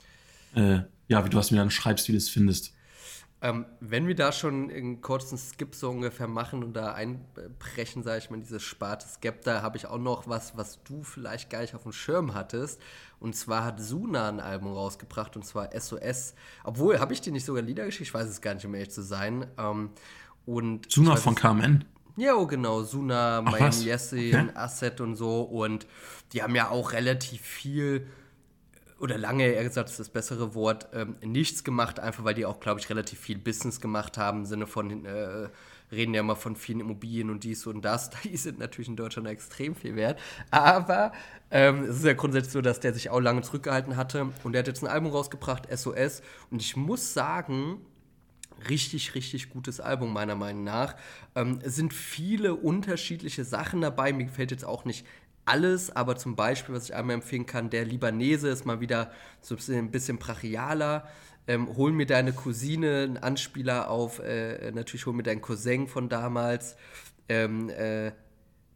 äh, 0.56 0.80
ja, 1.08 1.24
wie 1.24 1.30
du 1.30 1.38
was 1.38 1.52
mir 1.52 1.58
dann 1.58 1.70
schreibst, 1.70 2.08
wie 2.08 2.14
du 2.14 2.18
es 2.18 2.30
findest. 2.30 2.74
Ähm, 3.42 3.66
wenn 3.80 4.06
wir 4.06 4.16
da 4.16 4.34
schon 4.34 4.70
einen 4.70 5.00
kurzen 5.02 5.38
Skip 5.38 5.74
so 5.74 5.90
ungefähr 5.90 6.28
machen 6.28 6.62
und 6.62 6.74
da 6.74 6.94
einbrechen, 6.94 8.04
sage 8.04 8.18
ich 8.18 8.30
mal, 8.30 8.40
diese 8.40 8.60
Sparte 8.60 9.08
Skepta, 9.08 9.62
habe 9.62 9.78
ich 9.78 9.86
auch 9.86 9.98
noch 9.98 10.28
was, 10.28 10.58
was 10.58 10.84
du 10.84 11.04
vielleicht 11.04 11.50
gar 11.50 11.62
nicht 11.62 11.74
auf 11.74 11.84
dem 11.84 11.94
Schirm 11.94 12.34
hattest. 12.34 12.82
Und 13.22 13.38
zwar 13.38 13.64
hat 13.64 13.80
Suna 13.80 14.28
ein 14.28 14.42
Album 14.42 14.74
rausgebracht 14.74 15.38
und 15.38 15.46
zwar 15.46 15.70
SOS. 15.80 16.34
Obwohl, 16.66 17.00
habe 17.00 17.14
ich 17.14 17.22
dir 17.22 17.32
nicht 17.32 17.46
sogar 17.46 17.62
Lieder 17.62 17.86
geschickt? 17.86 18.10
Ich 18.10 18.14
weiß 18.14 18.28
es 18.28 18.42
gar 18.42 18.56
nicht, 18.56 18.66
um 18.66 18.74
ehrlich 18.74 18.92
zu 18.92 19.04
sein. 19.04 19.48
Ähm, 19.58 19.92
und 20.46 20.92
Suna 20.92 21.16
von 21.16 21.36
KMN? 21.36 21.86
Ja, 22.18 22.36
oh, 22.36 22.46
genau. 22.46 22.84
Suna, 22.84 23.42
Miami 23.42 23.86
Yassin, 23.86 24.50
okay. 24.50 24.52
Asset 24.56 25.00
und 25.00 25.16
so. 25.16 25.44
Und 25.44 25.88
die 26.34 26.44
haben 26.44 26.56
ja 26.56 26.70
auch 26.70 26.92
relativ 26.92 27.42
viel 27.42 28.06
oder 29.00 29.18
lange, 29.18 29.48
eher 29.48 29.64
gesagt, 29.64 29.90
ist 29.90 30.00
das 30.00 30.10
bessere 30.10 30.54
Wort, 30.56 30.90
ähm, 30.94 31.16
nichts 31.22 31.64
gemacht, 31.64 32.00
einfach 32.00 32.24
weil 32.24 32.34
die 32.34 32.46
auch, 32.46 32.60
glaube 32.60 32.80
ich, 32.80 32.90
relativ 32.90 33.20
viel 33.20 33.38
Business 33.38 33.80
gemacht 33.80 34.18
haben, 34.18 34.40
im 34.40 34.46
Sinne 34.46 34.68
von, 34.68 35.06
äh, 35.06 35.50
reden 35.92 36.14
ja 36.14 36.22
immer 36.22 36.36
von 36.36 36.56
vielen 36.56 36.82
Immobilien 36.82 37.30
und 37.30 37.44
dies 37.44 37.66
und 37.66 37.84
das. 37.84 38.10
Die 38.24 38.38
sind 38.38 38.60
natürlich 38.60 38.90
in 38.90 38.96
Deutschland 38.96 39.28
extrem 39.28 39.76
viel 39.76 39.96
wert. 39.96 40.20
Aber 40.52 41.12
ähm, 41.52 41.84
es 41.84 41.98
ist 41.98 42.06
ja 42.06 42.14
grundsätzlich 42.14 42.54
so, 42.54 42.62
dass 42.62 42.80
der 42.80 42.94
sich 42.94 43.10
auch 43.10 43.20
lange 43.20 43.42
zurückgehalten 43.42 43.98
hatte 43.98 44.30
und 44.44 44.52
der 44.54 44.60
hat 44.60 44.68
jetzt 44.68 44.84
ein 44.84 44.88
Album 44.88 45.12
rausgebracht, 45.12 45.68
SOS. 45.76 46.22
Und 46.52 46.62
ich 46.62 46.76
muss 46.76 47.14
sagen, 47.14 47.82
richtig, 48.68 49.16
richtig 49.16 49.50
gutes 49.50 49.80
Album, 49.80 50.14
meiner 50.14 50.36
Meinung 50.36 50.64
nach. 50.64 50.96
Ähm, 51.36 51.60
es 51.64 51.76
sind 51.76 51.94
viele 51.94 52.56
unterschiedliche 52.56 53.44
Sachen 53.44 53.82
dabei. 53.82 54.12
Mir 54.14 54.26
gefällt 54.26 54.52
jetzt 54.52 54.66
auch 54.66 54.86
nicht 54.86 55.06
alles, 55.50 55.96
aber 55.96 56.16
zum 56.16 56.36
Beispiel, 56.36 56.76
was 56.76 56.86
ich 56.86 56.96
einmal 56.96 57.16
empfehlen 57.16 57.46
kann, 57.46 57.70
der 57.70 57.86
Libanese 57.86 58.50
ist 58.50 58.66
mal 58.66 58.80
wieder 58.80 59.12
so 59.42 59.56
ein 59.72 59.92
bisschen 59.92 60.18
brachialer. 60.18 61.08
Ähm, 61.48 61.76
hol 61.76 61.92
mir 61.92 62.06
deine 62.06 62.32
Cousine, 62.32 63.04
ein 63.04 63.18
Anspieler 63.18 63.90
auf, 63.90 64.20
äh, 64.20 64.72
natürlich 64.72 65.06
hol 65.08 65.14
mir 65.14 65.24
deinen 65.24 65.42
Cousin 65.42 65.88
von 65.88 66.08
damals. 66.08 66.76
Ähm, 67.28 67.70
äh, 67.70 68.12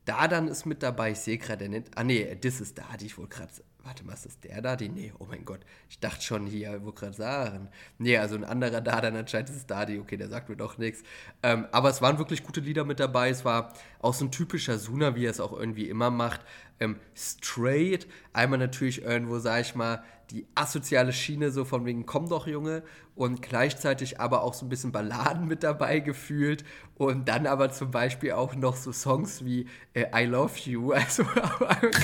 Dadan 0.05 0.47
ist 0.47 0.65
mit 0.65 0.83
dabei, 0.83 1.11
ich 1.11 1.19
sehe 1.19 1.37
gerade 1.37 1.69
nicht. 1.69 1.91
Ah, 1.95 2.03
nee, 2.03 2.35
das 2.41 2.59
ist 2.59 2.77
Dadi, 2.77 3.05
ich 3.05 3.17
wollte 3.17 3.37
gerade 3.37 3.53
Warte 3.83 4.05
mal, 4.05 4.13
ist 4.13 4.25
das 4.25 4.39
der 4.39 4.61
Dadi? 4.61 4.87
Nee, 4.87 5.11
oh 5.19 5.25
mein 5.25 5.43
Gott. 5.43 5.59
Ich 5.89 5.99
dachte 5.99 6.21
schon 6.21 6.47
hier, 6.47 6.85
wo 6.85 6.93
gerade 6.93 7.13
sagen. 7.13 7.67
Nee, 7.97 8.17
also 8.17 8.35
ein 8.35 8.45
anderer 8.45 8.79
Dadan 8.79 9.13
anscheinend 9.17 9.49
ist 9.49 9.57
es 9.57 9.65
Dadi. 9.65 9.99
Okay, 9.99 10.15
der 10.15 10.29
sagt 10.29 10.47
mir 10.47 10.55
doch 10.55 10.77
nichts. 10.77 11.03
Ähm, 11.43 11.67
aber 11.73 11.89
es 11.89 12.01
waren 12.01 12.17
wirklich 12.17 12.43
gute 12.43 12.61
Lieder 12.61 12.85
mit 12.85 13.01
dabei. 13.01 13.29
Es 13.29 13.43
war 13.43 13.73
auch 13.99 14.13
so 14.13 14.23
ein 14.23 14.31
typischer 14.31 14.79
Suna, 14.79 15.15
wie 15.15 15.25
er 15.25 15.31
es 15.31 15.41
auch 15.41 15.51
irgendwie 15.51 15.89
immer 15.89 16.11
macht. 16.11 16.39
Ähm, 16.79 16.97
straight. 17.13 18.07
Einmal 18.31 18.59
natürlich 18.59 19.01
irgendwo, 19.01 19.39
sag 19.39 19.59
ich 19.61 19.75
mal, 19.75 20.01
die 20.33 20.47
asoziale 20.55 21.13
Schiene, 21.13 21.51
so 21.51 21.63
von 21.63 21.85
wegen, 21.85 22.07
komm 22.07 22.27
doch, 22.27 22.47
Junge, 22.47 22.81
und 23.15 23.43
gleichzeitig 23.43 24.19
aber 24.19 24.41
auch 24.41 24.55
so 24.55 24.65
ein 24.65 24.69
bisschen 24.69 24.91
Balladen 24.91 25.47
mit 25.47 25.61
dabei 25.61 25.99
gefühlt 25.99 26.65
und 26.95 27.29
dann 27.29 27.45
aber 27.45 27.71
zum 27.71 27.91
Beispiel 27.91 28.31
auch 28.31 28.55
noch 28.55 28.75
so 28.75 28.91
Songs 28.91 29.45
wie 29.45 29.67
äh, 29.93 30.05
I 30.15 30.25
Love 30.25 30.53
You, 30.65 30.91
also 30.93 31.23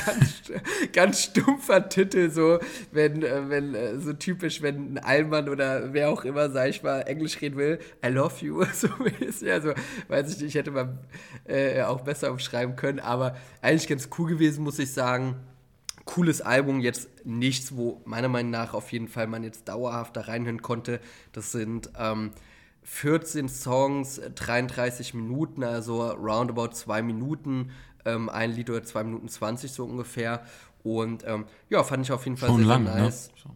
ganz, 0.06 0.52
ganz 0.94 1.24
stumpfer 1.24 1.90
Titel, 1.90 2.30
so, 2.30 2.60
wenn, 2.92 3.24
äh, 3.24 3.50
wenn 3.50 3.74
äh, 3.74 3.98
so 3.98 4.14
typisch, 4.14 4.62
wenn 4.62 4.94
ein 4.94 4.98
Allmann 5.00 5.50
oder 5.50 5.92
wer 5.92 6.12
auch 6.12 6.24
immer, 6.24 6.52
sag 6.52 6.70
ich 6.70 6.84
mal, 6.84 7.02
Englisch 7.02 7.42
reden 7.42 7.58
will, 7.58 7.80
I 8.06 8.10
Love 8.10 8.46
You, 8.46 8.64
so 8.74 8.90
ist 9.20 9.42
ja 9.42 9.60
so, 9.60 9.74
weiß 10.08 10.34
ich 10.34 10.38
nicht, 10.38 10.50
ich 10.50 10.56
hätte 10.56 10.70
mal 10.70 11.00
äh, 11.46 11.82
auch 11.82 12.02
besser 12.02 12.32
umschreiben 12.32 12.76
können, 12.76 13.00
aber 13.00 13.36
eigentlich 13.64 13.88
ganz 13.88 14.08
cool 14.20 14.30
gewesen, 14.30 14.64
muss 14.64 14.78
ich 14.78 14.94
sagen 14.94 15.36
cooles 16.10 16.42
Album, 16.42 16.80
jetzt 16.80 17.08
nichts, 17.24 17.76
wo 17.76 18.02
meiner 18.04 18.30
Meinung 18.30 18.50
nach 18.50 18.74
auf 18.74 18.92
jeden 18.92 19.08
Fall 19.08 19.28
man 19.28 19.44
jetzt 19.44 19.68
dauerhaft 19.68 20.18
da 20.18 20.22
reinhören 20.22 20.64
konnte. 20.64 21.00
Das 21.34 21.52
sind 21.52 21.92
ähm, 22.00 22.32
14 22.82 23.48
Songs, 23.48 24.20
33 24.34 25.14
Minuten, 25.14 25.64
also 25.64 26.10
roundabout 26.10 26.70
zwei 26.70 27.04
Minuten, 27.04 27.70
ähm, 28.06 28.28
ein 28.28 28.52
Lied 28.52 28.72
oder 28.72 28.84
zwei 28.84 29.04
Minuten 29.04 29.30
20 29.30 29.72
so 29.72 29.86
ungefähr. 29.86 30.44
Und 30.82 31.24
ähm, 31.28 31.46
ja, 31.70 31.84
fand 31.84 32.04
ich 32.04 32.12
auf 32.12 32.26
jeden 32.26 32.38
Fall 32.38 32.50
Schon 32.50 32.58
sehr, 32.58 32.66
lang, 32.66 32.86
sehr 32.86 32.96
ne? 32.96 33.02
nice. 33.04 33.32
Ne? 33.46 33.52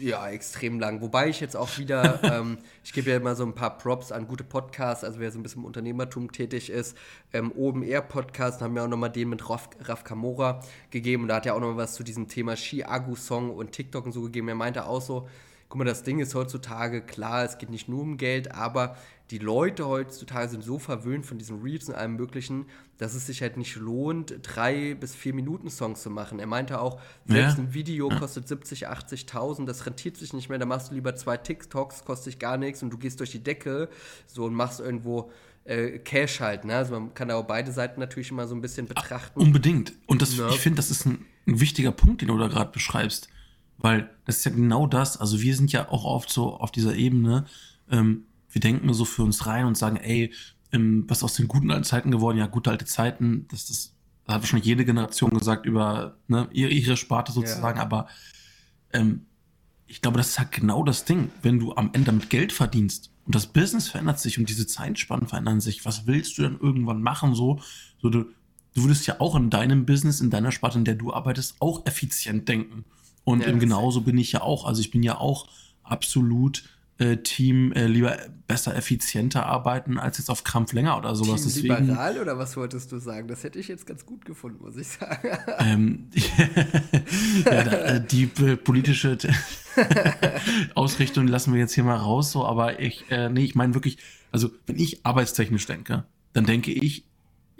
Ja, 0.00 0.30
extrem 0.30 0.80
lang. 0.80 1.02
Wobei 1.02 1.28
ich 1.28 1.40
jetzt 1.40 1.54
auch 1.54 1.76
wieder, 1.76 2.20
ähm, 2.24 2.58
ich 2.82 2.94
gebe 2.94 3.10
ja 3.10 3.16
immer 3.16 3.34
so 3.34 3.44
ein 3.44 3.54
paar 3.54 3.76
Props 3.76 4.12
an 4.12 4.26
gute 4.26 4.44
Podcasts, 4.44 5.04
also 5.04 5.20
wer 5.20 5.30
so 5.30 5.38
ein 5.38 5.42
bisschen 5.42 5.60
im 5.60 5.66
Unternehmertum 5.66 6.32
tätig 6.32 6.70
ist. 6.70 6.96
Ähm, 7.34 7.52
Oben 7.52 7.82
Air 7.82 8.00
Podcast 8.00 8.62
haben 8.62 8.74
wir 8.74 8.84
auch 8.84 8.88
nochmal 8.88 9.10
den 9.10 9.28
mit 9.28 9.50
Raf, 9.50 9.68
Raf 9.82 10.04
Kamora 10.04 10.60
gegeben 10.90 11.24
und 11.24 11.28
da 11.28 11.36
hat 11.36 11.46
er 11.46 11.54
auch 11.54 11.60
noch 11.60 11.76
was 11.76 11.94
zu 11.94 12.02
diesem 12.02 12.28
Thema 12.28 12.56
Ski-Agu-Song 12.56 13.50
und 13.50 13.72
TikTok 13.72 14.06
und 14.06 14.12
so 14.12 14.22
gegeben. 14.22 14.48
Er 14.48 14.54
meinte 14.54 14.86
auch 14.86 15.02
so, 15.02 15.28
guck 15.70 15.78
mal, 15.78 15.84
das 15.84 16.02
Ding 16.02 16.18
ist 16.18 16.34
heutzutage, 16.34 17.00
klar, 17.00 17.44
es 17.44 17.56
geht 17.56 17.70
nicht 17.70 17.88
nur 17.88 18.02
um 18.02 18.16
Geld, 18.16 18.52
aber 18.52 18.96
die 19.30 19.38
Leute 19.38 19.86
heutzutage 19.86 20.48
sind 20.48 20.64
so 20.64 20.80
verwöhnt 20.80 21.24
von 21.24 21.38
diesen 21.38 21.62
Reels 21.62 21.88
und 21.88 21.94
allem 21.94 22.16
Möglichen, 22.16 22.66
dass 22.98 23.14
es 23.14 23.28
sich 23.28 23.40
halt 23.40 23.56
nicht 23.56 23.76
lohnt, 23.76 24.34
drei 24.42 24.94
bis 24.94 25.14
vier 25.14 25.32
Minuten 25.32 25.70
Songs 25.70 26.02
zu 26.02 26.10
machen. 26.10 26.40
Er 26.40 26.48
meinte 26.48 26.80
auch, 26.80 27.00
selbst 27.24 27.56
ja. 27.56 27.62
ein 27.62 27.72
Video 27.72 28.08
kostet 28.08 28.48
70, 28.48 28.88
80.000, 28.88 29.64
das 29.64 29.86
rentiert 29.86 30.16
sich 30.16 30.32
nicht 30.32 30.48
mehr, 30.48 30.58
da 30.58 30.66
machst 30.66 30.90
du 30.90 30.94
lieber 30.94 31.14
zwei 31.14 31.36
TikToks, 31.36 32.04
kostet 32.04 32.24
sich 32.24 32.38
gar 32.40 32.56
nichts 32.56 32.82
und 32.82 32.90
du 32.90 32.98
gehst 32.98 33.20
durch 33.20 33.30
die 33.30 33.42
Decke 33.42 33.88
so 34.26 34.46
und 34.46 34.54
machst 34.54 34.80
irgendwo 34.80 35.30
äh, 35.66 36.00
Cash 36.00 36.40
halt. 36.40 36.64
Ne? 36.64 36.74
Also 36.74 36.94
man 36.94 37.14
kann 37.14 37.28
da 37.28 37.36
auch 37.36 37.46
beide 37.46 37.70
Seiten 37.70 38.00
natürlich 38.00 38.32
immer 38.32 38.48
so 38.48 38.56
ein 38.56 38.60
bisschen 38.60 38.88
betrachten. 38.88 39.38
Ach, 39.40 39.46
unbedingt. 39.46 39.92
Und 40.08 40.20
das, 40.20 40.36
ja. 40.36 40.48
ich 40.48 40.58
finde, 40.58 40.78
das 40.78 40.90
ist 40.90 41.06
ein, 41.06 41.24
ein 41.46 41.60
wichtiger 41.60 41.92
Punkt, 41.92 42.22
den 42.22 42.28
du 42.28 42.38
da 42.38 42.48
gerade 42.48 42.72
beschreibst. 42.72 43.28
Weil 43.80 44.10
das 44.24 44.38
ist 44.38 44.44
ja 44.44 44.52
genau 44.52 44.86
das. 44.86 45.16
Also 45.16 45.40
wir 45.40 45.56
sind 45.56 45.72
ja 45.72 45.88
auch 45.88 46.04
oft 46.04 46.30
so 46.30 46.54
auf 46.54 46.70
dieser 46.70 46.94
Ebene, 46.94 47.46
ähm, 47.90 48.24
wir 48.52 48.60
denken 48.60 48.92
so 48.92 49.04
für 49.04 49.22
uns 49.22 49.46
rein 49.46 49.64
und 49.64 49.76
sagen, 49.76 49.96
ey, 49.96 50.32
ähm, 50.72 51.04
was 51.08 51.22
aus 51.22 51.34
den 51.34 51.48
guten 51.48 51.70
alten 51.70 51.84
Zeiten 51.84 52.10
geworden? 52.10 52.38
Ja, 52.38 52.46
gute 52.46 52.70
alte 52.70 52.84
Zeiten, 52.84 53.46
das, 53.50 53.66
das, 53.66 53.94
hat 54.28 54.42
wahrscheinlich 54.42 54.66
jede 54.66 54.84
Generation 54.84 55.36
gesagt 55.36 55.66
über 55.66 56.16
ne, 56.28 56.48
ihre, 56.52 56.70
ihre 56.70 56.96
Sparte 56.96 57.32
sozusagen, 57.32 57.78
ja. 57.78 57.82
aber 57.82 58.06
ähm, 58.92 59.26
ich 59.88 60.02
glaube, 60.02 60.18
das 60.18 60.28
ist 60.28 60.38
halt 60.38 60.52
genau 60.52 60.84
das 60.84 61.04
Ding. 61.04 61.32
Wenn 61.42 61.58
du 61.58 61.74
am 61.74 61.90
Ende 61.92 62.06
damit 62.06 62.30
Geld 62.30 62.52
verdienst 62.52 63.10
und 63.26 63.34
das 63.34 63.48
Business 63.48 63.88
verändert 63.88 64.20
sich 64.20 64.38
und 64.38 64.48
diese 64.48 64.68
Zeitspannen 64.68 65.26
verändern 65.26 65.60
sich, 65.60 65.84
was 65.84 66.06
willst 66.06 66.38
du 66.38 66.42
dann 66.42 66.60
irgendwann 66.60 67.02
machen? 67.02 67.34
So, 67.34 67.60
so 68.00 68.08
du, 68.08 68.26
du 68.74 68.84
würdest 68.84 69.08
ja 69.08 69.16
auch 69.18 69.34
in 69.34 69.50
deinem 69.50 69.84
Business, 69.86 70.20
in 70.20 70.30
deiner 70.30 70.52
Sparte, 70.52 70.78
in 70.78 70.84
der 70.84 70.94
du 70.94 71.12
arbeitest, 71.12 71.56
auch 71.58 71.84
effizient 71.86 72.48
denken. 72.48 72.84
Und 73.24 73.46
ja, 73.46 73.52
genauso 73.52 74.00
bin 74.02 74.18
ich 74.18 74.32
ja 74.32 74.42
auch. 74.42 74.64
Also 74.64 74.80
ich 74.80 74.90
bin 74.90 75.02
ja 75.02 75.18
auch 75.18 75.48
absolut 75.82 76.64
äh, 77.00 77.16
Team 77.16 77.72
äh, 77.72 77.86
lieber 77.86 78.16
besser, 78.46 78.76
effizienter 78.76 79.46
arbeiten, 79.46 79.98
als 79.98 80.18
jetzt 80.18 80.28
auf 80.28 80.44
Krampf 80.44 80.72
länger 80.74 80.98
oder 80.98 81.14
sowas. 81.14 81.42
Team 81.42 81.50
Deswegen, 81.54 81.86
liberal 81.86 82.18
oder 82.18 82.38
was 82.38 82.56
wolltest 82.56 82.92
du 82.92 82.98
sagen? 82.98 83.26
Das 83.26 83.42
hätte 83.42 83.58
ich 83.58 83.68
jetzt 83.68 83.86
ganz 83.86 84.04
gut 84.04 84.24
gefunden, 84.24 84.62
muss 84.62 84.76
ich 84.76 84.88
sagen. 84.88 85.28
Ähm, 85.58 86.08
ja, 87.44 87.64
da, 87.64 87.70
äh, 87.70 88.06
die 88.06 88.26
politische 88.26 89.18
Ausrichtung 90.74 91.26
lassen 91.26 91.52
wir 91.52 91.60
jetzt 91.60 91.74
hier 91.74 91.84
mal 91.84 91.96
raus, 91.96 92.32
so, 92.32 92.44
aber 92.44 92.80
ich, 92.80 93.10
äh, 93.10 93.28
nee, 93.28 93.44
ich 93.44 93.54
meine 93.54 93.74
wirklich, 93.74 93.98
also 94.32 94.50
wenn 94.66 94.78
ich 94.78 95.04
arbeitstechnisch 95.04 95.66
denke, 95.66 96.04
dann 96.32 96.44
denke 96.44 96.72
ich, 96.72 97.04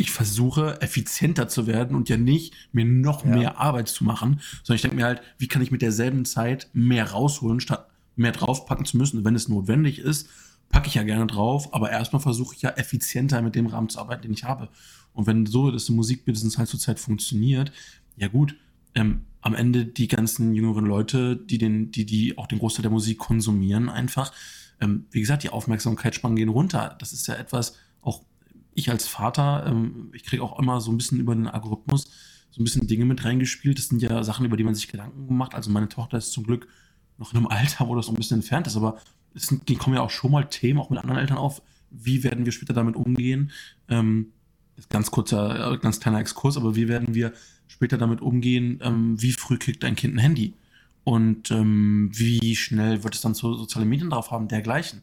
ich 0.00 0.10
versuche 0.10 0.80
effizienter 0.80 1.48
zu 1.48 1.66
werden 1.66 1.94
und 1.94 2.08
ja 2.08 2.16
nicht 2.16 2.54
mir 2.72 2.84
noch 2.84 3.24
ja. 3.24 3.30
mehr 3.30 3.58
Arbeit 3.58 3.88
zu 3.88 4.04
machen, 4.04 4.40
sondern 4.62 4.76
ich 4.76 4.82
denke 4.82 4.96
mir 4.96 5.04
halt, 5.04 5.22
wie 5.38 5.46
kann 5.46 5.62
ich 5.62 5.70
mit 5.70 5.82
derselben 5.82 6.24
Zeit 6.24 6.68
mehr 6.72 7.10
rausholen, 7.10 7.60
statt 7.60 7.88
mehr 8.16 8.32
draufpacken 8.32 8.86
zu 8.86 8.96
müssen. 8.96 9.24
wenn 9.24 9.34
es 9.34 9.48
notwendig 9.48 9.98
ist, 9.98 10.28
packe 10.70 10.88
ich 10.88 10.94
ja 10.94 11.02
gerne 11.02 11.26
drauf, 11.26 11.74
aber 11.74 11.90
erstmal 11.90 12.22
versuche 12.22 12.54
ich 12.54 12.62
ja 12.62 12.70
effizienter 12.70 13.42
mit 13.42 13.54
dem 13.54 13.66
Rahmen 13.66 13.88
zu 13.88 13.98
arbeiten, 13.98 14.22
den 14.22 14.32
ich 14.32 14.44
habe. 14.44 14.68
Und 15.12 15.26
wenn 15.26 15.46
so 15.46 15.70
das 15.70 15.88
Musikbusiness 15.88 16.58
halt 16.58 16.68
zurzeit 16.68 16.98
funktioniert, 16.98 17.72
ja 18.16 18.28
gut, 18.28 18.56
ähm, 18.94 19.22
am 19.42 19.54
Ende 19.54 19.84
die 19.84 20.08
ganzen 20.08 20.54
jüngeren 20.54 20.86
Leute, 20.86 21.36
die 21.36 21.58
den, 21.58 21.90
die, 21.90 22.06
die 22.06 22.38
auch 22.38 22.46
den 22.46 22.58
Großteil 22.58 22.82
der 22.82 22.90
Musik 22.90 23.18
konsumieren, 23.18 23.88
einfach, 23.88 24.32
ähm, 24.80 25.06
wie 25.10 25.20
gesagt, 25.20 25.42
die 25.42 25.50
Aufmerksamkeitsspannen 25.50 26.36
gehen 26.36 26.48
runter. 26.48 26.96
Das 26.98 27.12
ist 27.12 27.26
ja 27.26 27.34
etwas, 27.34 27.76
ich 28.74 28.90
als 28.90 29.06
Vater, 29.06 29.66
ähm, 29.66 30.10
ich 30.12 30.24
kriege 30.24 30.42
auch 30.42 30.58
immer 30.58 30.80
so 30.80 30.90
ein 30.90 30.96
bisschen 30.96 31.18
über 31.18 31.34
den 31.34 31.48
Algorithmus 31.48 32.10
so 32.50 32.60
ein 32.60 32.64
bisschen 32.64 32.86
Dinge 32.86 33.04
mit 33.04 33.24
reingespielt. 33.24 33.78
Das 33.78 33.88
sind 33.88 34.02
ja 34.02 34.22
Sachen, 34.24 34.44
über 34.44 34.56
die 34.56 34.64
man 34.64 34.74
sich 34.74 34.88
Gedanken 34.88 35.36
macht. 35.36 35.54
Also 35.54 35.70
meine 35.70 35.88
Tochter 35.88 36.18
ist 36.18 36.32
zum 36.32 36.44
Glück 36.44 36.66
noch 37.18 37.32
in 37.32 37.38
einem 37.38 37.46
Alter, 37.50 37.88
wo 37.88 37.94
das 37.94 38.06
so 38.06 38.12
ein 38.12 38.16
bisschen 38.16 38.38
entfernt 38.38 38.66
ist, 38.66 38.76
aber 38.76 38.98
es 39.34 39.46
sind, 39.46 39.66
kommen 39.78 39.96
ja 39.96 40.02
auch 40.02 40.10
schon 40.10 40.32
mal 40.32 40.48
Themen, 40.48 40.80
auch 40.80 40.90
mit 40.90 40.98
anderen 40.98 41.20
Eltern 41.20 41.38
auf. 41.38 41.62
Wie 41.90 42.24
werden 42.24 42.44
wir 42.44 42.52
später 42.52 42.72
damit 42.72 42.96
umgehen? 42.96 43.52
Ähm, 43.88 44.32
ganz 44.88 45.10
kurzer, 45.10 45.72
äh, 45.72 45.78
ganz 45.78 46.00
kleiner 46.00 46.18
Exkurs, 46.18 46.56
aber 46.56 46.74
wie 46.74 46.88
werden 46.88 47.14
wir 47.14 47.32
später 47.68 47.98
damit 47.98 48.20
umgehen? 48.20 48.80
Ähm, 48.82 49.20
wie 49.20 49.32
früh 49.32 49.58
kriegt 49.58 49.84
ein 49.84 49.94
Kind 49.94 50.14
ein 50.14 50.18
Handy? 50.18 50.54
Und 51.04 51.50
ähm, 51.50 52.10
wie 52.12 52.56
schnell 52.56 53.04
wird 53.04 53.14
es 53.14 53.20
dann 53.20 53.34
so 53.34 53.54
soziale 53.54 53.86
Medien 53.86 54.10
drauf 54.10 54.30
haben, 54.30 54.48
dergleichen? 54.48 55.02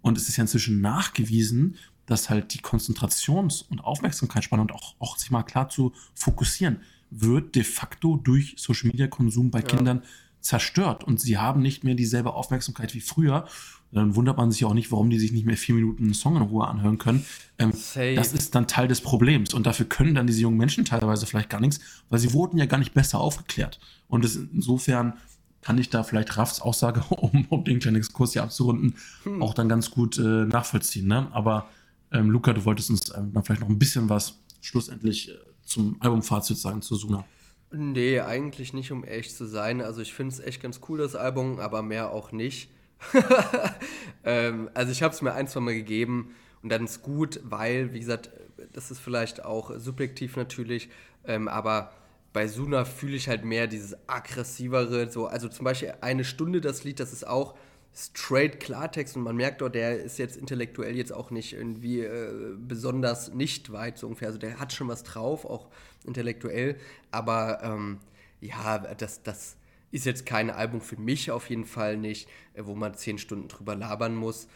Und 0.00 0.18
es 0.18 0.28
ist 0.28 0.36
ja 0.36 0.42
inzwischen 0.42 0.80
nachgewiesen, 0.80 1.76
dass 2.06 2.30
halt 2.30 2.54
die 2.54 2.60
Konzentrations- 2.60 3.62
und 3.68 3.82
Aufmerksamkeitsspanne 3.82 4.62
und 4.62 4.72
auch, 4.72 4.94
auch 4.98 5.16
sich 5.16 5.30
mal 5.30 5.42
klar 5.42 5.68
zu 5.68 5.92
fokussieren, 6.14 6.80
wird 7.10 7.54
de 7.54 7.64
facto 7.64 8.16
durch 8.16 8.54
Social 8.58 8.90
Media 8.90 9.06
Konsum 9.06 9.50
bei 9.50 9.60
ja. 9.60 9.66
Kindern 9.66 10.02
zerstört 10.40 11.04
und 11.04 11.20
sie 11.20 11.38
haben 11.38 11.62
nicht 11.62 11.84
mehr 11.84 11.94
dieselbe 11.94 12.34
Aufmerksamkeit 12.34 12.94
wie 12.94 13.00
früher. 13.00 13.46
Dann 13.92 14.16
wundert 14.16 14.36
man 14.36 14.50
sich 14.50 14.64
auch 14.64 14.74
nicht, 14.74 14.90
warum 14.90 15.08
die 15.08 15.20
sich 15.20 15.30
nicht 15.30 15.46
mehr 15.46 15.56
vier 15.56 15.76
Minuten 15.76 16.02
einen 16.02 16.14
Song 16.14 16.36
in 16.36 16.42
Ruhe 16.42 16.66
anhören 16.66 16.98
können. 16.98 17.24
Ähm, 17.58 17.72
das 18.16 18.32
ist 18.32 18.54
dann 18.54 18.66
Teil 18.66 18.88
des 18.88 19.00
Problems 19.00 19.54
und 19.54 19.66
dafür 19.66 19.86
können 19.86 20.16
dann 20.16 20.26
diese 20.26 20.40
jungen 20.40 20.58
Menschen 20.58 20.84
teilweise 20.84 21.26
vielleicht 21.26 21.48
gar 21.48 21.60
nichts, 21.60 21.80
weil 22.10 22.18
sie 22.18 22.32
wurden 22.32 22.58
ja 22.58 22.66
gar 22.66 22.78
nicht 22.78 22.92
besser 22.92 23.20
aufgeklärt. 23.20 23.78
Und 24.08 24.24
das, 24.24 24.34
insofern 24.34 25.14
kann 25.62 25.78
ich 25.78 25.90
da 25.90 26.02
vielleicht 26.02 26.36
Raffs 26.36 26.60
Aussage, 26.60 27.02
um, 27.08 27.46
um 27.48 27.64
den 27.64 27.78
kleinen 27.78 27.96
Exkurs 27.96 28.32
hier 28.32 28.42
abzurunden, 28.42 28.96
hm. 29.22 29.42
auch 29.42 29.54
dann 29.54 29.68
ganz 29.68 29.90
gut 29.90 30.18
äh, 30.18 30.44
nachvollziehen. 30.44 31.06
Ne? 31.06 31.28
Aber 31.32 31.68
ähm, 32.14 32.30
Luca, 32.30 32.52
du 32.52 32.64
wolltest 32.64 32.90
uns 32.90 33.12
ähm, 33.14 33.32
dann 33.32 33.44
vielleicht 33.44 33.60
noch 33.60 33.68
ein 33.68 33.78
bisschen 33.78 34.08
was 34.08 34.38
schlussendlich 34.60 35.30
äh, 35.30 35.34
zum 35.64 35.96
Albumfazit 36.00 36.56
sagen 36.56 36.80
zu 36.80 36.94
Suna. 36.94 37.24
Nee, 37.72 38.20
eigentlich 38.20 38.72
nicht, 38.72 38.92
um 38.92 39.02
echt 39.02 39.36
zu 39.36 39.46
sein. 39.46 39.80
Also 39.80 40.00
ich 40.00 40.14
finde 40.14 40.32
es 40.32 40.40
echt 40.40 40.62
ganz 40.62 40.80
cool, 40.88 40.98
das 40.98 41.16
Album, 41.16 41.58
aber 41.58 41.82
mehr 41.82 42.12
auch 42.12 42.30
nicht. 42.30 42.70
ähm, 44.24 44.70
also 44.74 44.92
ich 44.92 45.02
habe 45.02 45.12
es 45.12 45.22
mir 45.22 45.32
ein, 45.32 45.48
zwei 45.48 45.60
Mal 45.60 45.74
gegeben 45.74 46.34
und 46.62 46.70
dann 46.70 46.84
ist 46.84 47.02
gut, 47.02 47.40
weil, 47.42 47.92
wie 47.92 47.98
gesagt, 47.98 48.30
das 48.72 48.92
ist 48.92 49.00
vielleicht 49.00 49.44
auch 49.44 49.72
subjektiv 49.76 50.36
natürlich, 50.36 50.88
ähm, 51.26 51.48
aber 51.48 51.92
bei 52.32 52.46
Suna 52.48 52.84
fühle 52.84 53.16
ich 53.16 53.28
halt 53.28 53.44
mehr 53.44 53.66
dieses 53.66 53.96
aggressivere, 54.08 55.10
so, 55.10 55.26
also 55.26 55.48
zum 55.48 55.64
Beispiel 55.64 55.94
eine 56.00 56.24
Stunde 56.24 56.60
das 56.60 56.84
Lied, 56.84 57.00
das 57.00 57.12
ist 57.12 57.26
auch 57.26 57.54
straight 57.94 58.60
Klartext 58.60 59.16
und 59.16 59.22
man 59.22 59.36
merkt 59.36 59.60
dort, 59.60 59.74
der 59.74 60.00
ist 60.02 60.18
jetzt 60.18 60.36
intellektuell 60.36 60.96
jetzt 60.96 61.12
auch 61.12 61.30
nicht 61.30 61.52
irgendwie 61.52 62.00
äh, 62.00 62.54
besonders 62.58 63.32
nicht 63.32 63.72
weit 63.72 63.98
so 63.98 64.08
ungefähr. 64.08 64.28
Also 64.28 64.38
der 64.38 64.58
hat 64.58 64.72
schon 64.72 64.88
was 64.88 65.04
drauf, 65.04 65.44
auch 65.44 65.68
intellektuell, 66.04 66.76
aber 67.10 67.60
ähm, 67.62 67.98
ja, 68.40 68.78
das, 68.78 69.22
das 69.22 69.56
ist 69.92 70.06
jetzt 70.06 70.26
kein 70.26 70.50
Album 70.50 70.80
für 70.80 70.96
mich 70.96 71.30
auf 71.30 71.48
jeden 71.48 71.64
Fall 71.64 71.96
nicht, 71.96 72.28
äh, 72.54 72.64
wo 72.64 72.74
man 72.74 72.94
zehn 72.94 73.18
Stunden 73.18 73.48
drüber 73.48 73.76
labern 73.76 74.16
muss. 74.16 74.48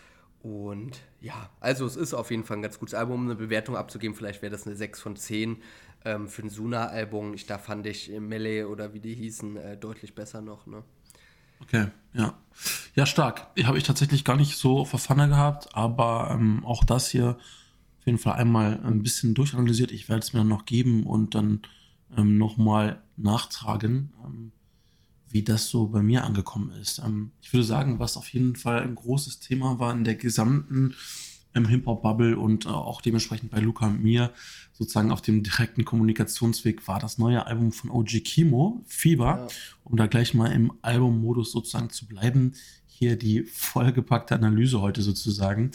Und 0.43 1.01
ja, 1.21 1.51
also 1.61 1.87
es 1.87 1.97
ist 1.97 2.15
auf 2.15 2.31
jeden 2.31 2.45
Fall 2.45 2.59
ein 2.59 2.63
ganz 2.63 2.79
gutes 2.79 2.95
Album, 2.95 3.15
um 3.17 3.25
eine 3.27 3.35
Bewertung 3.35 3.77
abzugeben. 3.77 4.17
Vielleicht 4.17 4.43
wäre 4.43 4.51
das 4.51 4.67
eine 4.67 4.77
6 4.77 5.01
von 5.01 5.17
10 5.17 5.63
ähm, 6.05 6.29
für 6.29 6.43
ein 6.43 6.49
Suna-Album. 6.49 7.35
Da 7.47 7.59
fand 7.59 7.87
ich 7.87 8.11
Melee 8.11 8.65
oder 8.65 8.95
wie 8.95 9.01
die 9.01 9.15
hießen 9.15 9.57
äh, 9.57 9.77
deutlich 9.77 10.15
besser 10.15 10.41
noch. 10.41 10.67
Ne? 10.67 10.85
Okay, 11.61 11.89
ja. 12.15 12.35
Ja, 12.95 13.07
stark. 13.07 13.55
Die 13.55 13.67
habe 13.67 13.79
ich 13.79 13.85
tatsächlich 13.85 14.25
gar 14.25 14.37
nicht 14.37 14.57
so 14.57 14.81
auf 14.81 15.07
gehabt, 15.07 15.75
aber 15.75 16.31
ähm, 16.33 16.65
auch 16.65 16.83
das 16.83 17.09
hier 17.09 17.39
auf 18.01 18.07
jeden 18.07 18.19
Fall 18.19 18.35
einmal 18.35 18.81
ein 18.85 19.03
bisschen 19.03 19.35
durchanalysiert. 19.35 19.93
Ich 19.93 20.09
werde 20.09 20.21
es 20.21 20.33
mir 20.33 20.41
dann 20.41 20.49
noch 20.49 20.65
geben 20.65 21.07
und 21.07 21.35
dann 21.35 21.63
ähm, 22.17 22.39
nochmal 22.39 23.01
nachtragen, 23.17 24.13
ähm, 24.25 24.53
wie 25.29 25.43
das 25.43 25.69
so 25.69 25.89
bei 25.89 26.03
mir 26.03 26.25
angekommen 26.25 26.71
ist. 26.71 26.99
Ähm, 26.99 27.31
ich 27.41 27.53
würde 27.53 27.65
sagen, 27.65 27.99
was 28.01 28.17
auf 28.17 28.29
jeden 28.31 28.57
Fall 28.57 28.83
ein 28.83 28.95
großes 28.95 29.39
Thema 29.41 29.79
war 29.79 29.93
in 29.93 30.05
der 30.05 30.17
gesamten 30.17 30.95
im 31.59 31.69
Hip-Hop-Bubble 31.69 32.39
und 32.39 32.67
äh, 32.67 32.71
auch 32.71 33.01
dementsprechend 33.01 33.51
bei 33.51 33.61
Luca 33.61 33.87
und 33.87 34.03
mir 34.03 34.33
sozusagen 34.73 35.11
auf 35.11 35.21
dem 35.21 35.43
direkten 35.43 35.85
Kommunikationsweg 35.85 36.87
war 36.87 37.01
das 37.01 37.19
neue 37.19 37.47
Album 37.47 37.73
von 37.73 37.91
OG 37.91 38.23
Kimo, 38.25 38.83
Fieber, 38.87 39.27
ja. 39.27 39.47
um 39.85 39.97
da 39.97 40.07
gleich 40.07 40.35
mal 40.35 40.53
im 40.53 40.73
Albummodus 40.83 41.53
sozusagen 41.53 41.91
zu 41.91 42.07
bleiben. 42.07 42.55
Hier 42.87 43.17
die 43.17 43.43
vollgepackte 43.43 44.35
Analyse 44.35 44.81
heute 44.81 45.03
sozusagen. 45.03 45.73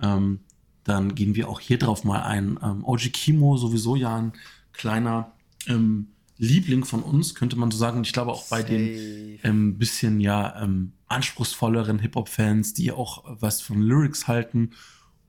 Ähm, 0.00 0.40
dann 0.84 1.14
gehen 1.16 1.34
wir 1.34 1.48
auch 1.48 1.60
hier 1.60 1.78
drauf 1.78 2.04
mal 2.04 2.22
ein. 2.22 2.58
Ähm, 2.62 2.84
OG 2.84 3.12
Kimo 3.12 3.56
sowieso 3.56 3.96
ja 3.96 4.16
ein 4.16 4.32
kleiner 4.72 5.32
ähm, 5.66 6.08
Liebling 6.38 6.84
von 6.84 7.02
uns, 7.02 7.34
könnte 7.34 7.56
man 7.56 7.70
so 7.70 7.78
sagen. 7.78 7.98
Und 7.98 8.06
ich 8.06 8.12
glaube 8.12 8.30
auch 8.30 8.46
bei 8.48 8.60
Safe. 8.60 8.72
den 8.72 9.38
ähm, 9.42 9.78
bisschen 9.78 10.20
ja 10.20 10.62
ähm, 10.62 10.92
anspruchsvolleren 11.08 11.98
Hip-Hop-Fans, 11.98 12.74
die 12.74 12.92
auch 12.92 13.24
was 13.40 13.60
von 13.60 13.80
Lyrics 13.80 14.28
halten 14.28 14.70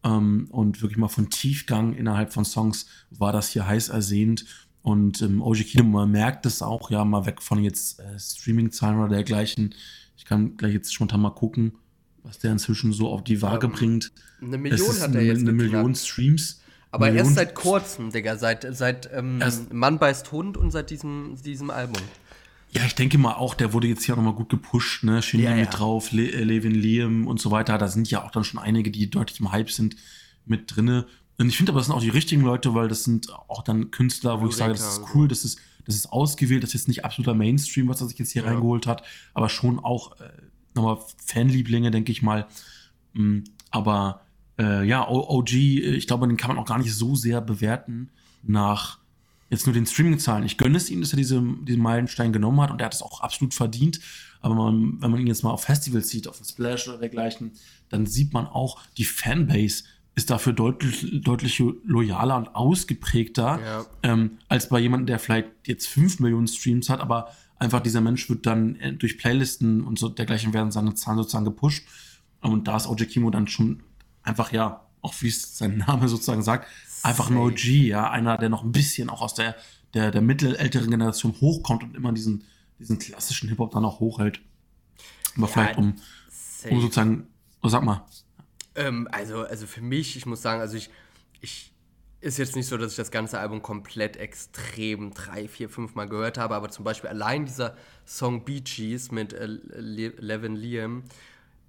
ähm, 0.04 0.48
und 0.52 0.82
wirklich 0.82 0.98
mal 0.98 1.08
von 1.08 1.30
Tiefgang 1.30 1.94
innerhalb 1.94 2.34
von 2.34 2.46
Songs 2.46 2.88
war 3.10 3.32
das 3.32 3.50
hier 3.50 3.68
heiß 3.68 3.90
ersehnt. 3.90 4.46
Und 4.82 5.22
ähm, 5.22 5.42
OG 5.42 5.58
Kino, 5.66 5.84
man 5.84 6.12
merkt 6.12 6.46
es 6.46 6.62
auch, 6.62 6.90
ja, 6.90 7.04
mal 7.04 7.26
weg 7.26 7.42
von 7.42 7.62
jetzt 7.62 8.00
äh, 8.00 8.18
Streaming-Zahlen 8.18 9.00
oder 9.00 9.10
dergleichen. 9.10 9.76
Ich 10.16 10.26
kann 10.26 10.56
gleich 10.56 10.74
jetzt 10.74 10.94
spontan 10.94 11.22
mal 11.22 11.32
gucken, 11.32 11.74
was 12.24 12.40
der 12.40 12.54
inzwischen 12.54 12.94
so 12.94 13.10
auf 13.10 13.24
die 13.24 13.42
Waage 13.42 13.68
um, 13.68 13.74
bringt. 13.74 14.12
Eine 14.42 14.58
Million 14.58 15.00
hat 15.02 15.14
er 15.14 15.24
jetzt. 15.24 15.42
Eine 15.42 15.52
Million 15.52 15.94
Streams. 15.94 16.62
Aber 16.92 17.08
Million 17.08 17.26
erst 17.26 17.36
seit 17.36 17.56
kurzem, 17.56 18.12
Digga, 18.12 18.38
seit, 18.38 18.66
seit 18.72 19.10
ähm, 19.14 19.44
Mann 19.72 20.00
beißt 20.00 20.32
Hund 20.32 20.56
und 20.56 20.72
seit 20.72 20.90
diesem, 20.90 21.36
diesem 21.44 21.70
Album. 21.70 22.02
Ja, 22.72 22.86
ich 22.86 22.96
denke 22.96 23.18
mal 23.18 23.34
auch, 23.34 23.54
der 23.54 23.74
wurde 23.74 23.88
jetzt 23.88 24.04
hier 24.04 24.16
nochmal 24.16 24.34
gut 24.34 24.50
gepusht, 24.50 25.04
ne? 25.04 25.22
Shindy 25.22 25.46
ja, 25.46 25.56
mit 25.56 25.66
ja. 25.66 25.72
drauf, 25.72 26.12
Le 26.12 26.30
äh, 26.32 26.44
Levin 26.44 26.76
Liam 26.76 27.28
und 27.28 27.40
so 27.40 27.50
weiter. 27.52 27.78
Da 27.78 27.88
sind 27.88 28.10
ja 28.10 28.24
auch 28.24 28.32
dann 28.32 28.44
schon 28.44 28.60
einige, 28.60 28.92
die 28.92 29.10
deutlich 29.10 29.40
im 29.40 29.52
Hype 29.52 29.72
sind, 29.72 29.96
mit 30.46 30.76
drinne. 30.76 31.08
Und 31.38 31.50
ich 31.50 31.58
finde 31.58 31.72
aber, 31.72 31.80
das 31.80 31.88
sind 31.88 31.96
auch 31.96 32.02
die 32.02 32.10
richtigen 32.10 32.42
Leute, 32.42 32.74
weil 32.74 32.88
das 32.88 33.04
sind 33.04 33.32
auch 33.48 33.64
dann 33.64 33.92
Künstler, 33.92 34.42
wo 34.42 34.46
Eureka, 34.46 34.50
ich 34.50 34.56
sage, 34.56 34.74
das 34.74 34.98
ist 34.98 35.16
cool, 35.16 35.28
das 35.28 35.46
ist, 35.46 35.60
das 35.86 35.96
ist 35.96 36.12
ausgewählt, 36.12 36.64
das 36.64 36.70
ist 36.70 36.82
jetzt 36.82 36.88
nicht 36.88 37.06
absoluter 37.06 37.36
Mainstream, 37.36 37.88
was 37.88 38.02
er 38.02 38.08
sich 38.08 38.18
jetzt 38.18 38.32
hier 38.32 38.44
ja. 38.44 38.50
reingeholt 38.50 38.88
hat, 38.88 39.04
aber 39.34 39.48
schon 39.48 39.80
auch 39.80 40.20
äh, 40.20 40.30
nochmal 40.74 40.98
Fanlieblinge, 41.26 41.92
denke 41.92 42.12
ich 42.12 42.22
mal. 42.22 42.48
Mm, 43.14 43.40
aber 43.70 44.22
äh, 44.58 44.86
ja, 44.86 45.08
OG, 45.08 45.54
ich 45.54 46.08
glaube, 46.08 46.28
den 46.28 46.38
kann 46.38 46.50
man 46.50 46.58
auch 46.58 46.68
gar 46.68 46.80
nicht 46.80 46.94
so 46.94 47.16
sehr 47.16 47.42
bewerten 47.42 48.10
nach 48.44 49.00
jetzt 49.50 49.66
nur 49.66 49.74
den 49.74 49.86
Streaming-Zahlen. 49.86 50.46
Ich 50.46 50.58
gönne 50.58 50.78
es 50.78 50.90
ihm, 50.90 51.02
dass 51.02 51.14
er 51.14 51.18
diese, 51.18 51.42
diesen 51.62 51.82
Meilenstein 51.82 52.34
genommen 52.34 52.62
hat 52.62 52.72
und 52.72 52.82
er 52.82 52.86
hat 52.86 52.94
es 52.94 53.02
auch 53.02 53.22
absolut 53.22 53.54
verdient. 53.54 54.00
Aber 54.42 54.56
man, 54.56 55.02
wenn 55.02 55.12
man 55.12 55.20
ihn 55.20 55.28
jetzt 55.28 55.44
mal 55.44 55.52
auf 55.52 55.64
Festivals 55.64 56.10
sieht, 56.10 56.28
auf 56.28 56.38
dem 56.38 56.46
Splash 56.46 56.88
oder 56.88 56.98
dergleichen, 56.98 57.52
dann 57.90 58.06
sieht 58.06 58.34
man 58.34 58.46
auch, 58.46 58.82
die 58.98 59.06
Fanbase 59.06 59.84
ist 60.16 60.30
dafür 60.30 60.54
deutlich, 60.54 61.22
deutlich 61.22 61.62
loyaler 61.86 62.38
und 62.38 62.56
ausgeprägter 62.56 63.60
ja. 63.64 63.86
ähm, 64.04 64.40
als 64.48 64.68
bei 64.70 64.80
jemandem, 64.80 65.06
der 65.06 65.20
vielleicht 65.20 65.50
jetzt 65.66 65.88
5 65.88 66.20
Millionen 66.20 66.48
Streams 66.48 66.90
hat, 66.90 67.02
aber 67.02 67.32
einfach 67.60 67.82
dieser 67.82 68.02
Mensch 68.02 68.28
wird 68.30 68.46
dann 68.46 68.76
äh, 68.78 68.94
durch 68.94 69.18
Playlisten 69.18 69.84
und 69.84 70.00
so 70.00 70.10
dergleichen 70.10 70.54
werden 70.54 70.72
seine 70.72 70.96
Zahlen 70.96 71.18
sozusagen 71.18 71.46
gepusht. 71.46 71.88
Und 72.42 72.68
da 72.68 72.78
ist 72.78 72.88
OG 72.88 73.08
Kimo 73.10 73.30
dann 73.30 73.48
schon 73.48 73.84
einfach, 74.24 74.52
ja, 74.52 74.88
auch 75.02 75.14
wie 75.22 75.28
es 75.28 75.58
sein 75.58 75.78
Name 75.78 76.08
sozusagen 76.08 76.44
sagt, 76.44 76.68
einfach 77.04 77.30
ein 77.30 77.38
OG, 77.38 77.64
ja, 77.66 78.10
einer, 78.10 78.38
der 78.38 78.50
noch 78.50 78.64
ein 78.64 78.72
bisschen 78.72 79.10
auch 79.10 79.22
aus 79.22 79.34
der, 79.34 79.56
der, 79.94 80.12
der 80.12 80.22
mittelälteren 80.22 80.90
Generation 80.90 81.36
hochkommt 81.40 81.84
und 81.84 81.96
immer 81.96 82.12
diesen, 82.12 82.44
diesen 82.80 83.00
klassischen 83.00 83.50
Hip-Hop 83.50 83.72
dann 83.72 83.86
auch 83.86 84.00
hochhält. 84.00 84.42
Aber 85.36 85.48
ja, 85.48 85.54
vielleicht 85.54 85.78
um, 85.78 85.96
um 86.70 86.82
sozusagen, 86.82 87.28
oh, 87.62 87.68
sag 87.68 87.84
mal. 87.84 88.06
Ähm, 88.76 89.08
also, 89.12 89.42
also 89.42 89.66
für 89.66 89.82
mich, 89.82 90.18
ich 90.18 90.26
muss 90.26 90.42
sagen, 90.42 90.62
also 90.62 90.78
ich, 90.78 90.90
ich 91.42 91.74
ist 92.20 92.38
jetzt 92.38 92.56
nicht 92.56 92.68
so, 92.68 92.78
dass 92.78 92.92
ich 92.92 92.98
das 92.98 93.12
ganze 93.12 93.40
Album 93.40 93.62
komplett 93.62 94.18
extrem 94.18 95.14
drei, 95.14 95.48
vier, 95.48 95.70
fünf 95.70 95.96
Mal 95.96 96.08
gehört 96.08 96.38
habe, 96.38 96.56
aber 96.56 96.70
zum 96.70 96.84
Beispiel 96.84 97.10
allein 97.10 97.46
dieser 97.46 97.76
Song 98.06 98.44
Bee 98.44 98.62
Gees 98.62 99.12
mit 99.12 99.34
äh, 99.34 99.46
Levin 99.46 100.56
Liam, 100.56 101.04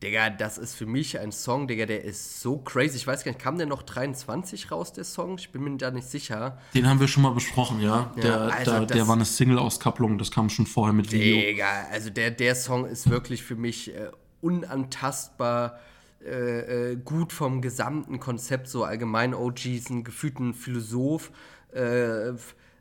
Digga, 0.03 0.31
das 0.31 0.59
ist 0.59 0.75
für 0.75 0.87
mich 0.87 1.19
ein 1.19 1.33
Song, 1.33 1.67
Digga, 1.67 1.85
der 1.85 2.05
ist 2.05 2.41
so 2.41 2.59
crazy. 2.59 2.97
Ich 2.97 3.07
weiß 3.07 3.25
gar 3.25 3.33
nicht, 3.33 3.41
kam 3.41 3.59
der 3.59 3.67
noch 3.67 3.83
23 3.83 4.71
raus, 4.71 4.93
der 4.93 5.03
Song? 5.03 5.39
Ich 5.39 5.51
bin 5.51 5.65
mir 5.65 5.77
da 5.77 5.91
nicht 5.91 6.07
sicher. 6.07 6.59
Den 6.73 6.89
haben 6.89 7.01
wir 7.01 7.09
schon 7.09 7.25
mal 7.25 7.33
besprochen, 7.33 7.81
ja. 7.81 8.13
ja 8.15 8.23
der, 8.23 8.41
also 8.41 8.71
der, 8.71 8.87
der 8.87 9.09
war 9.09 9.17
eine 9.17 9.25
Single-Auskopplung, 9.25 10.17
das 10.19 10.31
kam 10.31 10.51
schon 10.51 10.67
vorher 10.67 10.93
mit 10.93 11.11
Video. 11.11 11.41
Digga, 11.41 11.87
also 11.91 12.11
der, 12.11 12.31
der 12.31 12.55
Song 12.55 12.87
ist 12.87 13.11
wirklich 13.11 13.43
für 13.43 13.57
mich 13.57 13.93
äh, 13.93 14.11
unantastbar 14.41 15.81
äh, 16.25 16.93
äh, 16.93 16.97
gut 16.97 17.33
vom 17.33 17.61
gesamten 17.61 18.21
Konzept, 18.21 18.69
so 18.69 18.85
allgemein 18.85 19.35
OG 19.35 19.67
ist 19.67 19.91
ein 19.91 20.05
gefühlten 20.05 20.55
Philosoph. 20.55 21.33
Äh, 21.73 22.33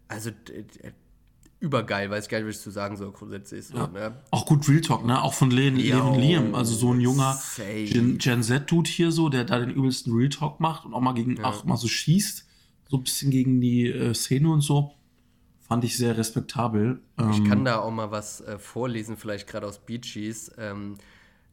also 0.07 0.31
übergeil, 1.59 2.09
weiß 2.09 2.25
ich 2.25 2.29
gar 2.29 2.37
nicht, 2.39 2.47
was 2.47 2.57
ich 2.57 2.61
zu 2.61 2.71
sagen 2.71 2.97
soll, 2.97 3.11
grundsätzlich. 3.11 3.67
So, 3.67 3.77
ja. 3.77 3.87
ne? 3.87 4.15
Auch 4.31 4.45
gut 4.45 4.67
Real 4.69 4.81
Talk, 4.81 5.05
ne? 5.05 5.21
Auch 5.21 5.33
von 5.33 5.49
Levin 5.49 5.77
Liam, 5.77 6.55
also 6.55 6.75
so 6.75 6.93
ein 6.93 6.99
junger 6.99 7.39
Gen, 7.57 8.17
Gen 8.17 8.43
Z-Dude 8.43 8.89
hier 8.89 9.11
so, 9.11 9.29
der 9.29 9.43
da 9.43 9.59
den 9.59 9.71
übelsten 9.71 10.13
Real 10.13 10.29
Talk 10.29 10.59
macht 10.59 10.85
und 10.85 10.93
auch 10.93 11.01
mal 11.01 11.13
gegen, 11.13 11.37
ja. 11.37 11.45
auch 11.45 11.63
mal 11.63 11.77
so 11.77 11.87
schießt, 11.87 12.45
so 12.89 12.97
ein 12.97 13.03
bisschen 13.03 13.31
gegen 13.31 13.59
die 13.59 13.87
äh, 13.87 14.13
Szene 14.13 14.49
und 14.49 14.61
so. 14.61 14.93
Fand 15.67 15.83
ich 15.83 15.97
sehr 15.97 16.17
respektabel. 16.17 17.01
Ich 17.31 17.39
ähm, 17.39 17.49
kann 17.49 17.65
da 17.65 17.79
auch 17.79 17.91
mal 17.91 18.09
was 18.09 18.39
äh, 18.39 18.57
vorlesen, 18.57 19.17
vielleicht 19.17 19.47
gerade 19.47 19.67
aus 19.67 19.79
Bee 19.79 19.97
Gees. 19.97 20.51
Ähm, 20.57 20.95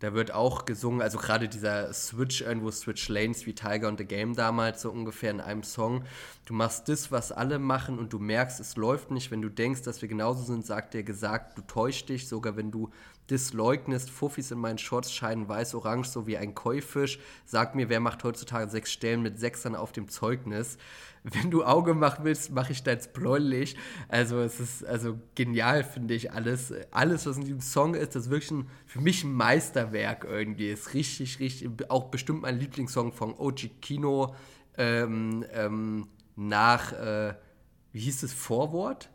da 0.05 0.13
wird 0.13 0.35
auch 0.35 0.67
gesungen, 0.67 1.01
also 1.01 1.17
gerade 1.17 1.49
dieser 1.49 1.91
Switch, 1.95 2.43
irgendwo 2.43 2.71
Switch 2.71 3.09
Lanes 3.09 3.47
wie 3.47 3.55
Tiger 3.55 3.89
und 3.89 3.97
The 3.97 4.05
Game 4.05 4.37
damals 4.37 4.83
so 4.83 4.91
ungefähr 4.91 5.31
in 5.31 5.41
einem 5.41 5.63
Song. 5.63 6.05
Du 6.45 6.53
machst 6.53 6.91
das, 6.91 7.11
was 7.11 7.33
alle 7.33 7.59
machen 7.59 7.99
und 7.99 8.13
du 8.13 8.19
merkst, 8.19 8.61
es 8.61 8.77
läuft 8.77 9.11
nicht. 9.11 9.31
Wenn 9.31 9.41
du 9.41 9.49
denkst, 9.49 9.81
dass 9.81 10.03
wir 10.03 10.09
genauso 10.11 10.43
sind, 10.43 10.67
sagt 10.67 10.93
der 10.93 11.05
gesagt, 11.05 11.57
du 11.57 11.63
täuschst 11.63 12.11
dich. 12.11 12.29
Sogar 12.29 12.55
wenn 12.55 12.71
du 12.71 12.91
das 13.29 13.53
leugnest, 13.53 14.11
Fuffis 14.11 14.51
in 14.51 14.59
meinen 14.59 14.79
Shorts 14.79 15.13
scheinen 15.13 15.49
weiß-orange, 15.49 16.09
so 16.09 16.27
wie 16.27 16.37
ein 16.37 16.55
Keufisch. 16.55 17.19
Sag 17.45 17.75
mir, 17.75 17.89
wer 17.89 18.01
macht 18.01 18.23
heutzutage 18.25 18.71
sechs 18.71 18.93
Stellen 18.93 19.23
mit 19.23 19.39
Sechsern 19.39 19.75
auf 19.75 19.93
dem 19.93 20.09
Zeugnis? 20.09 20.79
wenn 21.25 21.51
du 21.51 21.65
Auge 21.65 21.95
machen 21.95 22.25
willst, 22.25 22.53
mache 22.53 22.73
ich 22.73 22.83
deins 22.83 23.09
bläulich. 23.09 23.77
Also 24.09 24.41
es 24.41 24.61
ist 24.61 24.85
also 24.85 25.19
genial, 25.35 25.83
finde 25.83 26.15
ich, 26.15 26.33
alles. 26.33 26.73
Alles, 26.91 27.27
was 27.27 27.39
in 27.39 27.45
diesem 27.45 27.61
Song 27.61 27.95
ist, 27.95 28.15
das 28.15 28.25
ist 28.25 28.31
wirklich 28.31 28.51
ein, 28.51 28.69
für 28.87 29.01
mich 29.01 29.25
ein 29.25 29.33
Meisterwerk 29.33 30.25
irgendwie. 30.29 30.71
Ist 30.71 30.93
richtig, 30.93 31.41
richtig, 31.41 31.91
auch 31.91 32.11
bestimmt 32.11 32.43
mein 32.43 32.59
Lieblingssong 32.59 33.13
von 33.13 33.35
OG 33.35 33.81
Kino 33.81 34.35
ähm, 34.77 35.45
ähm, 35.53 36.09
nach, 36.37 36.93
äh, 36.93 37.35
wie 37.93 38.01
hieß 38.01 38.23
es, 38.25 38.33
Vorwort? 38.35 39.09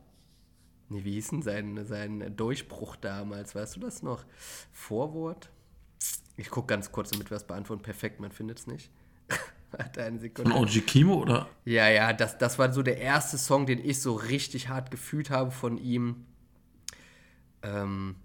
Nee, 0.90 1.04
wie 1.04 1.14
hieß 1.14 1.30
denn 1.30 1.42
sein, 1.44 1.86
sein 1.86 2.36
Durchbruch 2.36 2.96
damals? 2.96 3.54
Weißt 3.54 3.76
du 3.76 3.80
das 3.80 4.02
noch? 4.02 4.26
Vorwort? 4.72 5.50
Ich 6.36 6.50
gucke 6.50 6.68
ganz 6.68 6.92
kurz, 6.92 7.12
damit 7.12 7.30
wir 7.30 7.38
es 7.38 7.44
beantworten. 7.44 7.84
Perfekt, 7.84 8.20
man 8.20 8.32
findet 8.32 8.60
es 8.60 8.68
nicht. 8.68 8.90
Warte 9.72 10.04
eine 10.04 10.20
Sekunde. 10.20 10.52
Von 10.52 10.64
OG 10.64 10.86
Kimo, 10.88 11.16
oder? 11.16 11.48
Ja, 11.64 11.90
ja, 11.90 12.12
das, 12.14 12.40
das 12.40 12.58
war 12.58 12.74
so 12.74 12.82
der 12.82 12.98
erste 12.98 13.38
Song, 13.38 13.68
den 13.68 13.84
ich 13.84 14.02
so 14.02 14.14
richtig 14.14 14.70
hart 14.70 14.90
gefühlt 14.90 15.30
habe 15.30 15.52
von 15.52 15.78
ihm. 15.78 16.26
Ähm, 17.62 18.16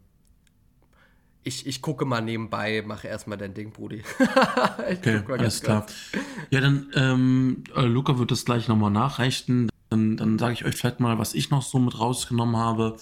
ich, 1.43 1.67
ich 1.67 1.83
gucke 1.83 2.07
mal 2.07 2.23
nebenbei, 2.23 2.83
mache 2.87 3.09
erstmal 3.09 3.37
dein 3.37 3.53
Ding, 3.53 3.73
Brudi. 3.73 4.03
okay, 4.79 5.23
alles 5.29 5.61
klar. 5.61 5.87
Ja, 6.49 6.61
dann, 6.63 6.91
ähm, 6.95 7.65
äh, 7.77 7.83
Luca 7.83 8.19
wird 8.19 8.31
das 8.31 8.47
gleich 8.47 8.69
nochmal 8.69 8.91
nachreichen. 8.91 9.69
Dann, 9.95 10.17
dann 10.17 10.39
sage 10.39 10.55
ich 10.55 10.65
euch 10.65 10.75
vielleicht 10.75 11.01
mal, 11.01 11.19
was 11.19 11.35
ich 11.35 11.51
noch 11.51 11.63
so 11.63 11.79
mit 11.79 11.99
rausgenommen 11.99 12.57
habe. 12.57 12.97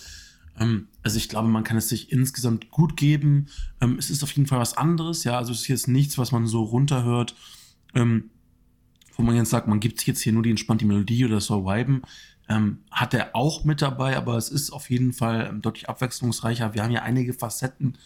Ähm, 0.58 0.88
also 1.02 1.16
ich 1.16 1.28
glaube, 1.28 1.48
man 1.48 1.64
kann 1.64 1.76
es 1.76 1.88
sich 1.88 2.12
insgesamt 2.12 2.70
gut 2.70 2.96
geben. 2.96 3.46
Ähm, 3.80 3.96
es 3.98 4.10
ist 4.10 4.22
auf 4.22 4.32
jeden 4.32 4.46
Fall 4.46 4.60
was 4.60 4.76
anderes, 4.76 5.24
ja. 5.24 5.36
Also 5.38 5.52
es 5.52 5.62
ist 5.62 5.68
jetzt 5.68 5.88
nichts, 5.88 6.18
was 6.18 6.32
man 6.32 6.46
so 6.46 6.62
runterhört 6.62 7.34
ähm, 7.94 8.30
wo 9.16 9.22
man 9.22 9.36
jetzt 9.36 9.50
sagt, 9.50 9.68
man 9.68 9.80
gibt 9.80 9.98
sich 9.98 10.06
jetzt 10.06 10.22
hier 10.22 10.32
nur 10.32 10.42
die 10.42 10.50
entspannte 10.50 10.86
Melodie 10.86 11.24
oder 11.24 11.40
soll 11.40 11.64
viben, 11.64 12.02
ähm, 12.48 12.78
hat 12.90 13.14
er 13.14 13.36
auch 13.36 13.64
mit 13.64 13.82
dabei, 13.82 14.16
aber 14.16 14.36
es 14.36 14.48
ist 14.48 14.70
auf 14.70 14.90
jeden 14.90 15.12
Fall 15.12 15.46
ähm, 15.48 15.62
deutlich 15.62 15.88
abwechslungsreicher. 15.88 16.74
Wir 16.74 16.82
haben 16.82 16.90
ja 16.90 17.02
einige 17.02 17.34
Facetten 17.34 17.98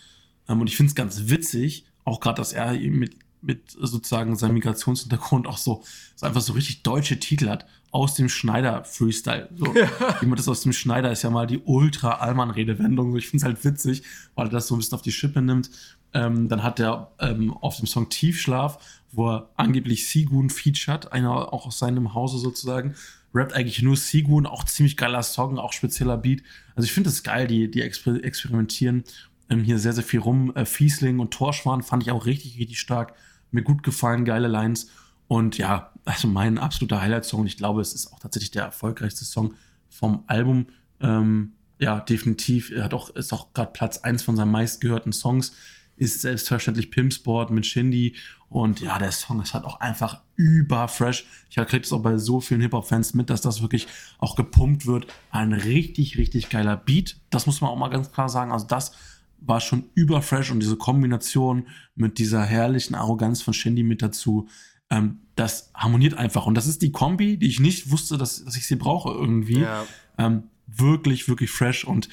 ähm, 0.49 0.61
und 0.61 0.67
ich 0.67 0.77
finde 0.77 0.91
es 0.91 0.95
ganz 0.95 1.29
witzig, 1.29 1.87
auch 2.05 2.21
gerade, 2.21 2.37
dass 2.37 2.53
er 2.53 2.73
mit, 2.73 3.17
mit 3.47 3.71
sozusagen 3.71 4.37
seinem 4.37 4.55
Migrationshintergrund 4.55 5.47
auch 5.47 5.59
so, 5.59 5.83
so 6.17 6.27
einfach 6.27 6.41
so 6.41 6.53
richtig 6.53 6.83
deutsche 6.83 7.19
Titel 7.19 7.49
hat 7.49 7.67
aus 7.93 8.15
dem 8.15 8.29
Schneider-Freestyle. 8.29 9.49
So, 9.57 9.75
ja. 9.75 9.89
Jemand 10.21 10.41
ist 10.41 10.49
aus 10.49 10.63
dem 10.63 10.73
Schneider 10.73 11.11
ist 11.13 11.23
ja 11.23 11.31
mal 11.31 11.47
die 11.47 11.61
ultra-Allmann-Redewendung. 11.65 13.17
Ich 13.17 13.29
finde 13.29 13.39
es 13.39 13.45
halt 13.45 13.65
witzig, 13.65 14.03
weil 14.35 14.49
er 14.49 14.51
das 14.51 14.67
so 14.67 14.75
ein 14.75 14.79
bisschen 14.79 14.97
auf 14.97 15.03
die 15.03 15.13
Schippe 15.13 15.41
nimmt. 15.41 15.71
Ähm, 16.13 16.49
dann 16.49 16.63
hat 16.63 16.81
er 16.81 17.13
ähm, 17.21 17.53
auf 17.55 17.77
dem 17.77 17.87
Song 17.87 18.09
Tiefschlaf, 18.09 18.79
wo 19.13 19.31
er 19.31 19.51
angeblich 19.57 20.09
Sigun 20.09 20.51
featured, 20.51 21.13
einer 21.13 21.53
auch 21.53 21.67
aus 21.67 21.79
seinem 21.79 22.15
Hause 22.15 22.39
sozusagen, 22.39 22.95
rappt 23.33 23.55
eigentlich 23.55 23.83
nur 23.83 23.97
Sigun, 23.97 24.47
auch 24.47 24.65
ziemlich 24.65 24.97
geiler 24.97 25.23
Song, 25.23 25.59
auch 25.59 25.73
spezieller 25.73 26.17
Beat. 26.17 26.43
Also 26.75 26.87
ich 26.87 26.93
finde 26.93 27.11
es 27.11 27.23
geil, 27.23 27.47
die, 27.47 27.71
die 27.71 27.83
exper 27.83 28.23
experimentieren 28.23 29.05
ähm, 29.49 29.63
hier 29.63 29.79
sehr, 29.79 29.93
sehr 29.93 30.05
viel 30.05 30.21
rum. 30.21 30.55
Äh, 30.55 30.65
Fiesling 30.65 31.19
und 31.19 31.33
Torschwan 31.33 31.83
fand 31.83 32.03
ich 32.03 32.11
auch 32.11 32.27
richtig, 32.27 32.59
richtig 32.59 32.81
stark. 32.81 33.15
Mir 33.51 33.63
gut 33.63 33.83
gefallen, 33.83 34.25
geile 34.25 34.49
Lines. 34.49 34.91
Und 35.29 35.59
ja, 35.59 35.93
also 36.05 36.29
mein 36.29 36.59
absoluter 36.59 37.01
Highlight-Song. 37.01 37.47
Ich 37.47 37.57
glaube, 37.57 37.81
es 37.81 37.95
ist 37.95 38.13
auch 38.13 38.19
tatsächlich 38.19 38.51
der 38.51 38.65
erfolgreichste 38.65 39.25
Song 39.25 39.55
vom 39.89 40.25
Album. 40.27 40.67
Ähm, 41.01 41.53
ja, 41.79 42.01
definitiv. 42.01 42.71
Er 42.71 42.85
hat 42.85 42.95
auch, 42.95 43.11
ist 43.11 43.33
auch 43.33 43.53
gerade 43.53 43.73
Platz 43.73 43.99
1 43.99 44.23
von 44.23 44.37
seinen 44.37 44.51
meistgehörten 44.51 45.13
Songs 45.13 45.53
ist 45.97 46.21
selbstverständlich 46.21 46.91
Pimpsport 46.91 47.51
mit 47.51 47.67
Shindy. 47.67 48.15
Und 48.49 48.81
ja, 48.81 48.99
der 48.99 49.13
Song 49.13 49.41
ist 49.43 49.55
halt 49.55 49.65
auch 49.65 49.81
einfach 49.81 50.21
überfresh. 50.37 51.27
Ich 51.51 51.57
kriege 51.57 51.83
es 51.83 51.93
auch 51.93 52.03
bei 52.03 52.17
so 52.19 52.41
vielen 52.41 52.61
Hip-Hop-Fans 52.61 53.15
mit, 53.15 53.31
dass 53.31 53.41
das 53.41 53.63
wirklich 53.63 53.89
auch 54.19 54.37
gepumpt 54.37 54.87
wird. 54.87 55.07
Ein 55.31 55.53
richtig, 55.53 56.17
richtig 56.19 56.49
geiler 56.51 56.77
Beat. 56.77 57.17
Das 57.31 57.47
muss 57.47 57.61
man 57.61 57.71
auch 57.71 57.77
mal 57.77 57.89
ganz 57.89 58.13
klar 58.13 58.29
sagen. 58.29 58.53
Also 58.53 58.67
das 58.67 58.93
war 59.41 59.61
schon 59.61 59.85
überfresh 59.95 60.51
und 60.51 60.61
diese 60.61 60.77
Kombination 60.77 61.69
mit 61.95 62.19
dieser 62.19 62.43
herrlichen 62.43 62.95
Arroganz 62.95 63.43
von 63.43 63.55
Shindy 63.55 63.83
mit 63.83 64.03
dazu, 64.03 64.49
ähm, 64.91 65.19
das 65.35 65.71
harmoniert 65.75 66.15
einfach. 66.15 66.47
Und 66.47 66.55
das 66.55 66.67
ist 66.67 66.83
die 66.83 66.93
Kombi, 66.93 67.37
die 67.37 67.49
ich 67.49 67.61
nicht 67.61 67.91
wusste, 67.91 68.19
dass, 68.19 68.45
dass 68.45 68.57
ich 68.57 68.67
sie 68.67 68.77
brauche 68.77 69.11
irgendwie. 69.11 69.61
Ja. 69.61 69.85
Ähm, 70.19 70.45
wirklich, 70.67 71.29
wirklich 71.29 71.51
fresh 71.51 71.85
und 71.85 72.09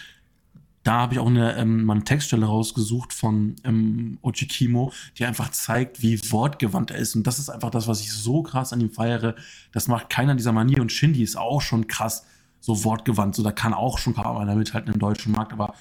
da 0.84 1.00
habe 1.00 1.14
ich 1.14 1.20
auch 1.20 1.28
eine, 1.28 1.56
ähm, 1.56 1.86
mal 1.86 1.94
eine 1.94 2.04
Textstelle 2.04 2.46
rausgesucht 2.46 3.14
von 3.14 3.56
ähm, 3.64 4.18
Ochikimo, 4.22 4.92
die 5.18 5.26
einfach 5.26 5.50
zeigt, 5.50 6.02
wie 6.02 6.20
wortgewandt 6.30 6.92
er 6.92 6.98
ist. 6.98 7.16
Und 7.16 7.26
das 7.26 7.40
ist 7.40 7.50
einfach 7.50 7.70
das, 7.70 7.88
was 7.88 8.02
ich 8.02 8.12
so 8.12 8.44
krass 8.44 8.74
an 8.74 8.82
ihm 8.82 8.92
feiere. 8.92 9.36
Das 9.72 9.88
macht 9.88 10.10
keiner 10.10 10.36
dieser 10.36 10.52
Manier. 10.52 10.82
Und 10.82 10.92
Shindy 10.92 11.24
ist 11.24 11.38
auch 11.38 11.62
schon 11.62 11.88
krass. 11.88 12.26
so 12.60 12.84
wortgewandt. 12.84 13.36
So, 13.36 13.44
da 13.44 13.52
kann 13.52 13.74
auch 13.74 13.98
schon 13.98 14.12
ein 14.12 14.16
paar 14.16 14.34
Mal 14.34 14.56
mithalten 14.56 14.94
im 14.94 15.00
deutschen 15.00 15.32
Markt, 15.32 15.54
aber 15.54 15.74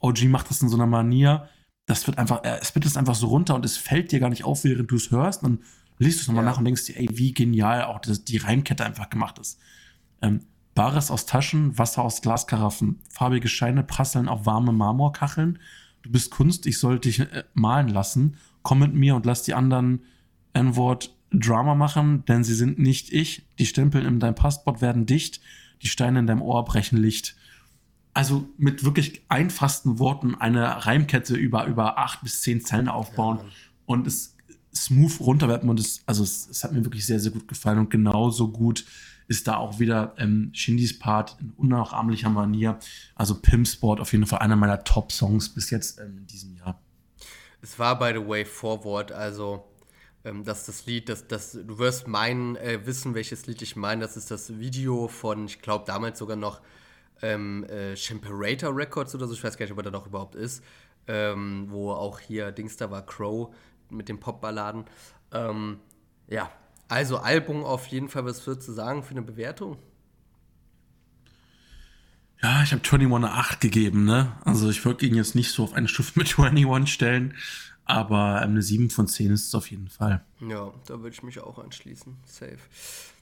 OG 0.00 0.24
macht 0.24 0.50
das 0.50 0.62
in 0.62 0.68
so 0.68 0.76
einer 0.76 0.86
Manier, 0.86 1.48
das 1.86 2.06
wird 2.06 2.18
einfach, 2.18 2.42
es 2.44 2.74
wird 2.74 2.84
es 2.84 2.96
einfach 2.96 3.14
so 3.14 3.28
runter 3.28 3.54
und 3.54 3.64
es 3.64 3.78
fällt 3.78 4.12
dir 4.12 4.20
gar 4.20 4.28
nicht 4.28 4.44
auf, 4.44 4.62
während 4.62 4.90
du 4.90 4.96
es 4.96 5.10
hörst. 5.10 5.42
Und 5.42 5.60
dann 5.60 5.66
liest 5.98 6.18
du 6.18 6.22
es 6.22 6.28
nochmal 6.28 6.44
ja. 6.44 6.50
nach 6.50 6.58
und 6.58 6.66
denkst 6.66 6.84
dir, 6.84 6.98
ey, 6.98 7.08
wie 7.10 7.32
genial 7.32 7.84
auch 7.84 7.98
das, 7.98 8.24
die 8.24 8.36
Reimkette 8.36 8.84
einfach 8.84 9.08
gemacht 9.08 9.38
ist. 9.38 9.58
Ähm, 10.20 10.40
Bares 10.74 11.10
aus 11.10 11.24
Taschen, 11.24 11.76
Wasser 11.78 12.04
aus 12.04 12.20
Glaskaraffen, 12.20 13.00
farbige 13.08 13.48
Scheine 13.48 13.82
prasseln 13.82 14.28
auf 14.28 14.44
warme 14.44 14.72
Marmorkacheln. 14.72 15.58
Du 16.02 16.10
bist 16.10 16.30
Kunst, 16.30 16.66
ich 16.66 16.78
soll 16.78 16.98
dich 16.98 17.20
äh, 17.20 17.44
malen 17.54 17.88
lassen. 17.88 18.36
Komm 18.62 18.80
mit 18.80 18.94
mir 18.94 19.16
und 19.16 19.24
lass 19.24 19.42
die 19.42 19.54
anderen 19.54 20.04
N-Wort 20.52 21.16
Drama 21.32 21.74
machen, 21.74 22.24
denn 22.26 22.44
sie 22.44 22.54
sind 22.54 22.78
nicht 22.78 23.12
ich. 23.12 23.46
Die 23.58 23.66
Stempel 23.66 24.04
in 24.04 24.20
deinem 24.20 24.34
Passport 24.34 24.80
werden 24.82 25.06
dicht, 25.06 25.40
die 25.82 25.88
Steine 25.88 26.18
in 26.18 26.26
deinem 26.26 26.42
Ohr 26.42 26.64
brechen 26.64 26.98
Licht. 26.98 27.34
Also 28.14 28.48
mit 28.56 28.84
wirklich 28.84 29.22
einfachsten 29.28 29.98
Worten 29.98 30.34
eine 30.34 30.86
Reimkette 30.86 31.34
über, 31.34 31.66
über 31.66 31.98
acht 31.98 32.22
bis 32.22 32.40
zehn 32.42 32.60
Zeilen 32.60 32.88
aufbauen 32.88 33.38
ja, 33.38 33.44
und 33.86 34.06
es 34.06 34.34
smooth 34.74 35.20
runterwerfen 35.20 35.68
und 35.68 35.80
es, 35.80 36.02
also 36.06 36.22
es, 36.22 36.48
es, 36.48 36.64
hat 36.64 36.72
mir 36.72 36.84
wirklich 36.84 37.06
sehr, 37.06 37.20
sehr 37.20 37.32
gut 37.32 37.48
gefallen 37.48 37.78
und 37.78 37.90
genauso 37.90 38.50
gut 38.50 38.84
ist 39.28 39.46
da 39.46 39.56
auch 39.56 39.78
wieder 39.78 40.14
ähm, 40.16 40.50
Shindys 40.54 40.98
Part 40.98 41.36
in 41.40 41.52
unnachahmlicher 41.56 42.30
Manier. 42.30 42.78
Also 43.14 43.38
Pimp 43.40 43.68
Sport 43.68 44.00
auf 44.00 44.12
jeden 44.12 44.26
Fall 44.26 44.38
einer 44.38 44.56
meiner 44.56 44.84
Top-Songs 44.84 45.50
bis 45.50 45.70
jetzt 45.70 46.00
ähm, 46.00 46.18
in 46.18 46.26
diesem 46.26 46.56
Jahr. 46.56 46.80
Es 47.60 47.78
war, 47.78 47.98
by 47.98 48.12
the 48.14 48.26
way, 48.26 48.44
Forward, 48.44 49.12
also 49.12 49.64
ähm, 50.24 50.44
dass 50.44 50.66
das 50.66 50.86
Lied, 50.86 51.08
das, 51.08 51.26
das, 51.26 51.52
du 51.52 51.78
wirst 51.78 52.08
meinen, 52.08 52.56
äh, 52.56 52.86
wissen, 52.86 53.14
welches 53.14 53.46
Lied 53.46 53.60
ich 53.62 53.76
meine. 53.76 54.02
Das 54.02 54.16
ist 54.16 54.30
das 54.30 54.58
Video 54.58 55.08
von, 55.08 55.46
ich 55.46 55.60
glaube, 55.60 55.84
damals 55.86 56.18
sogar 56.18 56.36
noch 56.36 56.60
ähm, 57.22 57.64
äh, 57.64 57.94
Chimperator 57.94 58.74
Records 58.74 59.14
oder 59.14 59.26
so, 59.26 59.34
ich 59.34 59.42
weiß 59.42 59.56
gar 59.56 59.64
nicht, 59.64 59.72
ob 59.72 59.78
er 59.78 59.84
da 59.84 59.90
noch 59.90 60.06
überhaupt 60.06 60.34
ist, 60.34 60.62
ähm, 61.06 61.66
wo 61.68 61.92
auch 61.92 62.20
hier 62.20 62.52
Dings 62.52 62.76
da 62.76 62.90
war, 62.90 63.04
Crow 63.04 63.54
mit 63.90 64.08
den 64.08 64.20
Popballaden. 64.20 64.84
Ähm, 65.32 65.80
ja, 66.28 66.50
also 66.88 67.18
Album 67.18 67.64
auf 67.64 67.86
jeden 67.86 68.08
Fall, 68.08 68.24
was 68.24 68.46
würdest 68.46 68.68
du 68.68 68.72
sagen 68.72 69.02
für 69.02 69.12
eine 69.12 69.22
Bewertung? 69.22 69.78
Ja, 72.40 72.62
ich 72.62 72.72
habe 72.72 72.82
21 72.82 73.12
eine 73.12 73.32
8 73.32 73.60
gegeben, 73.60 74.04
ne? 74.04 74.32
Also 74.44 74.70
ich 74.70 74.84
würde 74.84 75.04
ihn 75.04 75.14
jetzt 75.14 75.34
nicht 75.34 75.50
so 75.50 75.64
auf 75.64 75.72
eine 75.72 75.88
Stufe 75.88 76.12
mit 76.18 76.38
21 76.38 76.92
stellen. 76.92 77.34
Aber 77.84 78.40
eine 78.42 78.60
7 78.60 78.90
von 78.90 79.08
10 79.08 79.32
ist 79.32 79.48
es 79.48 79.54
auf 79.54 79.70
jeden 79.70 79.88
Fall. 79.88 80.22
Ja, 80.40 80.74
da 80.86 81.00
würde 81.00 81.08
ich 81.08 81.22
mich 81.22 81.40
auch 81.40 81.58
anschließen. 81.58 82.18
Safe. 82.26 82.58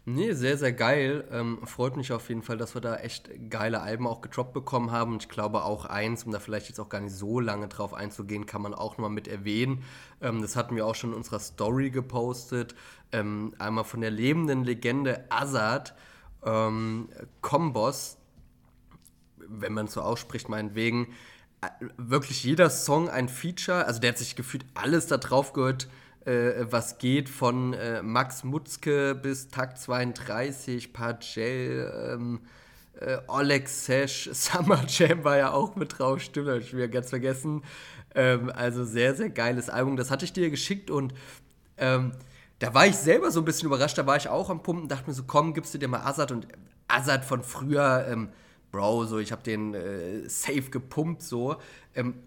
Nee, 0.08 0.34
sehr, 0.34 0.56
sehr 0.56 0.72
geil. 0.72 1.26
Ähm, 1.32 1.66
freut 1.66 1.96
mich 1.96 2.12
auf 2.12 2.28
jeden 2.28 2.42
Fall, 2.42 2.56
dass 2.56 2.74
wir 2.74 2.80
da 2.80 2.94
echt 2.96 3.28
geile 3.50 3.80
Alben 3.82 4.06
auch 4.06 4.20
getroppt 4.20 4.52
bekommen 4.52 4.92
haben. 4.92 5.14
Und 5.14 5.24
ich 5.24 5.28
glaube 5.28 5.64
auch 5.64 5.84
eins, 5.84 6.22
um 6.22 6.30
da 6.30 6.38
vielleicht 6.38 6.68
jetzt 6.68 6.78
auch 6.78 6.88
gar 6.88 7.00
nicht 7.00 7.12
so 7.12 7.40
lange 7.40 7.66
drauf 7.66 7.92
einzugehen, 7.92 8.46
kann 8.46 8.62
man 8.62 8.72
auch 8.72 8.92
nochmal 8.92 9.10
mit 9.10 9.26
erwähnen. 9.26 9.82
Ähm, 10.20 10.42
das 10.42 10.54
hatten 10.54 10.76
wir 10.76 10.86
auch 10.86 10.94
schon 10.94 11.10
in 11.10 11.16
unserer 11.16 11.40
Story 11.40 11.90
gepostet. 11.90 12.76
Ähm, 13.10 13.52
einmal 13.58 13.82
von 13.82 14.00
der 14.00 14.12
lebenden 14.12 14.62
Legende 14.62 15.24
Azad, 15.28 15.96
ähm, 16.44 17.08
Kombos, 17.40 18.16
wenn 19.38 19.72
man 19.72 19.88
so 19.88 20.02
ausspricht, 20.02 20.48
meinetwegen 20.48 21.08
wirklich 21.96 22.44
jeder 22.44 22.70
Song 22.70 23.08
ein 23.08 23.28
Feature. 23.28 23.86
Also 23.86 24.00
der 24.00 24.10
hat 24.10 24.18
sich 24.18 24.36
gefühlt 24.36 24.64
alles 24.74 25.08
da 25.08 25.16
drauf 25.16 25.52
gehört, 25.52 25.88
äh, 26.26 26.66
was 26.70 26.98
geht, 26.98 27.28
von 27.28 27.72
äh, 27.72 28.02
Max 28.02 28.44
Mutzke 28.44 29.14
bis 29.14 29.48
Takt 29.48 29.78
32, 29.78 30.92
Pagel, 30.92 32.12
ähm, 32.12 32.40
äh, 33.00 33.18
Oleg 33.28 33.68
Sesh, 33.68 34.28
Summer 34.32 34.84
Jam 34.88 35.24
war 35.24 35.36
ja 35.36 35.52
auch 35.52 35.76
mit 35.76 35.98
drauf, 35.98 36.20
stimmt, 36.20 36.48
habe 36.48 36.58
ich 36.58 36.74
wieder 36.74 36.88
ganz 36.88 37.10
vergessen. 37.10 37.62
Ähm, 38.14 38.50
also 38.54 38.84
sehr, 38.84 39.14
sehr 39.14 39.30
geiles 39.30 39.70
Album. 39.70 39.96
Das 39.96 40.10
hatte 40.10 40.24
ich 40.24 40.32
dir 40.32 40.50
geschickt 40.50 40.90
und 40.90 41.14
ähm, 41.78 42.12
da 42.58 42.72
war 42.74 42.86
ich 42.86 42.96
selber 42.96 43.30
so 43.30 43.40
ein 43.40 43.44
bisschen 43.44 43.66
überrascht. 43.66 43.98
Da 43.98 44.06
war 44.06 44.16
ich 44.16 44.28
auch 44.28 44.50
am 44.50 44.62
Pumpen, 44.62 44.88
dachte 44.88 45.08
mir 45.08 45.14
so, 45.14 45.24
komm, 45.24 45.54
gibst 45.54 45.74
du 45.74 45.78
dir 45.78 45.88
mal 45.88 46.00
Azad 46.00 46.32
und 46.32 46.48
Azad 46.88 47.24
von 47.24 47.42
früher. 47.42 48.06
Ähm, 48.08 48.30
Bro, 48.72 49.04
so 49.04 49.18
ich 49.18 49.32
habe 49.32 49.42
den 49.42 49.74
äh, 49.74 50.28
safe 50.28 50.70
gepumpt 50.70 51.22
so 51.22 51.56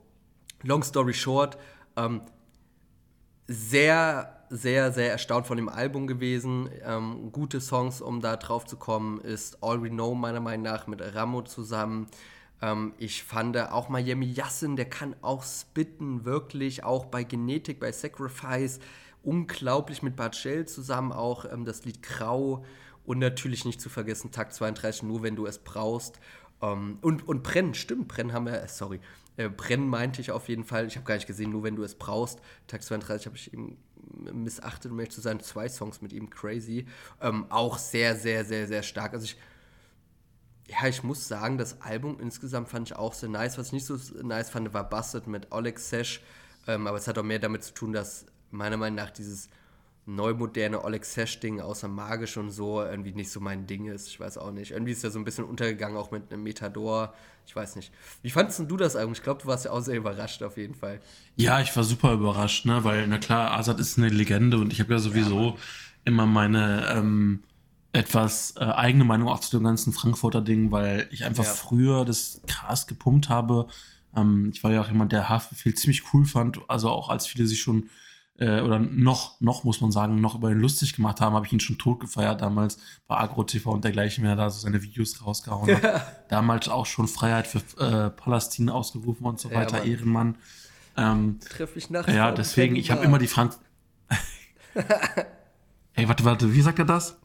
long 0.63 0.83
story 0.83 1.15
short, 1.15 1.57
ähm, 1.97 2.21
sehr 3.47 4.38
sehr, 4.51 4.93
sehr 4.93 5.11
erstaunt 5.11 5.47
von 5.47 5.57
dem 5.57 5.69
Album 5.69 6.07
gewesen. 6.07 6.71
Ähm, 6.85 7.33
gute 7.33 7.61
Songs, 7.61 8.01
um 8.01 8.21
da 8.21 8.37
drauf 8.37 8.65
zu 8.65 8.77
kommen, 8.77 9.21
ist 9.21 9.63
All 9.63 9.83
We 9.83 9.91
Know 9.91 10.15
meiner 10.15 10.41
Meinung 10.41 10.65
nach 10.65 10.87
mit 10.87 11.01
Ramo 11.15 11.43
zusammen. 11.43 12.07
Ähm, 12.61 12.95
ich 12.99 13.23
fand 13.23 13.57
auch 13.57 13.89
Miami 13.89 14.27
Yassin, 14.27 14.77
der 14.77 14.89
kann 14.89 15.15
auch 15.23 15.45
spitten, 15.45 16.25
wirklich, 16.25 16.85
auch 16.85 17.07
bei 17.07 17.25
Genetik, 17.25 17.81
bei 17.81 17.93
Sacrifice. 17.93 18.81
Unglaublich 19.23 20.03
mit 20.03 20.17
Barcel 20.17 20.67
zusammen 20.67 21.13
auch 21.13 21.45
ähm, 21.45 21.65
das 21.65 21.85
Lied 21.85 22.03
Grau 22.03 22.65
und 23.05 23.19
natürlich 23.19 23.65
nicht 23.65 23.81
zu 23.81 23.89
vergessen 23.89 24.31
Tag 24.31 24.53
32, 24.53 25.03
nur 25.03 25.23
wenn 25.23 25.37
du 25.37 25.47
es 25.47 25.59
brauchst. 25.59 26.21
Ähm, 26.63 26.99
und, 27.03 27.27
und 27.27 27.43
Brennen, 27.43 27.75
stimmt, 27.75 28.09
Brennen 28.09 28.33
haben 28.33 28.47
wir, 28.47 28.63
äh, 28.63 28.69
sorry, 28.69 29.01
äh, 29.39 29.49
Brennen 29.49 29.89
meinte 29.89 30.21
ich 30.21 30.33
auf 30.33 30.49
jeden 30.49 30.65
Fall, 30.65 30.87
ich 30.87 30.97
habe 30.97 31.07
gar 31.07 31.15
nicht 31.15 31.29
gesehen, 31.29 31.51
nur 31.51 31.63
wenn 31.63 31.77
du 31.77 31.85
es 31.85 31.95
brauchst. 31.95 32.41
Tag 32.67 32.83
32 32.83 33.27
habe 33.27 33.37
ich 33.37 33.53
eben 33.53 33.79
missachtet, 34.33 34.91
um 34.91 34.99
ehrlich 34.99 35.15
zu 35.15 35.21
sein, 35.21 35.39
zwei 35.41 35.69
Songs 35.69 36.03
mit 36.03 36.13
ihm, 36.13 36.29
Crazy. 36.29 36.87
Ähm, 37.21 37.47
auch 37.49 37.79
sehr, 37.79 38.17
sehr, 38.17 38.45
sehr, 38.45 38.67
sehr 38.67 38.83
stark. 38.83 39.15
Also 39.15 39.27
ich, 39.27 39.37
ja, 40.67 40.89
ich 40.89 41.05
muss 41.05 41.29
sagen, 41.29 41.57
das 41.57 41.81
Album 41.81 42.19
insgesamt 42.21 42.69
fand 42.69 42.89
ich 42.89 42.97
auch 42.97 43.15
sehr 43.15 43.29
nice. 43.29 43.59
Was 43.59 43.69
ich 43.69 43.75
nicht 43.75 43.87
so 43.87 43.97
nice 44.23 44.51
fand, 44.51 44.75
war 44.75 44.89
Busted 44.89 45.29
mit 45.29 45.53
Oleg 45.53 45.79
Sesh. 45.79 46.21
Ähm, 46.67 46.89
aber 46.89 46.99
es 46.99 47.07
hat 47.07 47.17
auch 47.17 47.23
mehr 47.23 47.39
damit 47.39 47.63
zu 47.63 47.73
tun, 47.73 47.93
dass 47.93 48.27
meiner 48.51 48.77
Meinung 48.77 48.97
nach 48.97 49.11
dieses 49.11 49.51
neumoderne 50.09 50.83
Oleg 50.83 51.05
Sesh-Ding 51.05 51.61
außer 51.61 51.87
magisch 51.87 52.37
und 52.39 52.51
so 52.51 52.83
irgendwie 52.83 53.13
nicht 53.13 53.31
so 53.31 53.41
mein 53.41 53.67
Ding 53.67 53.87
ist. 53.87 54.09
Ich 54.09 54.19
weiß 54.19 54.39
auch 54.39 54.51
nicht. 54.51 54.71
Irgendwie 54.71 54.93
ist 54.93 55.05
er 55.05 55.11
so 55.11 55.19
ein 55.19 55.25
bisschen 55.25 55.45
untergegangen, 55.45 55.99
auch 55.99 56.11
mit 56.11 56.33
einem 56.33 56.43
Metador. 56.43 57.13
Ich 57.47 57.55
weiß 57.55 57.77
nicht. 57.77 57.93
Wie 58.23 58.31
fandest 58.31 58.63
du 58.67 58.77
das 58.77 58.97
eigentlich? 58.97 59.19
Ich 59.19 59.23
glaube, 59.23 59.43
du 59.43 59.49
warst 59.49 59.67
ja 59.67 59.71
auch 59.71 59.81
sehr 59.81 59.97
überrascht 59.97 60.43
auf 60.43 60.57
jeden 60.57 60.75
Fall. 60.75 61.01
Ja, 61.37 61.61
ich 61.61 61.77
war 61.77 61.85
super 61.85 62.15
überrascht, 62.15 62.65
ne? 62.65 62.85
Weil, 62.85 63.07
na 63.07 63.19
klar, 63.19 63.53
Azad 63.53 63.79
ist 63.81 63.99
eine 63.99 64.09
Legende 64.09 64.59
und 64.59 64.73
ich 64.73 64.81
habe 64.81 64.95
ja 64.95 64.99
sowieso 64.99 65.41
ja, 65.41 65.57
immer 66.07 66.25
meine 66.25 66.89
ähm, 66.91 67.43
etwas 67.93 68.55
äh, 68.57 68.65
eigene 68.65 69.05
Meinung 69.05 69.29
auch 69.29 69.41
zu 69.41 69.57
dem 69.57 69.65
ganzen 69.65 69.93
Frankfurter 69.93 70.41
Ding, 70.41 70.73
weil 70.73 71.07
ich 71.11 71.25
einfach 71.25 71.45
ja. 71.45 71.51
früher 71.51 72.05
das 72.07 72.41
krass 72.47 72.87
gepumpt 72.87 73.29
habe. 73.29 73.69
Ähm, 74.17 74.51
ich 74.55 74.65
war 74.65 74.73
ja 74.73 74.81
auch 74.81 74.89
jemand, 74.89 75.13
der 75.13 75.29
Haftbefehl 75.29 75.75
ziemlich 75.75 76.15
cool 76.15 76.25
fand, 76.25 76.61
also 76.69 76.89
auch 76.89 77.11
als 77.11 77.27
viele 77.27 77.47
sich 77.47 77.61
schon 77.61 77.91
äh, 78.39 78.61
oder 78.61 78.79
noch, 78.79 79.41
noch 79.41 79.65
muss 79.65 79.81
man 79.81 79.91
sagen, 79.91 80.21
noch 80.21 80.37
über 80.37 80.51
ihn 80.51 80.61
lustig 80.61 80.95
gemacht 80.95 81.21
haben, 81.21 81.35
habe 81.35 81.47
ich 81.47 81.53
ihn 81.53 81.61
schon 81.61 81.77
tot 81.77 82.01
gefeiert 82.01 82.41
damals 82.41 82.79
bei 83.07 83.17
Agro 83.17 83.43
TV 83.43 83.73
und 83.73 83.85
dergleichen, 83.85 84.23
wenn 84.23 84.31
er 84.31 84.37
da 84.37 84.51
so 84.51 84.61
seine 84.61 84.83
Videos 84.83 85.25
rausgehauen 85.25 85.75
hat. 85.75 85.83
Ja. 85.83 86.07
Damals 86.29 86.69
auch 86.69 86.87
schon 86.87 87.09
Freiheit 87.09 87.47
für 87.47 87.59
äh, 87.79 88.11
Palästina 88.11 88.73
ausgerufen 88.73 89.27
und 89.27 89.41
so 89.41 89.51
weiter, 89.51 89.79
ja, 89.79 89.91
Ehrenmann. 89.91 90.37
Ähm, 90.97 91.39
Treff 91.41 91.77
ich 91.77 91.91
nachts. 91.91 92.13
Ja, 92.13 92.31
deswegen, 92.33 92.77
ich 92.77 92.91
habe 92.91 93.05
immer 93.05 93.19
die 93.19 93.27
Frank. 93.27 93.57
Ey, 95.95 96.09
warte, 96.09 96.25
warte, 96.25 96.55
wie 96.55 96.63
sagt 96.63 96.79
er 96.79 96.85
das? 96.85 97.19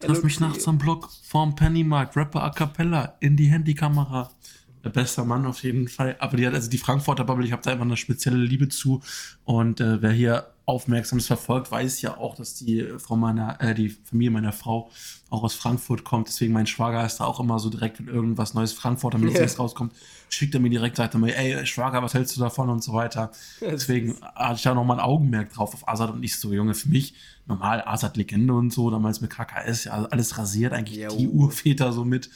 Treff 0.00 0.22
mich 0.24 0.40
nachts 0.40 0.66
am 0.66 0.78
Block 0.78 1.10
vorm 1.22 1.54
Pennymarkt, 1.54 2.16
Rapper 2.16 2.42
a 2.42 2.50
cappella, 2.50 3.16
in 3.20 3.36
die 3.36 3.46
Handykamera. 3.46 4.30
Bester 4.90 5.24
Mann 5.24 5.46
auf 5.46 5.62
jeden 5.62 5.88
Fall. 5.88 6.16
Aber 6.18 6.36
die 6.36 6.46
hat 6.46 6.54
also 6.54 6.70
die 6.70 6.78
Frankfurter 6.78 7.24
Bubble, 7.24 7.44
ich 7.44 7.52
habe 7.52 7.62
da 7.62 7.72
immer 7.72 7.82
eine 7.82 7.96
spezielle 7.96 8.38
Liebe 8.38 8.68
zu. 8.68 9.02
Und 9.44 9.80
äh, 9.80 10.02
wer 10.02 10.12
hier 10.12 10.46
aufmerksam 10.66 11.20
verfolgt, 11.20 11.70
weiß 11.70 12.02
ja 12.02 12.16
auch, 12.16 12.34
dass 12.34 12.54
die 12.54 12.84
Frau 12.98 13.16
meiner, 13.16 13.60
äh, 13.60 13.72
die 13.74 13.88
Familie 13.88 14.32
meiner 14.32 14.52
Frau 14.52 14.90
auch 15.30 15.44
aus 15.44 15.54
Frankfurt 15.54 16.02
kommt. 16.02 16.26
Deswegen 16.26 16.52
mein 16.52 16.66
Schwager 16.66 17.06
ist 17.06 17.18
da 17.18 17.24
auch 17.24 17.38
immer 17.38 17.60
so 17.60 17.70
direkt, 17.70 18.00
wenn 18.00 18.08
irgendwas 18.08 18.54
Neues 18.54 18.72
Frankfurter 18.72 19.18
Medizinis 19.18 19.52
yeah. 19.52 19.62
rauskommt, 19.62 19.92
schickt 20.28 20.54
er 20.54 20.60
mir 20.60 20.70
direkt, 20.70 20.96
sagt 20.96 21.14
er 21.14 21.20
mir, 21.20 21.36
ey, 21.36 21.64
Schwager, 21.66 22.02
was 22.02 22.14
hältst 22.14 22.36
du 22.36 22.40
davon 22.40 22.68
und 22.68 22.82
so 22.82 22.92
weiter. 22.92 23.30
Deswegen 23.60 24.16
hatte 24.34 24.56
ich 24.56 24.62
da 24.62 24.74
nochmal 24.74 24.98
ein 24.98 25.04
Augenmerk 25.04 25.52
drauf 25.52 25.72
auf 25.72 25.88
Azad 25.88 26.10
und 26.10 26.20
nicht 26.20 26.36
so, 26.36 26.52
Junge, 26.52 26.74
für 26.74 26.88
mich 26.88 27.14
normal 27.46 27.82
Azad-Legende 27.86 28.52
und 28.52 28.72
so, 28.72 28.90
damals 28.90 29.20
mit 29.20 29.30
KKS, 29.30 29.84
ja, 29.84 29.92
alles 29.92 30.36
rasiert, 30.36 30.72
eigentlich 30.72 30.98
ja, 30.98 31.08
die 31.08 31.28
Urväter 31.28 31.92
so 31.92 32.04
mit. 32.04 32.28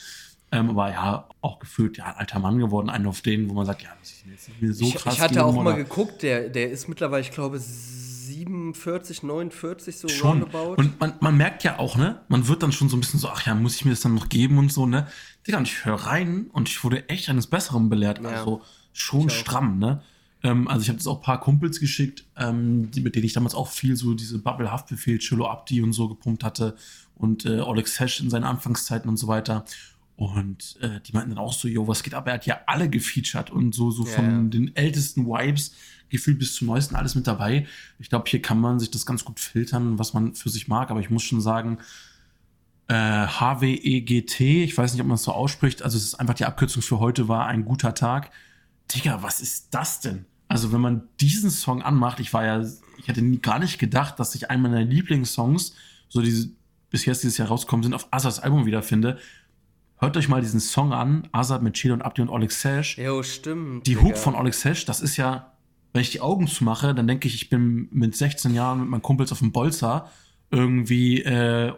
Ähm, 0.53 0.71
aber 0.71 0.91
ja, 0.91 1.29
auch 1.41 1.61
gefühlt, 1.61 1.97
ja, 1.97 2.07
ein 2.07 2.17
alter 2.17 2.41
Mann 2.41 2.59
geworden, 2.59 2.91
einen 2.91 3.07
auf 3.07 3.21
den, 3.21 3.49
wo 3.49 3.55
man 3.55 3.67
sagt, 3.67 3.83
ja, 3.83 3.91
das 4.01 4.11
ist 4.11 4.27
jetzt 4.27 4.49
nicht 4.49 4.63
mehr 4.63 4.73
so 4.73 4.85
ich, 4.85 4.95
krass. 4.97 5.15
Ich 5.15 5.21
hatte 5.21 5.45
auch 5.45 5.55
mal 5.63 5.77
geguckt, 5.77 6.23
der, 6.23 6.49
der 6.49 6.71
ist 6.71 6.89
mittlerweile, 6.89 7.23
ich 7.23 7.31
glaube, 7.31 7.59
47, 7.59 9.23
49 9.23 9.97
so 9.97 10.09
schon. 10.09 10.43
roundabout. 10.43 10.75
Und 10.75 10.99
man, 10.99 11.15
man 11.21 11.37
merkt 11.37 11.63
ja 11.63 11.79
auch, 11.79 11.97
ne, 11.97 12.21
man 12.29 12.49
wird 12.49 12.63
dann 12.63 12.73
schon 12.73 12.89
so 12.89 12.97
ein 12.97 13.01
bisschen 13.01 13.21
so, 13.21 13.29
ach 13.29 13.47
ja, 13.47 13.55
muss 13.55 13.77
ich 13.77 13.85
mir 13.85 13.93
das 13.93 14.01
dann 14.01 14.15
noch 14.15 14.29
geben 14.29 14.59
und 14.59 14.73
so, 14.73 14.87
ne. 14.87 15.07
Digga, 15.47 15.59
und 15.59 15.69
ich 15.69 15.85
höre 15.85 15.95
rein 15.95 16.47
und 16.53 16.69
ich 16.69 16.83
wurde 16.83 17.09
echt 17.09 17.29
eines 17.29 17.47
Besseren 17.47 17.89
belehrt. 17.89 18.21
Ja. 18.23 18.31
Also 18.31 18.63
schon 18.93 19.31
stramm, 19.31 19.79
ne. 19.79 20.03
Ähm, 20.43 20.69
also 20.69 20.83
ich 20.83 20.89
habe 20.89 20.99
das 20.99 21.07
auch 21.07 21.19
ein 21.19 21.23
paar 21.23 21.41
Kumpels 21.41 21.81
geschickt, 21.81 22.25
ähm, 22.37 22.91
die, 22.91 23.01
mit 23.01 23.15
denen 23.15 23.27
ich 23.27 23.35
damals 23.35 23.55
auch 23.55 23.69
viel 23.69 23.97
so 23.97 24.15
diese 24.15 24.39
Bubble-Haftbefehl, 24.39 25.19
Chilo 25.19 25.49
Abdi 25.49 25.83
und 25.83 25.93
so 25.93 26.09
gepumpt 26.09 26.45
hatte 26.45 26.77
und 27.17 27.45
äh, 27.45 27.61
Alex 27.61 28.01
Hash 28.01 28.21
in 28.21 28.31
seinen 28.31 28.45
Anfangszeiten 28.45 29.09
und 29.09 29.17
so 29.17 29.29
weiter. 29.29 29.65
Und 30.21 30.77
äh, 30.83 31.01
die 31.01 31.15
meinten 31.15 31.31
dann 31.31 31.39
auch 31.39 31.55
so, 31.55 31.67
yo, 31.67 31.89
was 31.89 32.03
geht 32.03 32.13
ab? 32.13 32.27
Er 32.27 32.35
hat 32.35 32.45
ja 32.45 32.61
alle 32.67 32.91
gefeatured 32.91 33.49
und 33.49 33.75
so, 33.75 33.91
so 33.91 34.05
ja, 34.05 34.11
von 34.11 34.51
den 34.51 34.77
ältesten 34.77 35.25
Vibes 35.25 35.75
gefühlt 36.11 36.39
bis 36.39 36.57
zum 36.57 36.67
neuesten 36.67 36.95
alles 36.95 37.15
mit 37.15 37.27
dabei. 37.27 37.67
Ich 37.99 38.11
glaube, 38.11 38.29
hier 38.29 38.43
kann 38.43 38.61
man 38.61 38.79
sich 38.79 38.91
das 38.91 39.07
ganz 39.07 39.25
gut 39.25 39.41
filtern, 39.41 39.99
was 39.99 40.13
man 40.13 40.35
für 40.35 40.51
sich 40.51 40.69
mag. 40.69 40.91
Aber 40.91 41.01
ich 41.01 41.09
muss 41.09 41.23
schon 41.23 41.41
sagen, 41.41 41.79
äh, 42.89 42.93
HWEGT, 43.29 44.41
ich 44.41 44.77
weiß 44.77 44.93
nicht, 44.93 45.01
ob 45.01 45.07
man 45.09 45.15
es 45.15 45.23
so 45.23 45.33
ausspricht, 45.33 45.81
also 45.81 45.97
es 45.97 46.05
ist 46.05 46.15
einfach 46.17 46.35
die 46.35 46.45
Abkürzung 46.45 46.83
für 46.83 46.99
heute 46.99 47.27
war 47.29 47.47
ein 47.47 47.65
guter 47.65 47.95
Tag. 47.95 48.31
Digga, 48.95 49.23
was 49.23 49.41
ist 49.41 49.69
das 49.73 50.01
denn? 50.01 50.27
Also 50.49 50.71
wenn 50.71 50.83
man 50.83 51.09
diesen 51.19 51.51
Song 51.51 51.81
anmacht, 51.81 52.21
ich 52.21 52.35
war 52.35 52.45
ja, 52.45 52.63
ich 52.99 53.09
hätte 53.09 53.23
nie, 53.23 53.39
gar 53.39 53.59
nicht 53.59 53.79
gedacht, 53.79 54.21
dass 54.21 54.35
ich 54.35 54.51
einen 54.51 54.61
meiner 54.61 54.83
Lieblingssongs, 54.83 55.75
so 56.11 56.21
diese 56.21 56.51
bis 56.91 57.05
jetzt 57.05 57.23
dieses 57.23 57.39
Jahr 57.39 57.49
rausgekommen 57.49 57.85
sind, 57.85 57.95
auf 57.95 58.09
Asas 58.11 58.41
Album 58.41 58.67
wiederfinde. 58.67 59.19
Hört 60.01 60.17
euch 60.17 60.31
mal 60.31 60.41
diesen 60.41 60.61
Song 60.61 60.95
an, 60.95 61.29
Azad 61.31 61.63
mit 61.63 61.75
Chile 61.75 61.93
und 61.93 62.01
Abdi 62.01 62.23
und 62.23 62.31
Oleg 62.31 62.53
Sash. 62.53 62.97
Jo, 62.97 63.23
stimmt. 63.23 63.87
Die 63.87 63.97
Digga. 63.97 64.07
Hook 64.07 64.17
von 64.17 64.35
Oleg 64.35 64.55
Sash, 64.55 64.87
das 64.87 65.03
ist 65.03 65.19
ja, 65.19 65.53
wenn 65.93 66.01
ich 66.01 66.11
die 66.11 66.23
Augen 66.23 66.47
zumache, 66.47 66.95
dann 66.95 67.07
denke 67.07 67.29
ich, 67.29 67.35
ich 67.35 67.51
bin 67.51 67.87
mit 67.93 68.17
16 68.17 68.55
Jahren 68.55 68.81
mit 68.81 68.89
meinen 68.89 69.03
Kumpels 69.03 69.31
auf 69.31 69.41
dem 69.41 69.53
Bolzer 69.53 70.11
irgendwie, 70.51 71.21
äh, 71.21 71.75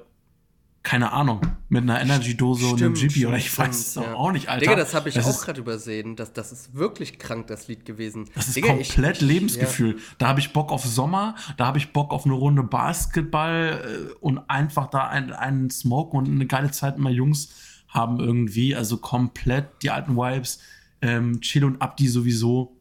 keine 0.84 1.12
Ahnung, 1.12 1.40
mit 1.68 1.82
einer 1.82 2.00
Energy-Dose 2.00 2.66
und 2.66 2.80
einem 2.80 2.94
GP 2.94 3.26
oder 3.26 3.38
ich 3.38 3.58
weiß 3.58 3.76
es 3.76 3.94
ja. 3.96 4.14
auch 4.14 4.30
nicht, 4.30 4.48
Alter. 4.48 4.60
Digga, 4.60 4.76
das 4.76 4.94
habe 4.94 5.08
ich 5.08 5.16
das 5.16 5.26
auch 5.26 5.44
gerade 5.44 5.60
übersehen. 5.60 6.14
Das, 6.14 6.32
das 6.32 6.52
ist 6.52 6.76
wirklich 6.76 7.18
krank, 7.18 7.48
das 7.48 7.66
Lied 7.66 7.84
gewesen. 7.84 8.30
Das 8.36 8.46
ist 8.46 8.54
Digga, 8.54 8.68
komplett 8.68 9.16
ich, 9.16 9.22
Lebensgefühl. 9.22 9.96
Ja. 9.96 10.02
Da 10.18 10.28
habe 10.28 10.38
ich 10.38 10.52
Bock 10.52 10.70
auf 10.70 10.84
Sommer, 10.84 11.34
da 11.56 11.66
habe 11.66 11.78
ich 11.78 11.92
Bock 11.92 12.12
auf 12.12 12.24
eine 12.24 12.34
Runde 12.34 12.62
Basketball 12.62 14.10
äh, 14.12 14.14
und 14.20 14.38
einfach 14.48 14.90
da 14.90 15.08
einen, 15.08 15.32
einen 15.32 15.70
Smoke 15.70 16.16
und 16.16 16.28
eine 16.28 16.46
geile 16.46 16.70
Zeit 16.70 16.98
mit 16.98 17.02
meinen 17.02 17.16
Jungs 17.16 17.48
haben 17.92 18.18
irgendwie, 18.20 18.74
also 18.74 18.96
komplett 18.96 19.82
die 19.82 19.90
alten 19.90 20.16
Vibes. 20.16 20.58
Ähm, 21.00 21.40
Chill 21.40 21.64
und 21.64 21.80
Abdi 21.80 22.08
sowieso. 22.08 22.76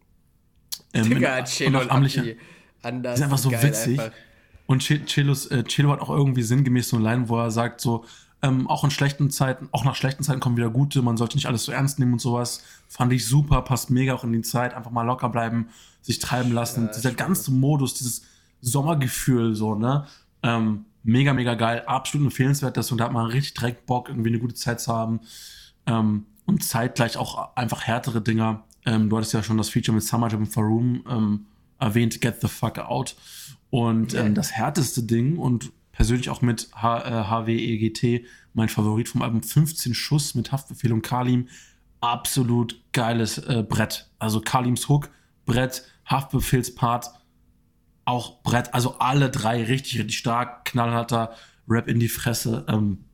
Ähm, 0.94 1.10
Digga, 1.10 1.44
Chill 1.44 1.68
und, 1.68 1.76
und 1.76 1.92
Abdi. 1.92 2.38
Anders 2.82 3.20
ist 3.20 3.24
einfach 3.24 3.38
so 3.38 3.52
witzig. 3.52 4.00
Einfach. 4.00 4.18
Und 4.66 4.80
Chilos, 4.80 5.48
äh, 5.48 5.64
Chilo 5.66 5.92
hat 5.92 6.00
auch 6.00 6.10
irgendwie 6.10 6.44
sinngemäß 6.44 6.90
so 6.90 6.96
eine 6.96 7.06
Line, 7.06 7.30
wo 7.30 7.38
er 7.38 7.52
sagt 7.52 7.82
so, 7.82 8.06
ähm, 8.42 8.68
auch 8.70 8.84
in 8.84 8.90
schlechten 8.90 9.30
Zeiten, 9.30 9.68
auch 9.72 9.84
nach 9.84 9.96
schlechten 9.96 10.24
Zeiten 10.24 10.40
kommen 10.40 10.58
wieder 10.58 10.70
gute, 10.70 11.02
man 11.02 11.18
sollte 11.18 11.36
nicht 11.36 11.46
alles 11.46 11.66
so 11.66 11.72
ernst 11.72 12.00
nehmen 12.00 12.14
und 12.14 12.20
sowas. 12.20 12.64
Fand 12.88 13.14
ich 13.14 13.28
super, 13.28 13.62
passt 13.62 13.92
mega 13.92 14.14
auch 14.14 14.24
in 14.24 14.32
die 14.32 14.42
Zeit, 14.42 14.74
einfach 14.74 14.92
mal 14.92 15.04
locker 15.04 15.30
bleiben, 15.30 15.68
sich 16.02 16.20
treiben 16.20 16.52
lassen. 16.52 16.86
Ja, 16.86 16.92
Dieser 16.94 17.12
ganze 17.12 17.52
Modus, 17.52 17.94
dieses 17.96 18.24
Sommergefühl, 18.62 19.56
so, 19.56 19.76
ne? 19.76 20.08
Ähm, 20.42 20.86
mega, 21.04 21.34
mega 21.34 21.56
geil, 21.56 21.84
absolut 21.86 22.28
empfehlenswert, 22.28 22.78
dass 22.78 22.92
und 22.92 23.00
da 23.00 23.06
hat 23.06 23.14
man 23.14 23.26
richtig 23.26 23.56
direkt 23.56 23.86
Bock, 23.86 24.10
irgendwie 24.10 24.30
eine 24.30 24.40
gute 24.40 24.56
Zeit 24.56 24.80
zu 24.80 24.94
haben. 24.94 25.22
Ähm, 25.86 26.26
und 26.46 26.64
zeitgleich 26.64 27.18
auch 27.18 27.56
einfach 27.56 27.84
härtere 27.84 28.22
Dinger. 28.22 28.66
Ähm, 28.86 29.10
du 29.10 29.18
hattest 29.18 29.34
ja 29.34 29.44
schon 29.44 29.58
das 29.58 29.70
Feature 29.70 29.96
mit 29.96 30.04
Summertime 30.04 30.42
und 30.42 30.48
Faroom 30.48 31.04
ähm, 31.10 31.46
erwähnt, 31.80 32.20
Get 32.22 32.42
the 32.42 32.48
Fuck 32.48 32.80
Out. 32.80 33.16
Und 33.70 34.14
ähm, 34.14 34.36
das 34.36 34.52
härteste 34.52 35.04
Ding 35.04 35.38
und 35.38 35.72
persönlich 35.92 36.30
auch 36.30 36.42
mit 36.42 36.70
H 36.76 37.00
äh, 37.00 37.24
HWEGT, 37.30 38.26
mein 38.54 38.70
Favorit 38.70 39.08
vom 39.08 39.22
Album 39.22 39.44
15 39.44 39.94
Schuss 39.94 40.36
mit 40.36 40.52
Haftbefehl 40.52 40.92
und 40.92 41.04
Kalim. 41.04 41.48
Absolut 42.02 42.82
geiles 42.92 43.38
äh, 43.38 43.64
Brett. 43.68 44.10
Also 44.20 44.42
Kalims 44.42 44.90
Hook, 44.90 45.10
Brett, 45.46 45.84
Haftbefehlspart, 46.06 47.12
auch 48.06 48.42
Brett. 48.44 48.74
Also 48.74 48.98
alle 49.00 49.30
drei 49.30 49.64
richtig, 49.64 50.00
richtig 50.00 50.18
stark, 50.18 50.66
knallharter 50.66 51.36
Rap 51.68 51.88
in 51.88 52.00
die 52.00 52.10
Fresse. 52.10 52.66
Ähm, 52.68 53.06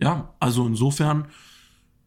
ja, 0.00 0.34
also 0.40 0.66
insofern 0.66 1.28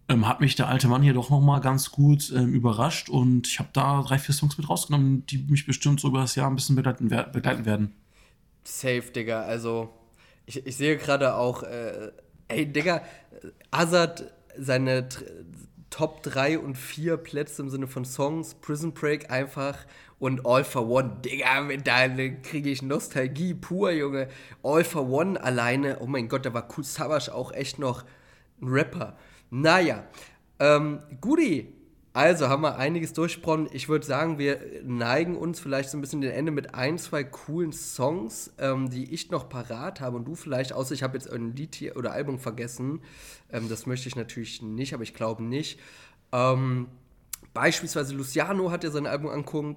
ähm, 0.07 0.27
hat 0.27 0.41
mich 0.41 0.55
der 0.55 0.67
alte 0.67 0.87
Mann 0.87 1.01
hier 1.01 1.13
doch 1.13 1.29
noch 1.29 1.41
mal 1.41 1.59
ganz 1.59 1.91
gut 1.91 2.31
ähm, 2.35 2.53
überrascht 2.53 3.09
und 3.09 3.47
ich 3.47 3.59
habe 3.59 3.69
da 3.73 4.03
drei, 4.03 4.19
vier 4.19 4.35
Songs 4.35 4.57
mit 4.57 4.69
rausgenommen, 4.69 5.25
die 5.25 5.39
mich 5.39 5.65
bestimmt 5.65 5.99
so 5.99 6.09
über 6.09 6.19
das 6.19 6.35
Jahr 6.35 6.49
ein 6.49 6.55
bisschen 6.55 6.75
begleiten, 6.75 7.07
begleiten 7.07 7.65
werden. 7.65 7.93
Safe, 8.63 9.03
Digga. 9.13 9.41
Also, 9.41 9.89
ich, 10.45 10.65
ich 10.65 10.75
sehe 10.75 10.97
gerade 10.97 11.35
auch, 11.35 11.63
äh, 11.63 12.11
ey, 12.47 12.71
Digga, 12.71 13.01
Azad, 13.71 14.31
seine 14.57 15.07
Top 15.89 16.23
3 16.23 16.59
und 16.59 16.75
4 16.75 17.17
Plätze 17.17 17.61
im 17.61 17.69
Sinne 17.69 17.87
von 17.87 18.05
Songs, 18.05 18.55
Prison 18.55 18.93
Break 18.93 19.31
einfach 19.31 19.77
und 20.19 20.45
All 20.45 20.63
for 20.63 20.87
One, 20.87 21.17
Digga, 21.23 21.63
da 21.83 22.07
kriege 22.41 22.69
ich 22.69 22.81
Nostalgie 22.81 23.53
pur, 23.53 23.91
Junge. 23.91 24.27
All 24.63 24.83
for 24.83 25.09
One 25.09 25.41
alleine, 25.41 25.99
oh 25.99 26.07
mein 26.07 26.29
Gott, 26.29 26.45
da 26.45 26.53
war 26.53 26.67
Cool 26.75 26.83
Savage 26.83 27.33
auch 27.33 27.51
echt 27.51 27.79
noch 27.79 28.03
ein 28.61 28.67
Rapper. 28.67 29.17
Naja, 29.49 30.05
ähm, 30.59 30.99
Gudi, 31.19 31.73
also 32.13 32.47
haben 32.47 32.61
wir 32.61 32.77
einiges 32.77 33.11
durchgesprochen. 33.11 33.67
Ich 33.73 33.89
würde 33.89 34.05
sagen, 34.05 34.39
wir 34.39 34.61
neigen 34.85 35.35
uns 35.35 35.59
vielleicht 35.59 35.89
so 35.89 35.97
ein 35.97 36.01
bisschen 36.01 36.21
den 36.21 36.31
Ende 36.31 36.53
mit 36.53 36.73
ein, 36.73 36.97
zwei 36.97 37.25
coolen 37.25 37.73
Songs, 37.73 38.53
ähm, 38.57 38.89
die 38.89 39.13
ich 39.13 39.31
noch 39.31 39.49
parat 39.49 39.99
habe 39.99 40.15
und 40.15 40.25
du 40.25 40.33
vielleicht, 40.33 40.71
außer 40.71 40.93
ich 40.93 41.03
habe 41.03 41.17
jetzt 41.17 41.29
ein 41.29 41.53
Lied 41.57 41.75
hier 41.75 41.97
oder 41.97 42.13
Album 42.13 42.39
vergessen. 42.39 43.01
Ähm, 43.51 43.67
das 43.67 43.85
möchte 43.85 44.07
ich 44.07 44.15
natürlich 44.15 44.61
nicht, 44.61 44.93
aber 44.93 45.03
ich 45.03 45.13
glaube 45.13 45.43
nicht. 45.43 45.77
Ähm, 46.31 46.87
beispielsweise 47.55 48.13
Luciano 48.13 48.69
hat 48.69 48.83
ja 48.83 48.91
sein 48.91 49.07
Album 49.07 49.31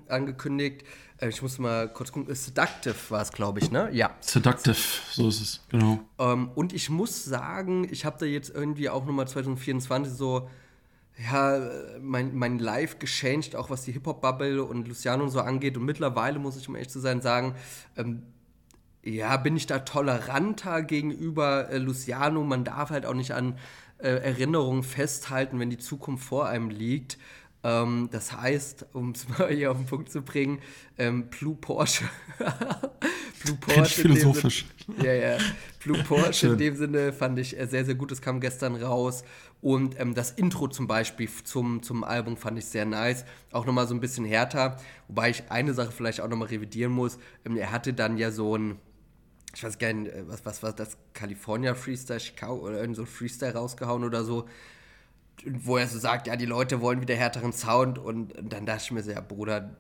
angekündigt. 0.08 0.84
Äh, 1.16 1.30
ich 1.30 1.40
muss 1.40 1.58
mal 1.58 1.88
kurz 1.88 2.12
gucken. 2.12 2.34
Seductive 2.34 2.96
war 3.08 3.22
es, 3.22 3.32
glaube 3.32 3.60
ich, 3.60 3.70
ne? 3.70 3.88
Ja. 3.92 4.10
Seductive, 4.20 4.76
so 5.12 5.28
ist 5.28 5.40
es, 5.40 5.60
genau. 5.70 6.00
Ähm, 6.18 6.50
und 6.54 6.74
ich 6.74 6.90
muss 6.90 7.24
sagen, 7.24 7.88
ich 7.90 8.04
habe 8.04 8.18
da 8.18 8.26
jetzt 8.26 8.50
irgendwie 8.54 8.90
auch 8.90 9.06
nochmal 9.06 9.26
2024 9.26 10.12
so, 10.12 10.50
ja, 11.30 11.58
mein, 12.00 12.36
mein 12.36 12.58
Live 12.58 12.98
gechanged, 12.98 13.56
auch 13.56 13.70
was 13.70 13.84
die 13.84 13.92
Hip-Hop-Bubble 13.92 14.62
und 14.62 14.86
Luciano 14.86 15.24
und 15.24 15.30
so 15.30 15.40
angeht. 15.40 15.76
Und 15.76 15.84
mittlerweile, 15.84 16.38
muss 16.38 16.56
ich 16.56 16.68
um 16.68 16.74
ehrlich 16.74 16.90
zu 16.90 17.00
sein, 17.00 17.22
sagen, 17.22 17.54
ähm, 17.96 18.22
ja, 19.04 19.36
bin 19.36 19.56
ich 19.56 19.66
da 19.66 19.78
toleranter 19.78 20.82
gegenüber 20.82 21.70
äh, 21.70 21.78
Luciano. 21.78 22.42
Man 22.44 22.64
darf 22.64 22.90
halt 22.90 23.06
auch 23.06 23.14
nicht 23.14 23.32
an 23.32 23.56
äh, 23.98 24.10
Erinnerungen 24.10 24.82
festhalten, 24.82 25.58
wenn 25.58 25.70
die 25.70 25.78
Zukunft 25.78 26.24
vor 26.24 26.46
einem 26.46 26.70
liegt. 26.70 27.18
Ähm, 27.64 28.08
das 28.12 28.32
heißt, 28.32 28.86
um 28.92 29.10
es 29.10 29.28
mal 29.38 29.50
hier 29.50 29.70
auf 29.70 29.76
den 29.76 29.86
Punkt 29.86 30.10
zu 30.10 30.22
bringen, 30.22 30.60
ähm, 30.96 31.28
Blue 31.28 31.56
Porsche. 31.56 32.04
Blue 33.44 33.56
Porsche. 33.56 34.02
philosophisch. 34.02 34.66
Sinne, 34.86 35.06
ja, 35.06 35.14
ja. 35.14 35.38
Blue 35.82 36.02
Porsche 36.02 36.48
in 36.48 36.58
dem 36.58 36.76
Sinne 36.76 37.12
fand 37.12 37.38
ich 37.38 37.58
äh, 37.58 37.66
sehr, 37.66 37.84
sehr 37.84 37.94
gut. 37.94 38.10
Das 38.10 38.20
kam 38.20 38.40
gestern 38.40 38.76
raus. 38.76 39.24
Und 39.60 39.98
ähm, 39.98 40.14
das 40.14 40.30
Intro 40.30 40.68
zum 40.68 40.86
Beispiel 40.86 41.28
zum, 41.44 41.82
zum 41.82 42.04
Album 42.04 42.36
fand 42.36 42.58
ich 42.58 42.66
sehr 42.66 42.84
nice. 42.84 43.24
Auch 43.52 43.66
nochmal 43.66 43.88
so 43.88 43.94
ein 43.94 44.00
bisschen 44.00 44.24
härter. 44.24 44.76
Wobei 45.08 45.30
ich 45.30 45.50
eine 45.50 45.74
Sache 45.74 45.90
vielleicht 45.90 46.20
auch 46.20 46.28
nochmal 46.28 46.48
revidieren 46.48 46.92
muss. 46.92 47.18
Ähm, 47.44 47.56
er 47.56 47.72
hatte 47.72 47.92
dann 47.92 48.18
ja 48.18 48.30
so 48.30 48.56
ein 48.56 48.78
ich 49.54 49.64
weiß 49.64 49.78
gar 49.78 49.92
nicht, 49.92 50.12
äh, 50.12 50.28
was, 50.28 50.44
was 50.44 50.62
war 50.62 50.72
das, 50.72 50.98
California 51.14 51.74
Freestyle 51.74 52.20
Chicago 52.20 52.66
oder 52.66 52.80
irgend 52.80 52.96
so 52.96 53.04
Freestyle 53.06 53.54
rausgehauen 53.54 54.04
oder 54.04 54.22
so 54.22 54.46
wo 55.46 55.76
er 55.76 55.86
so 55.86 55.98
sagt, 55.98 56.26
ja, 56.26 56.36
die 56.36 56.46
Leute 56.46 56.80
wollen 56.80 57.00
wieder 57.00 57.14
härteren 57.14 57.52
Sound 57.52 57.98
und, 57.98 58.36
und 58.36 58.52
dann 58.52 58.66
dachte 58.66 58.82
ich 58.84 58.90
mir 58.90 59.02
so, 59.02 59.10
ja, 59.10 59.20
Bruder, 59.20 59.76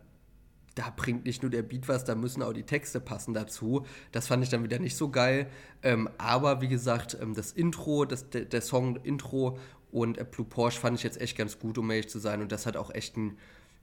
da 0.74 0.92
bringt 0.94 1.24
nicht 1.24 1.42
nur 1.42 1.50
der 1.50 1.62
Beat 1.62 1.88
was, 1.88 2.04
da 2.04 2.14
müssen 2.14 2.42
auch 2.42 2.52
die 2.52 2.62
Texte 2.62 3.00
passen 3.00 3.34
dazu. 3.34 3.84
Das 4.12 4.28
fand 4.28 4.44
ich 4.44 4.48
dann 4.48 4.62
wieder 4.62 4.78
nicht 4.78 4.96
so 4.96 5.10
geil. 5.10 5.48
Ähm, 5.82 6.08
aber 6.18 6.60
wie 6.60 6.68
gesagt, 6.68 7.16
ähm, 7.20 7.34
das 7.34 7.50
Intro, 7.50 8.04
das, 8.04 8.30
der, 8.30 8.44
der 8.44 8.62
Song-Intro 8.62 9.58
Und 9.90 10.18
äh, 10.18 10.24
Blue 10.24 10.46
Porsche 10.46 10.78
fand 10.80 10.96
ich 10.96 11.02
jetzt 11.02 11.20
echt 11.20 11.36
ganz 11.36 11.58
gut, 11.58 11.78
um 11.78 11.90
ehrlich 11.90 12.08
zu 12.08 12.18
sein. 12.18 12.42
Und 12.42 12.52
das 12.52 12.64
hat 12.66 12.76
auch 12.76 12.94
echt 12.94 13.16
einen 13.16 13.38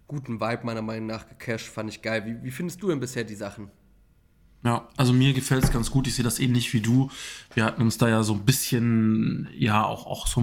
guten 0.07 0.39
Vibe 0.39 0.65
meiner 0.65 0.81
Meinung 0.81 1.07
nach 1.07 1.27
gecasht. 1.27 1.67
Fand 1.67 1.89
ich 1.89 2.01
geil. 2.01 2.25
Wie, 2.25 2.43
wie 2.43 2.51
findest 2.51 2.81
du 2.81 2.87
denn 2.87 2.99
bisher 2.99 3.23
die 3.23 3.35
Sachen? 3.35 3.71
Ja, 4.63 4.87
also 4.97 5.13
mir 5.13 5.33
gefällt 5.33 5.63
es 5.63 5.71
ganz 5.71 5.91
gut. 5.91 6.07
Ich 6.07 6.15
sehe 6.15 6.23
das 6.23 6.39
ähnlich 6.39 6.73
wie 6.73 6.81
du. 6.81 7.11
Wir 7.53 7.65
hatten 7.65 7.81
uns 7.81 7.97
da 7.97 8.07
ja 8.07 8.23
so 8.23 8.33
ein 8.33 8.45
bisschen, 8.45 9.49
ja, 9.53 9.83
auch, 9.83 10.05
auch 10.05 10.27
so 10.27 10.41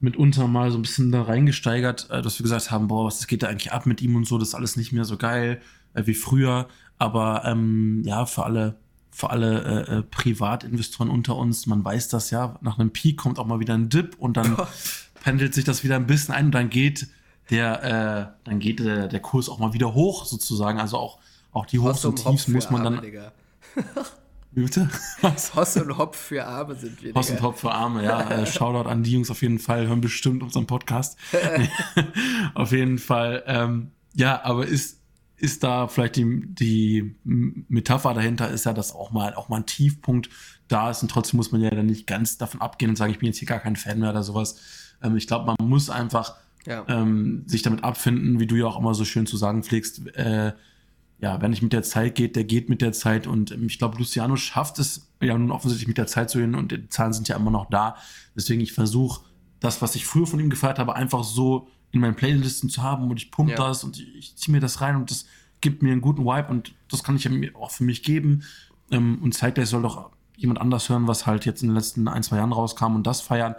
mitunter 0.00 0.46
mal 0.46 0.70
so 0.70 0.78
ein 0.78 0.82
bisschen 0.82 1.12
da 1.12 1.22
reingesteigert, 1.22 2.10
äh, 2.10 2.22
dass 2.22 2.38
wir 2.38 2.44
gesagt 2.44 2.70
haben, 2.70 2.88
boah, 2.88 3.06
was 3.06 3.26
geht 3.26 3.42
da 3.42 3.48
eigentlich 3.48 3.72
ab 3.72 3.86
mit 3.86 4.02
ihm 4.02 4.16
und 4.16 4.26
so, 4.26 4.38
das 4.38 4.48
ist 4.48 4.54
alles 4.54 4.76
nicht 4.76 4.92
mehr 4.92 5.04
so 5.04 5.16
geil 5.16 5.60
äh, 5.94 6.06
wie 6.06 6.14
früher. 6.14 6.68
Aber 6.98 7.44
ähm, 7.44 8.02
ja, 8.04 8.26
für 8.26 8.44
alle 8.44 8.76
für 9.10 9.30
alle 9.30 9.86
äh, 9.88 9.96
äh, 9.96 10.02
Privatinvestoren 10.02 11.08
unter 11.08 11.36
uns, 11.36 11.66
man 11.66 11.82
weiß 11.82 12.08
das 12.08 12.30
ja, 12.30 12.58
nach 12.60 12.78
einem 12.78 12.90
Peak 12.90 13.16
kommt 13.16 13.38
auch 13.38 13.46
mal 13.46 13.60
wieder 13.60 13.72
ein 13.72 13.88
Dip 13.88 14.14
und 14.18 14.36
dann 14.36 14.58
pendelt 15.24 15.54
sich 15.54 15.64
das 15.64 15.82
wieder 15.84 15.96
ein 15.96 16.06
bisschen 16.06 16.34
ein 16.34 16.46
und 16.46 16.54
dann 16.54 16.68
geht 16.68 17.08
der, 17.48 17.82
äh, 17.82 18.44
dann 18.44 18.58
geht 18.58 18.80
der, 18.80 19.08
der 19.08 19.20
Kurs 19.20 19.48
auch 19.48 19.58
mal 19.58 19.72
wieder 19.72 19.94
hoch 19.94 20.26
sozusagen. 20.26 20.78
Also 20.78 20.98
auch, 20.98 21.18
auch 21.52 21.64
die 21.64 21.78
Hochs 21.78 22.04
und 22.04 22.16
Tiefs 22.16 22.48
muss 22.48 22.70
man 22.70 22.84
dann. 22.84 23.00
Bitte? 24.56 24.88
Was? 25.20 25.54
Hoss 25.54 25.76
und 25.76 25.98
Hopf 25.98 26.16
für 26.16 26.46
Arme 26.46 26.74
sind 26.76 27.02
wir. 27.02 27.12
Hoss 27.12 27.28
und 27.28 27.42
Hopf 27.42 27.60
für 27.60 27.72
Arme, 27.72 28.02
ja. 28.02 28.30
Äh, 28.30 28.46
Shoutout 28.46 28.88
an 28.88 29.02
die 29.02 29.12
Jungs 29.12 29.30
auf 29.30 29.42
jeden 29.42 29.58
Fall, 29.58 29.86
hören 29.86 30.00
bestimmt 30.00 30.42
unseren 30.42 30.66
Podcast. 30.66 31.18
auf 32.54 32.72
jeden 32.72 32.96
Fall. 32.96 33.44
Ähm, 33.46 33.90
ja, 34.14 34.42
aber 34.44 34.66
ist, 34.66 35.02
ist 35.36 35.62
da 35.62 35.88
vielleicht 35.88 36.16
die, 36.16 36.40
die 36.46 37.16
Metapher 37.22 38.14
dahinter, 38.14 38.48
ist 38.48 38.64
ja, 38.64 38.72
dass 38.72 38.94
auch 38.94 39.10
mal, 39.10 39.34
auch 39.34 39.50
mal 39.50 39.58
ein 39.58 39.66
Tiefpunkt 39.66 40.30
da 40.68 40.90
ist 40.90 41.02
und 41.02 41.10
trotzdem 41.10 41.36
muss 41.36 41.52
man 41.52 41.60
ja 41.60 41.68
dann 41.68 41.84
nicht 41.84 42.06
ganz 42.06 42.38
davon 42.38 42.62
abgehen 42.62 42.88
und 42.88 42.96
sagen, 42.96 43.12
ich 43.12 43.18
bin 43.18 43.26
jetzt 43.26 43.38
hier 43.38 43.48
gar 43.48 43.60
kein 43.60 43.76
Fan 43.76 43.98
mehr 43.98 44.10
oder 44.10 44.22
sowas. 44.22 44.56
Ähm, 45.02 45.18
ich 45.18 45.26
glaube, 45.26 45.54
man 45.58 45.68
muss 45.68 45.90
einfach 45.90 46.34
ja. 46.64 46.82
ähm, 46.88 47.42
sich 47.46 47.60
damit 47.60 47.84
abfinden, 47.84 48.40
wie 48.40 48.46
du 48.46 48.56
ja 48.56 48.64
auch 48.64 48.78
immer 48.78 48.94
so 48.94 49.04
schön 49.04 49.26
zu 49.26 49.36
sagen 49.36 49.62
pflegst. 49.62 50.06
Äh, 50.16 50.54
ja, 51.18 51.40
wenn 51.40 51.50
nicht 51.50 51.62
mit 51.62 51.72
der 51.72 51.82
Zeit 51.82 52.14
geht, 52.14 52.36
der 52.36 52.44
geht 52.44 52.68
mit 52.68 52.82
der 52.82 52.92
Zeit 52.92 53.26
und 53.26 53.50
ähm, 53.50 53.66
ich 53.66 53.78
glaube, 53.78 53.98
Luciano 53.98 54.36
schafft 54.36 54.78
es 54.78 55.08
ja 55.20 55.36
nun 55.36 55.50
offensichtlich 55.50 55.88
mit 55.88 55.98
der 55.98 56.06
Zeit 56.06 56.30
zu 56.30 56.40
hin 56.40 56.54
und 56.54 56.72
die 56.72 56.88
Zahlen 56.88 57.12
sind 57.12 57.28
ja 57.28 57.36
immer 57.36 57.50
noch 57.50 57.70
da. 57.70 57.96
Deswegen 58.34 58.60
ich 58.60 58.72
versuche 58.72 59.22
das, 59.60 59.80
was 59.80 59.94
ich 59.94 60.06
früher 60.06 60.26
von 60.26 60.40
ihm 60.40 60.50
gefeiert 60.50 60.78
habe, 60.78 60.94
einfach 60.94 61.24
so 61.24 61.68
in 61.90 62.00
meinen 62.00 62.16
Playlisten 62.16 62.68
zu 62.68 62.82
haben 62.82 63.10
und 63.10 63.16
ich 63.16 63.30
pumpe 63.30 63.52
ja. 63.52 63.58
das 63.58 63.82
und 63.82 63.98
ich, 63.98 64.14
ich 64.16 64.36
ziehe 64.36 64.52
mir 64.52 64.60
das 64.60 64.80
rein 64.80 64.96
und 64.96 65.10
das 65.10 65.26
gibt 65.60 65.82
mir 65.82 65.92
einen 65.92 66.02
guten 66.02 66.24
Vibe 66.24 66.48
und 66.48 66.74
das 66.88 67.02
kann 67.02 67.16
ich 67.16 67.24
ja 67.24 67.30
auch 67.54 67.70
für 67.70 67.84
mich 67.84 68.02
geben. 68.02 68.42
Ähm, 68.90 69.18
und 69.22 69.32
zeitgleich 69.32 69.68
soll 69.68 69.82
doch 69.82 70.10
jemand 70.36 70.60
anders 70.60 70.88
hören, 70.90 71.08
was 71.08 71.26
halt 71.26 71.46
jetzt 71.46 71.62
in 71.62 71.68
den 71.68 71.76
letzten 71.76 72.08
ein, 72.08 72.22
zwei 72.22 72.36
Jahren 72.36 72.52
rauskam 72.52 72.94
und 72.94 73.06
das 73.06 73.22
feiern. 73.22 73.54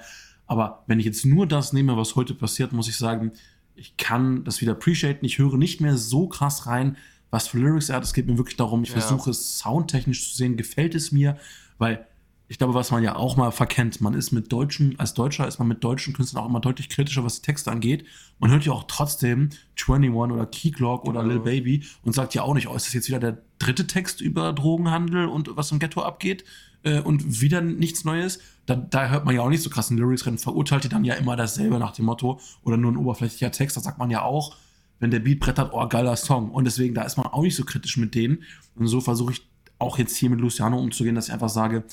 Aber 0.45 0.84
wenn 0.86 0.99
ich 0.99 1.05
jetzt 1.05 1.26
nur 1.26 1.47
das 1.47 1.74
nehme, 1.74 1.97
was 1.97 2.16
heute 2.16 2.36
passiert, 2.36 2.72
muss 2.72 2.88
ich 2.88 2.97
sagen, 2.97 3.32
ich 3.76 3.97
kann 3.97 4.43
das 4.43 4.62
wieder 4.62 4.74
appreciaten. 4.74 5.26
Ich 5.26 5.38
höre 5.38 5.58
nicht 5.58 5.82
mehr 5.82 5.97
so 5.97 6.28
krass 6.28 6.68
rein, 6.68 6.97
was 7.30 7.47
für 7.47 7.59
Lyrics 7.59 7.89
er 7.89 7.97
hat. 7.97 8.03
Es 8.03 8.13
geht 8.13 8.28
mir 8.28 8.38
wirklich 8.38 8.57
darum, 8.57 8.84
ich 8.84 8.89
ja. 8.89 8.99
versuche 8.99 9.32
es 9.32 9.59
soundtechnisch 9.59 10.32
zu 10.32 10.38
sehen, 10.38 10.57
gefällt 10.57 10.95
es 10.95 11.11
mir, 11.11 11.38
weil 11.78 12.05
ich 12.49 12.57
glaube, 12.57 12.73
was 12.73 12.91
man 12.91 13.03
ja 13.03 13.15
auch 13.15 13.36
mal 13.36 13.51
verkennt, 13.51 13.99
man 13.99 14.13
ist 14.13 14.32
mit 14.32 14.51
Deutschen, 14.51 14.97
als 14.99 15.13
Deutscher 15.13 15.47
ist 15.47 15.59
man 15.59 15.67
mit 15.67 15.84
deutschen 15.84 16.13
Künstlern 16.13 16.43
auch 16.43 16.47
immer 16.47 16.61
deutlich 16.61 16.88
kritischer, 16.88 17.25
was 17.25 17.41
die 17.41 17.45
Texte 17.45 17.71
angeht. 17.71 18.05
Man 18.39 18.51
hört 18.51 18.65
ja 18.65 18.71
auch 18.71 18.86
trotzdem 18.88 19.49
21 19.75 20.11
oder 20.11 20.45
Key 20.45 20.71
Clock 20.71 21.03
oder 21.05 21.21
ja. 21.21 21.28
Lil 21.28 21.39
Baby 21.39 21.84
und 22.03 22.13
sagt 22.13 22.36
ja 22.36 22.43
auch 22.43 22.53
nicht, 22.53 22.69
oh, 22.69 22.75
ist 22.75 22.86
das 22.86 22.93
jetzt 22.93 23.09
wieder 23.09 23.19
der 23.19 23.41
dritte 23.59 23.86
Text 23.86 24.21
über 24.21 24.53
Drogenhandel 24.53 25.25
und 25.25 25.57
was 25.57 25.71
im 25.73 25.80
Ghetto 25.80 26.01
abgeht 26.01 26.45
äh, 26.84 27.01
und 27.01 27.41
wieder 27.41 27.59
nichts 27.59 28.05
Neues. 28.05 28.39
Da, 28.65 28.75
da 28.75 29.09
hört 29.09 29.25
man 29.25 29.36
ja 29.36 29.41
auch 29.41 29.49
nicht 29.49 29.63
so 29.63 29.69
krassen 29.69 29.97
Lyrics 29.97 30.23
drin, 30.23 30.38
verurteilt 30.38 30.86
die 30.86 30.89
dann 30.89 31.03
ja 31.03 31.15
immer 31.15 31.36
dasselbe 31.36 31.80
nach 31.80 31.91
dem 31.91 32.05
Motto 32.05 32.39
oder 32.63 32.78
nur 32.78 32.91
ein 32.93 32.97
oberflächlicher 32.97 33.51
Text. 33.51 33.75
Da 33.75 33.82
sagt 33.82 33.97
man 33.97 34.09
ja 34.09 34.21
auch, 34.21 34.55
wenn 35.00 35.12
der 35.12 35.20
Beat 35.20 35.39
brettert, 35.39 35.72
oh, 35.74 35.88
geiler 35.88 36.16
Song. 36.16 36.52
Und 36.52 36.66
deswegen, 36.66 36.95
da 36.95 37.04
ist 37.04 37.18
man 37.18 37.28
auch 37.28 37.43
nicht 37.43 37.56
so 37.56 37.64
kritisch 37.64 37.98
mit 37.98 38.16
denen. 38.16 38.43
Und 38.76 38.88
so 38.88 39.02
versuche 39.02 39.34
ich 39.34 39.48
auch 39.80 39.98
jetzt 39.98 40.16
hier 40.16 40.30
mit 40.30 40.39
Luciano 40.39 40.80
umzugehen, 40.80 41.16
dass 41.16 41.28
ich 41.28 41.34
einfach 41.34 41.50
sage, 41.50 41.84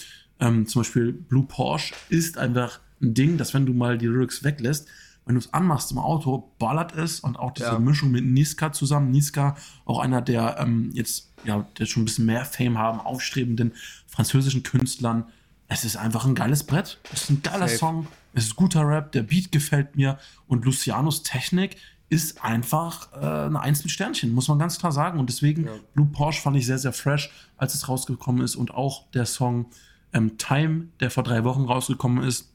ähm, 0.41 0.67
zum 0.67 0.81
Beispiel 0.81 1.13
Blue 1.13 1.45
Porsche 1.45 1.95
ist 2.09 2.39
einfach 2.39 2.81
ein 3.01 3.15
Ding, 3.15 3.37
dass 3.37 3.55
wenn 3.55 3.67
du 3.67 3.75
mal 3.75 3.99
die 3.99 4.07
Lyrics 4.07 4.43
weglässt, 4.43 4.89
wenn 5.27 5.37
du 5.37 5.39
es 5.39 5.55
anmachst 5.55 5.91
im 5.91 5.99
Auto, 5.99 6.51
ballert 6.59 6.95
es 6.95 7.21
und 7.21 7.39
auch 7.39 7.53
diese 7.53 7.69
ja. 7.69 7.79
Mischung 7.79 8.11
mit 8.11 8.25
Niska 8.25 8.73
zusammen. 8.73 9.11
Niska, 9.11 9.57
auch 9.87 9.99
einer 9.99 10.21
der 10.21 10.59
ähm, 10.59 10.91
jetzt, 10.93 11.31
ja, 11.45 11.67
der 11.79 11.87
schon 11.87 12.03
ein 12.03 12.05
bisschen 12.07 12.27
mehr 12.27 12.45
Fame 12.45 12.79
haben, 12.79 13.01
aufstrebenden 13.01 13.73
französischen 14.07 14.63
Künstlern. 14.63 15.25
Es 15.69 15.85
ist 15.85 15.97
einfach 15.97 16.27
ein 16.27 16.35
geiles 16.35 16.65
Brett. 16.65 17.01
Es 17.13 17.23
ist 17.23 17.31
ein 17.31 17.43
geiler 17.43 17.69
Safe. 17.69 17.79
Song. 17.79 18.07
Es 18.35 18.45
ist 18.45 18.57
guter 18.57 18.87
Rap. 18.87 19.13
Der 19.13 19.23
Beat 19.23 19.51
gefällt 19.51 19.97
mir. 19.97 20.19
Und 20.47 20.67
Lucianos 20.67 21.23
Technik 21.23 21.77
ist 22.09 22.45
einfach 22.45 23.13
äh, 23.13 23.47
eine 23.47 23.61
Eins 23.61 23.83
mit 23.83 23.91
Sternchen, 23.91 24.33
muss 24.33 24.49
man 24.49 24.59
ganz 24.59 24.79
klar 24.79 24.93
sagen. 24.93 25.19
Und 25.19 25.29
deswegen, 25.29 25.67
ja. 25.67 25.73
Blue 25.95 26.07
Porsche 26.07 26.43
fand 26.43 26.57
ich 26.57 26.67
sehr, 26.67 26.79
sehr 26.79 26.93
fresh, 26.93 27.31
als 27.57 27.75
es 27.75 27.89
rausgekommen 27.89 28.43
ist. 28.43 28.57
Und 28.57 28.73
auch 28.73 29.11
der 29.13 29.27
Song 29.27 29.67
ähm, 30.13 30.39
Time, 30.39 30.89
der 31.01 31.11
vor 31.11 31.25
drei 31.25 31.45
Wochen 31.45 31.65
rausgekommen 31.65 32.23
ist, 32.23 32.53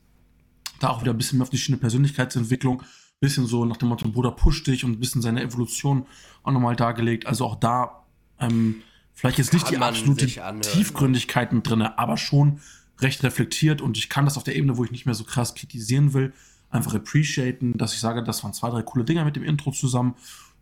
da 0.79 0.89
auch 0.89 1.01
wieder 1.01 1.13
ein 1.13 1.17
bisschen 1.17 1.39
mehr 1.39 1.43
auf 1.43 1.49
die 1.49 1.57
Schiene 1.57 1.77
Persönlichkeitsentwicklung, 1.77 2.83
bisschen 3.19 3.47
so 3.47 3.65
nach 3.65 3.77
dem 3.77 3.89
Motto, 3.89 4.07
Bruder, 4.07 4.31
push 4.31 4.63
dich 4.63 4.85
und 4.85 4.91
ein 4.91 4.99
bisschen 4.99 5.21
seine 5.21 5.41
Evolution 5.41 6.05
auch 6.43 6.51
nochmal 6.51 6.75
dargelegt. 6.75 7.25
Also 7.25 7.45
auch 7.45 7.55
da 7.55 8.05
ähm, 8.39 8.75
vielleicht 9.13 9.39
jetzt 9.39 9.53
nicht 9.53 9.69
die 9.69 9.77
absolute 9.77 10.27
Tiefgründigkeit 10.61 11.51
mit 11.51 11.67
drin, 11.67 11.81
aber 11.81 12.15
schon 12.15 12.61
recht 13.01 13.23
reflektiert 13.23 13.81
und 13.81 13.97
ich 13.97 14.09
kann 14.09 14.25
das 14.25 14.37
auf 14.37 14.43
der 14.43 14.55
Ebene, 14.55 14.77
wo 14.77 14.83
ich 14.83 14.91
nicht 14.91 15.05
mehr 15.05 15.15
so 15.15 15.23
krass 15.23 15.55
kritisieren 15.55 16.13
will, 16.13 16.33
einfach 16.69 16.93
appreciaten, 16.93 17.77
dass 17.77 17.93
ich 17.93 17.99
sage, 17.99 18.23
das 18.23 18.43
waren 18.43 18.53
zwei, 18.53 18.69
drei 18.69 18.81
coole 18.81 19.05
Dinger 19.05 19.25
mit 19.25 19.35
dem 19.35 19.43
Intro 19.43 19.71
zusammen 19.71 20.15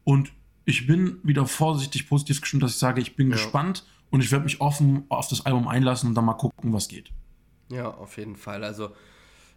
und 0.03 0.31
ich 0.65 0.85
bin 0.85 1.19
wieder 1.23 1.45
vorsichtig 1.45 2.09
positiv 2.09 2.41
gestimmt, 2.41 2.63
dass 2.63 2.71
ich 2.71 2.77
sage, 2.77 2.99
ich 3.01 3.15
bin 3.15 3.29
ja. 3.29 3.35
gespannt 3.35 3.85
und 4.09 4.21
ich 4.21 4.31
werde 4.31 4.43
mich 4.43 4.59
offen 4.61 5.05
auf 5.09 5.27
das 5.27 5.45
Album 5.45 5.67
einlassen 5.67 6.09
und 6.09 6.15
dann 6.15 6.25
mal 6.25 6.33
gucken, 6.33 6.73
was 6.73 6.87
geht. 6.87 7.11
Ja, 7.69 7.89
auf 7.89 8.17
jeden 8.17 8.35
Fall. 8.35 8.63
Also 8.63 8.91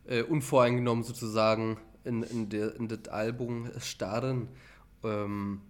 äh, 0.06 0.22
unvoreingenommen 0.22 1.04
sozusagen 1.04 1.78
in, 2.04 2.22
in, 2.22 2.48
der, 2.48 2.76
in 2.76 2.88
das 2.88 3.08
Album 3.08 3.70
starten. 3.78 4.48
Ähm, 5.04 5.60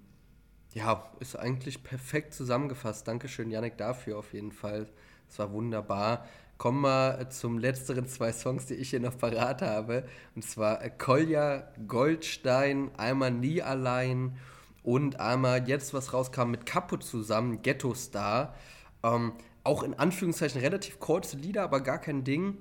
ja, 0.72 1.10
ist 1.20 1.36
eigentlich 1.36 1.82
perfekt 1.82 2.34
zusammengefasst. 2.34 3.08
Dankeschön, 3.08 3.50
Janik, 3.50 3.76
dafür 3.76 4.18
auf 4.18 4.32
jeden 4.32 4.52
Fall. 4.52 4.88
Es 5.28 5.38
war 5.38 5.52
wunderbar. 5.52 6.26
Kommen 6.60 6.82
wir 6.82 7.30
zum 7.30 7.56
letzteren 7.56 8.06
zwei 8.06 8.32
Songs, 8.32 8.66
die 8.66 8.74
ich 8.74 8.90
hier 8.90 9.00
noch 9.00 9.16
parat 9.16 9.62
habe. 9.62 10.04
Und 10.34 10.44
zwar 10.44 10.76
Kolja 10.90 11.66
Goldstein, 11.88 12.90
einmal 12.98 13.30
Nie 13.30 13.62
allein 13.62 14.36
und 14.82 15.18
einmal 15.20 15.66
jetzt, 15.66 15.94
was 15.94 16.12
rauskam 16.12 16.50
mit 16.50 16.66
Capo 16.66 16.98
zusammen, 16.98 17.62
Ghetto 17.62 17.94
Star. 17.94 18.54
Ähm, 19.02 19.32
auch 19.64 19.82
in 19.82 19.94
Anführungszeichen 19.94 20.60
relativ 20.60 21.00
kurze 21.00 21.38
Lieder, 21.38 21.62
aber 21.62 21.80
gar 21.80 21.98
kein 21.98 22.24
Ding. 22.24 22.58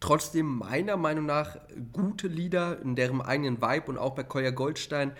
Trotzdem 0.00 0.46
meiner 0.46 0.96
Meinung 0.96 1.26
nach 1.26 1.58
gute 1.92 2.28
Lieder 2.28 2.80
in 2.80 2.96
deren 2.96 3.20
eigenen 3.20 3.60
Vibe 3.60 3.90
und 3.90 3.98
auch 3.98 4.14
bei 4.14 4.22
Kolja 4.22 4.52
Goldstein. 4.52 5.12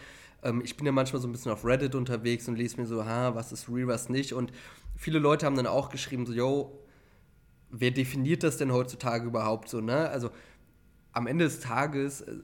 Ähm, 0.42 0.62
ich 0.64 0.78
bin 0.78 0.86
ja 0.86 0.92
manchmal 0.92 1.20
so 1.20 1.28
ein 1.28 1.32
bisschen 1.32 1.52
auf 1.52 1.62
Reddit 1.62 1.94
unterwegs 1.94 2.48
und 2.48 2.56
lese 2.56 2.80
mir 2.80 2.86
so, 2.86 3.04
ha, 3.04 3.34
was 3.34 3.52
ist 3.52 3.68
real, 3.68 3.88
was 3.88 4.08
nicht. 4.08 4.32
Und 4.32 4.50
viele 4.96 5.18
Leute 5.18 5.44
haben 5.44 5.56
dann 5.56 5.66
auch 5.66 5.90
geschrieben, 5.90 6.24
so, 6.24 6.32
yo, 6.32 6.85
wer 7.70 7.90
definiert 7.90 8.42
das 8.42 8.56
denn 8.56 8.72
heutzutage 8.72 9.26
überhaupt 9.26 9.68
so, 9.68 9.80
ne? 9.80 10.08
Also 10.08 10.30
am 11.16 11.26
Ende 11.26 11.46
des 11.46 11.60
Tages 11.60 12.20
äh, 12.20 12.34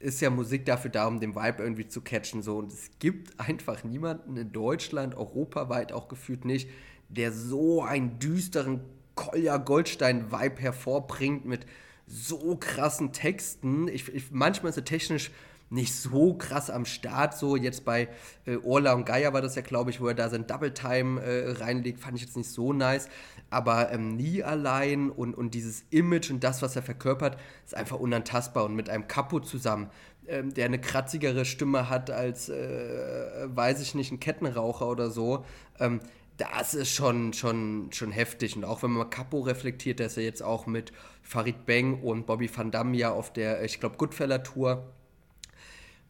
ist 0.00 0.20
ja 0.20 0.30
Musik 0.30 0.64
dafür 0.66 0.90
da, 0.90 1.06
um 1.06 1.20
den 1.20 1.36
Vibe 1.36 1.62
irgendwie 1.62 1.86
zu 1.86 2.00
catchen. 2.00 2.42
So. 2.42 2.58
Und 2.58 2.72
es 2.72 2.90
gibt 2.98 3.38
einfach 3.48 3.84
niemanden 3.84 4.36
in 4.36 4.52
Deutschland, 4.52 5.14
europaweit 5.14 5.92
auch 5.92 6.08
gefühlt 6.08 6.44
nicht, 6.44 6.68
der 7.08 7.32
so 7.32 7.82
einen 7.82 8.18
düsteren 8.18 8.80
Kolja 9.14 9.56
Goldstein-Vibe 9.58 10.60
hervorbringt 10.60 11.44
mit 11.46 11.66
so 12.06 12.56
krassen 12.56 13.12
Texten. 13.12 13.88
Ich, 13.88 14.12
ich, 14.12 14.30
manchmal 14.30 14.70
ist 14.70 14.76
er 14.76 14.84
technisch 14.84 15.30
nicht 15.70 15.94
so 15.94 16.34
krass 16.34 16.70
am 16.70 16.84
Start. 16.84 17.36
So 17.36 17.56
jetzt 17.56 17.84
bei 17.84 18.08
äh, 18.44 18.56
Orla 18.56 18.92
und 18.92 19.04
Geier 19.04 19.32
war 19.32 19.42
das 19.42 19.54
ja, 19.54 19.62
glaube 19.62 19.90
ich, 19.90 20.00
wo 20.00 20.08
er 20.08 20.14
da 20.14 20.28
sein 20.28 20.46
Double 20.46 20.72
Time 20.72 21.20
äh, 21.20 21.50
reinlegt, 21.52 22.00
fand 22.00 22.16
ich 22.16 22.22
jetzt 22.22 22.36
nicht 22.36 22.50
so 22.50 22.72
nice. 22.72 23.08
Aber 23.50 23.92
ähm, 23.92 24.16
nie 24.16 24.42
allein 24.42 25.10
und, 25.10 25.34
und 25.34 25.54
dieses 25.54 25.84
Image 25.90 26.30
und 26.30 26.42
das, 26.42 26.62
was 26.62 26.76
er 26.76 26.82
verkörpert, 26.82 27.38
ist 27.64 27.74
einfach 27.74 27.98
unantastbar. 27.98 28.64
Und 28.64 28.74
mit 28.74 28.90
einem 28.90 29.06
Capo 29.08 29.40
zusammen, 29.40 29.90
ähm, 30.26 30.52
der 30.52 30.66
eine 30.66 30.80
kratzigere 30.80 31.44
Stimme 31.44 31.88
hat 31.88 32.10
als, 32.10 32.48
äh, 32.48 33.46
weiß 33.46 33.80
ich 33.80 33.94
nicht, 33.94 34.12
ein 34.12 34.20
Kettenraucher 34.20 34.88
oder 34.88 35.10
so. 35.10 35.44
Ähm, 35.78 36.00
das 36.36 36.74
ist 36.74 36.92
schon, 36.92 37.32
schon, 37.32 37.90
schon 37.92 38.10
heftig. 38.10 38.56
Und 38.56 38.64
auch 38.64 38.82
wenn 38.82 38.90
man 38.90 39.08
Capo 39.08 39.40
reflektiert, 39.40 40.00
ist 40.00 40.16
ja 40.16 40.22
jetzt 40.22 40.42
auch 40.42 40.66
mit 40.66 40.92
Farid 41.22 41.64
Bang 41.64 42.02
und 42.02 42.26
Bobby 42.26 42.50
Van 42.54 42.70
Damme 42.70 42.96
ja 42.96 43.12
auf 43.12 43.32
der, 43.32 43.64
ich 43.64 43.80
glaube, 43.80 43.96
Goodfeller-Tour 43.96 44.92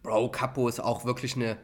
Bro, 0.06 0.30
Capo 0.30 0.68
ist 0.68 0.78
auch 0.78 1.04
wirklich 1.04 1.34
eine 1.34 1.56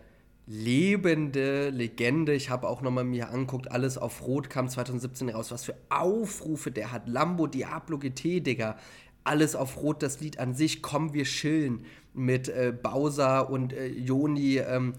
lebende 0.53 1.70
Legende. 1.70 2.34
Ich 2.34 2.50
habe 2.50 2.68
auch 2.68 2.82
nochmal 2.82 3.05
mir 3.05 3.30
angeguckt, 3.30 3.70
alles 3.70 3.96
auf 3.96 4.26
Rot 4.26 4.50
kam 4.50 4.68
2017 4.68 5.30
raus. 5.30 5.50
Was 5.50 5.64
für 5.64 5.74
Aufrufe 5.88 6.70
der 6.70 6.92
hat. 6.92 7.09
Lambo 7.09 7.46
Diablo 7.46 7.98
GT, 7.98 8.46
Digga. 8.46 8.76
alles 9.24 9.57
auf 9.57 9.82
Rot, 9.82 10.03
das 10.03 10.20
Lied 10.20 10.38
an 10.38 10.55
sich, 10.55 10.82
komm, 10.82 11.14
wir 11.14 11.24
chillen 11.24 11.86
mit 12.12 12.48
äh, 12.48 12.74
Bowser 12.82 13.48
und 13.48 13.72
äh, 13.72 13.86
Joni. 13.86 14.59
Ähm, 14.59 14.92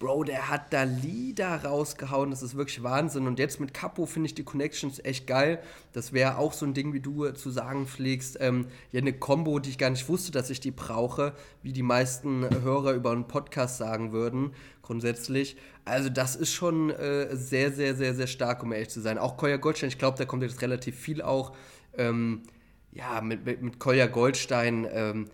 Bro, 0.00 0.24
der 0.24 0.48
hat 0.48 0.72
da 0.72 0.84
Lieder 0.84 1.62
rausgehauen, 1.62 2.30
das 2.30 2.42
ist 2.42 2.56
wirklich 2.56 2.82
Wahnsinn. 2.82 3.26
Und 3.26 3.38
jetzt 3.38 3.60
mit 3.60 3.74
Capo 3.74 4.06
finde 4.06 4.28
ich 4.28 4.34
die 4.34 4.44
Connections 4.44 4.98
echt 5.04 5.26
geil. 5.26 5.62
Das 5.92 6.14
wäre 6.14 6.38
auch 6.38 6.54
so 6.54 6.64
ein 6.64 6.72
Ding, 6.72 6.94
wie 6.94 7.00
du 7.00 7.28
zu 7.32 7.50
sagen 7.50 7.86
pflegst. 7.86 8.38
Ähm, 8.40 8.66
ja, 8.92 9.02
eine 9.02 9.12
Combo, 9.12 9.58
die 9.58 9.68
ich 9.68 9.76
gar 9.76 9.90
nicht 9.90 10.08
wusste, 10.08 10.32
dass 10.32 10.48
ich 10.48 10.58
die 10.58 10.70
brauche, 10.70 11.34
wie 11.62 11.74
die 11.74 11.82
meisten 11.82 12.48
Hörer 12.62 12.94
über 12.94 13.10
einen 13.10 13.28
Podcast 13.28 13.76
sagen 13.76 14.10
würden, 14.10 14.54
grundsätzlich. 14.80 15.58
Also, 15.84 16.08
das 16.08 16.34
ist 16.34 16.54
schon 16.54 16.88
äh, 16.88 17.36
sehr, 17.36 17.70
sehr, 17.70 17.94
sehr, 17.94 18.14
sehr 18.14 18.26
stark, 18.26 18.62
um 18.62 18.72
ehrlich 18.72 18.88
zu 18.88 19.02
sein. 19.02 19.18
Auch 19.18 19.36
Koya 19.36 19.58
Goldstein, 19.58 19.90
ich 19.90 19.98
glaube, 19.98 20.16
da 20.16 20.24
kommt 20.24 20.42
jetzt 20.42 20.62
relativ 20.62 20.98
viel 20.98 21.20
auch. 21.20 21.54
Ähm, 21.98 22.44
ja, 22.92 23.20
mit, 23.20 23.44
mit, 23.44 23.60
mit 23.60 23.78
Kolja 23.78 24.06
Goldstein. 24.06 24.88
Ähm, 24.90 25.26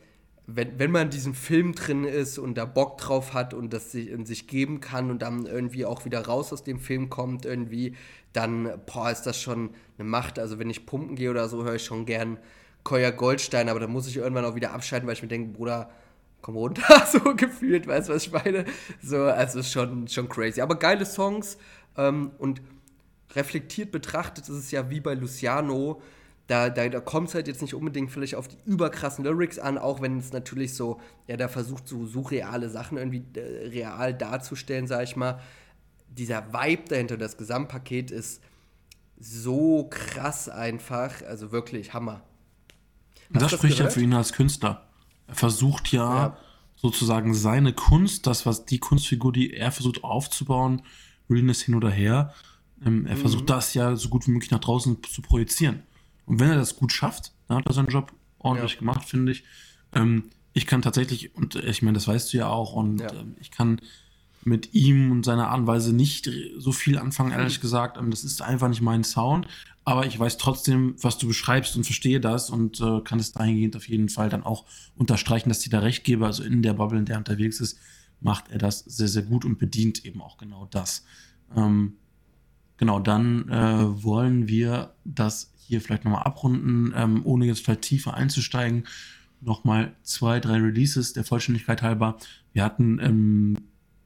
wenn, 0.46 0.78
wenn 0.78 0.92
man 0.92 1.10
diesen 1.10 1.34
Film 1.34 1.74
drin 1.74 2.04
ist 2.04 2.38
und 2.38 2.54
da 2.54 2.64
Bock 2.64 2.98
drauf 2.98 3.34
hat 3.34 3.52
und 3.52 3.72
das 3.72 3.92
sich, 3.92 4.08
in 4.08 4.26
sich 4.26 4.46
geben 4.46 4.80
kann 4.80 5.10
und 5.10 5.22
dann 5.22 5.46
irgendwie 5.46 5.84
auch 5.84 6.04
wieder 6.04 6.24
raus 6.24 6.52
aus 6.52 6.62
dem 6.62 6.78
Film 6.78 7.10
kommt, 7.10 7.44
irgendwie, 7.44 7.96
dann, 8.32 8.80
boah, 8.86 9.10
ist 9.10 9.22
das 9.22 9.40
schon 9.40 9.70
eine 9.98 10.08
Macht. 10.08 10.38
Also 10.38 10.58
wenn 10.58 10.70
ich 10.70 10.86
pumpen 10.86 11.16
gehe 11.16 11.30
oder 11.30 11.48
so, 11.48 11.64
höre 11.64 11.74
ich 11.74 11.84
schon 11.84 12.06
gern 12.06 12.38
Koya 12.84 13.10
Goldstein, 13.10 13.68
aber 13.68 13.80
da 13.80 13.88
muss 13.88 14.06
ich 14.06 14.16
irgendwann 14.16 14.44
auch 14.44 14.54
wieder 14.54 14.72
abschalten, 14.72 15.08
weil 15.08 15.14
ich 15.14 15.22
mir 15.22 15.28
denke, 15.28 15.52
Bruder, 15.52 15.90
komm 16.42 16.56
runter, 16.56 17.06
so 17.10 17.34
gefühlt, 17.34 17.88
weißt 17.88 18.08
du, 18.08 18.14
was 18.14 18.26
ich 18.26 18.32
meine? 18.32 18.64
So, 19.02 19.24
also 19.24 19.58
ist 19.58 19.72
schon, 19.72 20.06
schon 20.06 20.28
crazy. 20.28 20.60
Aber 20.60 20.78
geile 20.78 21.04
Songs 21.04 21.58
ähm, 21.96 22.30
und 22.38 22.62
reflektiert 23.34 23.90
betrachtet 23.90 24.44
ist 24.44 24.56
es 24.56 24.70
ja 24.70 24.88
wie 24.90 25.00
bei 25.00 25.14
Luciano, 25.14 26.00
da, 26.46 26.70
da, 26.70 26.88
da 26.88 27.00
kommt 27.00 27.28
es 27.28 27.34
halt 27.34 27.48
jetzt 27.48 27.60
nicht 27.60 27.74
unbedingt 27.74 28.10
vielleicht 28.10 28.36
auf 28.36 28.46
die 28.46 28.58
überkrassen 28.64 29.24
Lyrics 29.24 29.58
an, 29.58 29.78
auch 29.78 30.00
wenn 30.00 30.18
es 30.18 30.32
natürlich 30.32 30.74
so, 30.74 31.00
ja, 31.26 31.36
da 31.36 31.48
versucht 31.48 31.88
so 31.88 32.06
surreale 32.06 32.70
Sachen 32.70 32.98
irgendwie 32.98 33.24
äh, 33.34 33.68
real 33.68 34.14
darzustellen, 34.14 34.86
sag 34.86 35.04
ich 35.04 35.16
mal. 35.16 35.40
Dieser 36.08 36.52
Vibe 36.52 36.88
dahinter, 36.88 37.16
das 37.16 37.36
Gesamtpaket 37.36 38.10
ist 38.10 38.40
so 39.18 39.88
krass 39.90 40.48
einfach, 40.48 41.22
also 41.22 41.50
wirklich 41.50 41.94
Hammer. 41.94 42.22
Hast 43.34 43.42
das 43.42 43.52
spricht 43.52 43.78
ja 43.80 43.90
für 43.90 44.00
ihn 44.00 44.14
als 44.14 44.32
Künstler. 44.32 44.86
Er 45.26 45.34
versucht 45.34 45.90
ja, 45.90 46.14
ja, 46.14 46.36
sozusagen 46.76 47.34
seine 47.34 47.72
Kunst, 47.72 48.26
das, 48.26 48.46
was 48.46 48.66
die 48.66 48.78
Kunstfigur, 48.78 49.32
die 49.32 49.52
er 49.52 49.72
versucht 49.72 50.04
aufzubauen, 50.04 50.82
Realness 51.28 51.62
hin 51.62 51.74
oder 51.74 51.90
her, 51.90 52.32
ähm, 52.84 53.06
er 53.06 53.16
mhm. 53.16 53.20
versucht 53.20 53.50
das 53.50 53.74
ja 53.74 53.96
so 53.96 54.08
gut 54.08 54.28
wie 54.28 54.30
möglich 54.30 54.52
nach 54.52 54.60
draußen 54.60 55.02
zu 55.02 55.22
projizieren. 55.22 55.82
Und 56.26 56.40
wenn 56.40 56.50
er 56.50 56.56
das 56.56 56.76
gut 56.76 56.92
schafft, 56.92 57.32
dann 57.48 57.58
hat 57.58 57.66
er 57.66 57.72
seinen 57.72 57.88
Job 57.88 58.12
ordentlich 58.38 58.74
ja. 58.74 58.78
gemacht, 58.80 59.08
finde 59.08 59.32
ich. 59.32 59.44
Ähm, 59.92 60.24
ich 60.52 60.66
kann 60.66 60.82
tatsächlich, 60.82 61.34
und 61.34 61.54
ich 61.56 61.82
meine, 61.82 61.94
das 61.94 62.08
weißt 62.08 62.32
du 62.32 62.38
ja 62.38 62.48
auch, 62.48 62.72
und 62.72 63.00
ja. 63.00 63.12
ähm, 63.12 63.36
ich 63.40 63.50
kann 63.50 63.80
mit 64.46 64.74
ihm 64.74 65.10
und 65.10 65.24
seiner 65.24 65.48
Art 65.48 65.58
und 65.58 65.66
Weise 65.66 65.92
nicht 65.92 66.30
so 66.56 66.70
viel 66.70 66.98
anfangen, 66.98 67.32
ehrlich 67.32 67.58
mhm. 67.58 67.62
gesagt. 67.62 67.98
Ähm, 67.98 68.10
das 68.10 68.22
ist 68.22 68.42
einfach 68.42 68.68
nicht 68.68 68.80
mein 68.80 69.02
Sound. 69.02 69.48
Aber 69.84 70.06
ich 70.06 70.18
weiß 70.18 70.38
trotzdem, 70.38 70.96
was 71.00 71.18
du 71.18 71.28
beschreibst 71.28 71.76
und 71.76 71.84
verstehe 71.84 72.20
das 72.20 72.50
und 72.50 72.80
äh, 72.80 73.00
kann 73.02 73.18
es 73.18 73.32
dahingehend 73.32 73.76
auf 73.76 73.88
jeden 73.88 74.08
Fall 74.08 74.28
dann 74.28 74.44
auch 74.44 74.64
unterstreichen, 74.96 75.48
dass 75.48 75.60
die 75.60 75.68
da 75.68 75.80
recht 75.80 76.04
gebe. 76.04 76.26
Also 76.26 76.42
in 76.42 76.62
der 76.62 76.74
Bubble, 76.74 76.98
in 76.98 77.04
der 77.04 77.16
er 77.16 77.18
unterwegs 77.18 77.60
ist, 77.60 77.78
macht 78.20 78.50
er 78.50 78.58
das 78.58 78.80
sehr, 78.80 79.08
sehr 79.08 79.22
gut 79.22 79.44
und 79.44 79.58
bedient 79.58 80.04
eben 80.04 80.20
auch 80.20 80.38
genau 80.38 80.66
das. 80.70 81.04
Ähm, 81.56 81.94
genau, 82.76 83.00
dann 83.00 83.48
äh, 83.48 84.02
wollen 84.04 84.48
wir 84.48 84.94
das 85.04 85.52
hier 85.68 85.80
vielleicht 85.80 86.04
nochmal 86.04 86.22
abrunden, 86.22 86.92
ähm, 86.96 87.20
ohne 87.24 87.46
jetzt 87.46 87.64
vielleicht 87.64 87.82
tiefer 87.82 88.14
einzusteigen. 88.14 88.84
Nochmal 89.40 89.94
zwei, 90.02 90.40
drei 90.40 90.58
Releases 90.58 91.12
der 91.12 91.24
Vollständigkeit 91.24 91.82
halber. 91.82 92.16
Wir 92.52 92.64
hatten, 92.64 92.98
ähm, 93.00 93.56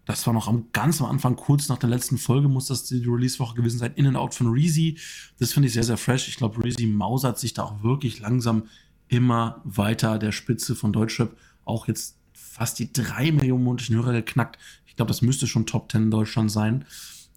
das 0.05 0.27
war 0.27 0.35
noch 0.35 0.49
am 0.49 0.67
ganz 0.73 1.01
am 1.01 1.09
Anfang, 1.09 1.37
kurz 1.37 1.69
nach 1.69 1.79
der 1.79 1.89
letzten 1.89 2.19
Folge, 2.19 2.49
muss 2.49 2.67
das 2.67 2.85
die 2.85 3.05
Release-Woche 3.05 3.55
gewesen 3.55 3.79
sein, 3.79 3.93
In 3.95 4.07
and 4.07 4.17
Out 4.17 4.35
von 4.35 4.49
Reezy. 4.49 4.99
Das 5.39 5.53
finde 5.53 5.69
ich 5.69 5.75
sehr, 5.75 5.85
sehr 5.85 5.97
fresh. 5.97 6.29
Ich 6.29 6.37
glaube, 6.37 6.63
Reezy 6.65 6.87
mausert 6.87 7.39
sich 7.39 7.55
da 7.55 7.63
auch 7.65 7.83
wirklich 7.83 8.21
langsam 8.21 8.65
immer 9.09 9.61
weiter 9.65 10.19
der 10.19 10.33
Spitze 10.33 10.75
von 10.75 10.93
Deutschrap. 10.93 11.37
Auch 11.65 11.89
jetzt 11.89 12.17
fast 12.33 12.79
die 12.79 12.93
drei 12.93 13.31
Millionen 13.33 13.65
monatlichen 13.65 13.97
Hörer 13.97 14.13
geknackt. 14.13 14.59
Ich 14.87 14.97
glaube, 14.97 15.09
das 15.09 15.23
müsste 15.23 15.47
schon 15.47 15.67
Top 15.67 15.91
10 15.93 16.05
in 16.05 16.11
Deutschland 16.11 16.51
sein. 16.51 16.85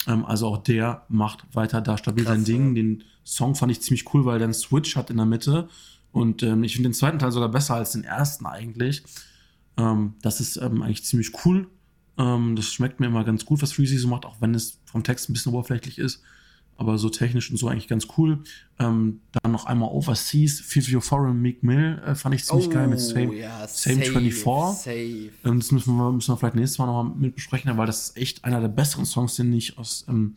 Ähm, 0.07 0.25
also 0.25 0.47
auch 0.47 0.57
der 0.57 1.05
macht 1.09 1.45
weiter 1.53 1.81
da 1.81 1.97
stabil 1.97 2.25
Krass, 2.25 2.35
sein 2.35 2.45
Ding. 2.45 2.75
Ja. 2.75 2.81
Den 2.81 3.03
Song 3.23 3.55
fand 3.55 3.71
ich 3.71 3.81
ziemlich 3.81 4.13
cool, 4.13 4.25
weil 4.25 4.39
der 4.39 4.47
einen 4.47 4.53
Switch 4.53 4.95
hat 4.95 5.09
in 5.09 5.17
der 5.17 5.25
Mitte. 5.25 5.69
Und 6.11 6.43
ähm, 6.43 6.63
ich 6.63 6.75
finde 6.75 6.89
den 6.89 6.93
zweiten 6.93 7.19
Teil 7.19 7.31
sogar 7.31 7.49
besser 7.49 7.75
als 7.75 7.91
den 7.91 8.03
ersten 8.03 8.45
eigentlich. 8.45 9.03
Ähm, 9.77 10.13
das 10.21 10.39
ist 10.39 10.57
ähm, 10.57 10.81
eigentlich 10.81 11.03
ziemlich 11.03 11.31
cool. 11.45 11.67
Ähm, 12.17 12.55
das 12.55 12.65
schmeckt 12.65 12.99
mir 12.99 13.07
immer 13.07 13.23
ganz 13.23 13.45
gut, 13.45 13.61
was 13.61 13.73
Freezy 13.73 13.97
so 13.97 14.07
macht, 14.07 14.25
auch 14.25 14.39
wenn 14.39 14.53
es 14.53 14.79
vom 14.85 15.03
Text 15.03 15.29
ein 15.29 15.33
bisschen 15.33 15.53
oberflächlich 15.53 15.97
ist. 15.97 16.21
Aber 16.75 16.97
so 16.97 17.09
technisch 17.09 17.51
und 17.51 17.57
so 17.57 17.67
eigentlich 17.67 17.87
ganz 17.87 18.07
cool. 18.17 18.43
Ähm, 18.79 19.21
dann 19.31 19.51
noch 19.51 19.65
einmal 19.65 19.89
Overseas, 19.89 20.59
Fifty 20.59 20.99
Foreign 20.99 21.41
Meek 21.41 21.63
Mill 21.63 22.01
äh, 22.05 22.15
fand 22.15 22.35
ich 22.35 22.45
ziemlich 22.45 22.67
oh, 22.67 22.71
geil 22.71 22.87
mit 22.87 22.97
oh, 22.97 23.01
Same, 23.01 23.35
ja, 23.35 23.67
Same 23.67 23.97
safe, 23.97 24.11
24. 24.19 24.83
Safe. 24.83 25.49
Ähm, 25.49 25.59
das 25.59 25.71
müssen 25.71 25.95
wir, 25.95 26.11
müssen 26.11 26.33
wir 26.33 26.37
vielleicht 26.37 26.55
nächstes 26.55 26.79
Mal 26.79 26.87
nochmal 26.87 27.15
mit 27.15 27.35
besprechen, 27.35 27.75
weil 27.77 27.85
das 27.85 28.09
ist 28.09 28.17
echt 28.17 28.43
einer 28.43 28.59
der 28.59 28.69
besseren 28.69 29.05
Songs, 29.05 29.35
den 29.35 29.53
ich 29.53 29.77
aus 29.77 30.05
ähm, 30.07 30.35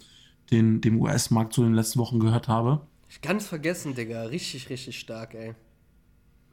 den, 0.51 0.81
dem 0.81 1.01
US-Markt 1.01 1.55
so 1.55 1.63
in 1.63 1.69
den 1.69 1.75
letzten 1.75 1.99
Wochen 1.99 2.21
gehört 2.21 2.49
habe. 2.49 2.83
Ganz 3.23 3.47
vergessen, 3.47 3.95
Digga. 3.95 4.25
Richtig, 4.25 4.69
richtig 4.69 4.99
stark, 4.99 5.35
ey. 5.35 5.55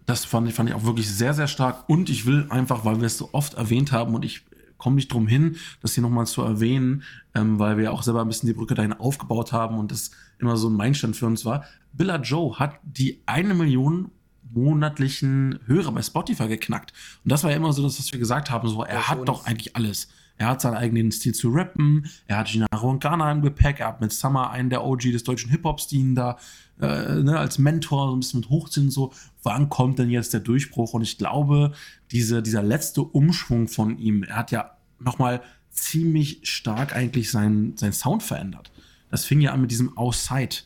Das 0.05 0.25
fand 0.25 0.47
ich, 0.47 0.53
fand 0.53 0.69
ich 0.69 0.75
auch 0.75 0.83
wirklich 0.83 1.09
sehr, 1.09 1.33
sehr 1.33 1.47
stark. 1.47 1.87
Und 1.89 2.09
ich 2.09 2.25
will 2.25 2.47
einfach, 2.49 2.85
weil 2.85 2.99
wir 2.99 3.07
es 3.07 3.17
so 3.17 3.29
oft 3.31 3.53
erwähnt 3.53 3.91
haben 3.91 4.15
und 4.15 4.25
ich 4.25 4.43
komme 4.83 4.97
nicht 4.97 5.11
drum 5.11 5.27
hin, 5.27 5.55
das 5.81 5.93
hier 5.93 6.03
nochmal 6.03 6.27
zu 6.27 6.41
erwähnen, 6.41 7.03
ähm, 7.33 7.57
weil 7.57 7.77
wir 7.77 7.93
auch 7.93 8.03
selber 8.03 8.21
ein 8.21 8.27
bisschen 8.27 8.47
die 8.47 8.53
Brücke 8.53 8.75
dahin 8.75 8.91
aufgebaut 8.91 9.53
haben 9.53 9.79
und 9.79 9.91
das 9.91 10.11
immer 10.39 10.57
so 10.57 10.69
ein 10.69 10.75
Meilenstein 10.75 11.13
für 11.13 11.25
uns 11.25 11.45
war. 11.45 11.63
Billa 11.93 12.17
Joe 12.17 12.59
hat 12.59 12.79
die 12.83 13.21
eine 13.25 13.53
Million 13.53 14.11
monatlichen 14.51 15.59
Hörer 15.65 15.93
bei 15.93 16.01
Spotify 16.01 16.47
geknackt. 16.47 16.91
Und 17.23 17.31
das 17.31 17.43
war 17.43 17.51
ja 17.51 17.57
immer 17.57 17.71
so 17.73 17.81
das, 17.81 17.97
was 17.97 18.11
wir 18.11 18.19
gesagt 18.19 18.51
haben, 18.51 18.67
so, 18.67 18.83
er 18.83 19.07
hat 19.07 19.27
doch 19.27 19.45
eigentlich 19.45 19.75
alles. 19.75 20.09
Er 20.37 20.47
hat 20.47 20.61
seinen 20.61 20.75
eigenen 20.75 21.11
Stil 21.11 21.33
zu 21.33 21.49
rappen, 21.49 22.09
er 22.27 22.37
hat 22.37 22.51
Gennaro 22.51 22.89
und 22.89 23.01
Ghana 23.01 23.31
im 23.31 23.41
Gepäck, 23.41 23.79
er 23.79 23.87
hat 23.87 24.01
mit 24.01 24.11
Summer 24.11 24.49
einen 24.49 24.69
der 24.69 24.83
OG 24.83 25.11
des 25.11 25.23
deutschen 25.23 25.51
Hip-Hops, 25.51 25.87
die 25.87 25.97
ihn 25.97 26.15
da 26.15 26.37
äh, 26.81 27.15
ne, 27.15 27.37
als 27.37 27.57
Mentor 27.57 28.09
so 28.09 28.15
ein 28.15 28.19
bisschen 28.19 28.39
mit 28.41 28.49
hochziehen, 28.49 28.91
so, 28.91 29.13
wann 29.43 29.69
kommt 29.69 29.99
denn 29.99 30.09
jetzt 30.09 30.33
der 30.33 30.39
Durchbruch? 30.41 30.93
Und 30.93 31.01
ich 31.01 31.17
glaube, 31.17 31.73
diese, 32.11 32.41
dieser 32.41 32.63
letzte 32.63 33.01
Umschwung 33.01 33.67
von 33.67 33.97
ihm, 33.97 34.23
er 34.23 34.37
hat 34.37 34.51
ja 34.51 34.77
nochmal 34.99 35.41
ziemlich 35.69 36.39
stark 36.43 36.95
eigentlich 36.95 37.31
seinen 37.31 37.77
sein 37.77 37.93
Sound 37.93 38.23
verändert. 38.23 38.71
Das 39.09 39.25
fing 39.25 39.41
ja 39.41 39.51
an 39.51 39.61
mit 39.61 39.71
diesem 39.71 39.97
Outside. 39.97 40.57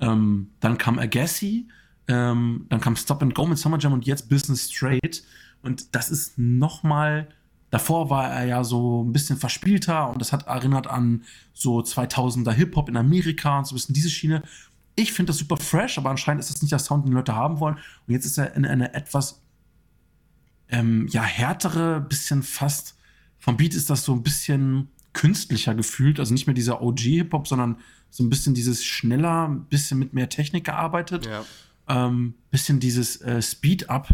Ähm, 0.00 0.50
dann 0.60 0.78
kam 0.78 0.98
Agassi, 0.98 1.68
ähm, 2.06 2.66
dann 2.68 2.80
kam 2.80 2.96
Stop 2.96 3.22
and 3.22 3.34
Go 3.34 3.46
mit 3.46 3.58
Summer 3.58 3.78
Jam 3.78 3.92
und 3.92 4.06
jetzt 4.06 4.28
Business 4.28 4.70
Straight. 4.70 5.22
Und 5.62 5.94
das 5.94 6.10
ist 6.10 6.38
nochmal 6.38 7.28
Davor 7.70 8.08
war 8.08 8.30
er 8.30 8.46
ja 8.46 8.64
so 8.64 9.04
ein 9.04 9.12
bisschen 9.12 9.36
verspielter 9.36 10.08
und 10.08 10.20
das 10.20 10.32
hat 10.32 10.46
erinnert 10.46 10.86
an 10.86 11.24
so 11.52 11.80
2000er 11.80 12.52
Hip-Hop 12.52 12.88
in 12.88 12.96
Amerika 12.96 13.58
und 13.58 13.66
so 13.66 13.74
ein 13.74 13.76
bisschen 13.76 13.94
diese 13.94 14.10
Schiene. 14.10 14.42
Ich 14.98 15.12
finde 15.12 15.30
das 15.30 15.38
super 15.38 15.56
fresh, 15.56 15.96
aber 15.96 16.10
anscheinend 16.10 16.40
ist 16.40 16.52
das 16.52 16.60
nicht 16.60 16.72
der 16.72 16.80
Sound, 16.80 17.04
den 17.04 17.10
die 17.10 17.16
Leute 17.16 17.34
haben 17.34 17.60
wollen. 17.60 17.76
Und 17.76 18.12
jetzt 18.12 18.26
ist 18.26 18.36
er 18.36 18.54
in 18.56 18.66
eine 18.66 18.94
etwas 18.94 19.40
ähm, 20.68 21.06
ja, 21.10 21.22
härtere, 21.22 22.00
bisschen 22.00 22.42
fast, 22.42 22.96
vom 23.38 23.56
Beat 23.56 23.74
ist 23.74 23.90
das 23.90 24.04
so 24.04 24.12
ein 24.12 24.24
bisschen 24.24 24.88
künstlicher 25.12 25.76
gefühlt. 25.76 26.18
Also 26.18 26.32
nicht 26.32 26.48
mehr 26.48 26.54
dieser 26.54 26.82
OG-Hip-Hop, 26.82 27.46
sondern 27.46 27.76
so 28.10 28.24
ein 28.24 28.28
bisschen 28.28 28.54
dieses 28.54 28.84
schneller, 28.84 29.48
ein 29.48 29.66
bisschen 29.66 30.00
mit 30.00 30.14
mehr 30.14 30.28
Technik 30.28 30.64
gearbeitet. 30.64 31.26
Ja. 31.26 31.44
Ähm, 31.86 32.34
bisschen 32.50 32.80
dieses 32.80 33.20
äh, 33.20 33.40
Speed-Up 33.40 34.08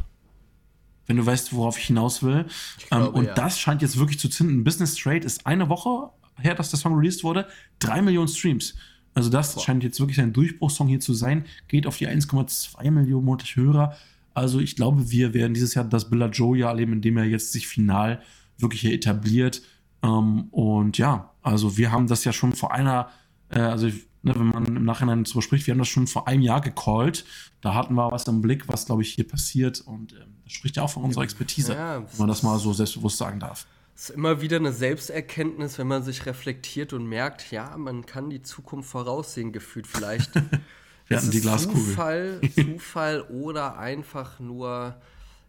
wenn 1.06 1.18
du 1.18 1.26
weißt, 1.26 1.54
worauf 1.54 1.78
ich 1.78 1.88
hinaus 1.88 2.22
will. 2.22 2.46
Ich 2.78 2.86
glaube, 2.86 3.08
ähm, 3.08 3.14
und 3.14 3.24
ja. 3.26 3.34
das 3.34 3.60
scheint 3.60 3.82
jetzt 3.82 3.98
wirklich 3.98 4.18
zu 4.18 4.30
zünden. 4.30 4.64
Business 4.64 4.94
Trade 4.94 5.18
ist 5.18 5.46
eine 5.46 5.68
Woche 5.68 6.08
her, 6.38 6.54
dass 6.54 6.70
der 6.70 6.78
Song 6.78 6.94
released 6.94 7.24
wurde, 7.24 7.46
drei 7.78 8.00
Millionen 8.00 8.28
Streams. 8.28 8.74
Also 9.14 9.30
das 9.30 9.54
Boah. 9.54 9.62
scheint 9.62 9.84
jetzt 9.84 10.00
wirklich 10.00 10.20
ein 10.20 10.32
Durchbruchssong 10.32 10.88
hier 10.88 11.00
zu 11.00 11.14
sein. 11.14 11.44
Geht 11.68 11.86
auf 11.86 11.96
die 11.96 12.08
1,2 12.08 12.90
Millionen 12.90 13.24
monatliche 13.24 13.60
Hörer. 13.60 13.96
Also 14.34 14.58
ich 14.58 14.74
glaube, 14.74 15.10
wir 15.10 15.32
werden 15.32 15.54
dieses 15.54 15.74
Jahr 15.74 15.84
das 15.84 16.10
Billa 16.10 16.26
Joe 16.26 16.58
Jahr 16.58 16.70
erleben, 16.70 16.94
in 16.94 17.02
dem 17.02 17.16
er 17.16 17.24
jetzt 17.24 17.52
sich 17.52 17.68
final 17.68 18.20
wirklich 18.58 18.80
hier 18.80 18.92
etabliert. 18.92 19.62
Ähm, 20.02 20.48
und 20.50 20.98
ja, 20.98 21.30
also 21.42 21.76
wir 21.76 21.92
haben 21.92 22.08
das 22.08 22.24
ja 22.24 22.32
schon 22.32 22.52
vor 22.52 22.72
einer, 22.72 23.08
äh, 23.50 23.60
also 23.60 23.86
ich, 23.86 24.06
ne, 24.22 24.34
wenn 24.36 24.48
man 24.48 24.64
im 24.64 24.84
Nachhinein 24.84 25.22
darüber 25.22 25.42
spricht, 25.42 25.66
wir 25.66 25.72
haben 25.72 25.78
das 25.78 25.88
schon 25.88 26.08
vor 26.08 26.26
einem 26.26 26.42
Jahr 26.42 26.60
gecallt. 26.60 27.24
Da 27.60 27.74
hatten 27.74 27.94
wir 27.94 28.10
was 28.10 28.26
im 28.26 28.42
Blick, 28.42 28.66
was, 28.66 28.86
glaube 28.86 29.02
ich, 29.02 29.14
hier 29.14 29.26
passiert. 29.26 29.80
Und 29.80 30.12
ähm, 30.12 30.34
das 30.42 30.52
spricht 30.52 30.76
ja 30.76 30.82
auch 30.82 30.90
von 30.90 31.04
unserer 31.04 31.22
Expertise, 31.22 31.74
ja, 31.74 32.00
wenn 32.00 32.18
man 32.18 32.28
das 32.28 32.42
mal 32.42 32.58
so 32.58 32.72
selbstbewusst 32.72 33.18
sagen 33.18 33.38
darf. 33.38 33.66
Es 33.96 34.10
ist 34.10 34.16
immer 34.16 34.40
wieder 34.40 34.56
eine 34.56 34.72
Selbsterkenntnis, 34.72 35.78
wenn 35.78 35.86
man 35.86 36.02
sich 36.02 36.26
reflektiert 36.26 36.92
und 36.92 37.06
merkt, 37.06 37.50
ja, 37.52 37.76
man 37.76 38.06
kann 38.06 38.28
die 38.28 38.42
Zukunft 38.42 38.90
voraussehen, 38.90 39.52
gefühlt 39.52 39.86
vielleicht. 39.86 40.34
Wir 41.06 41.18
hatten 41.18 41.30
die 41.30 41.40
Glaskugel. 41.40 41.82
Zufall, 41.82 42.40
Zufall 42.54 43.20
oder 43.22 43.78
einfach 43.78 44.40
nur 44.40 45.00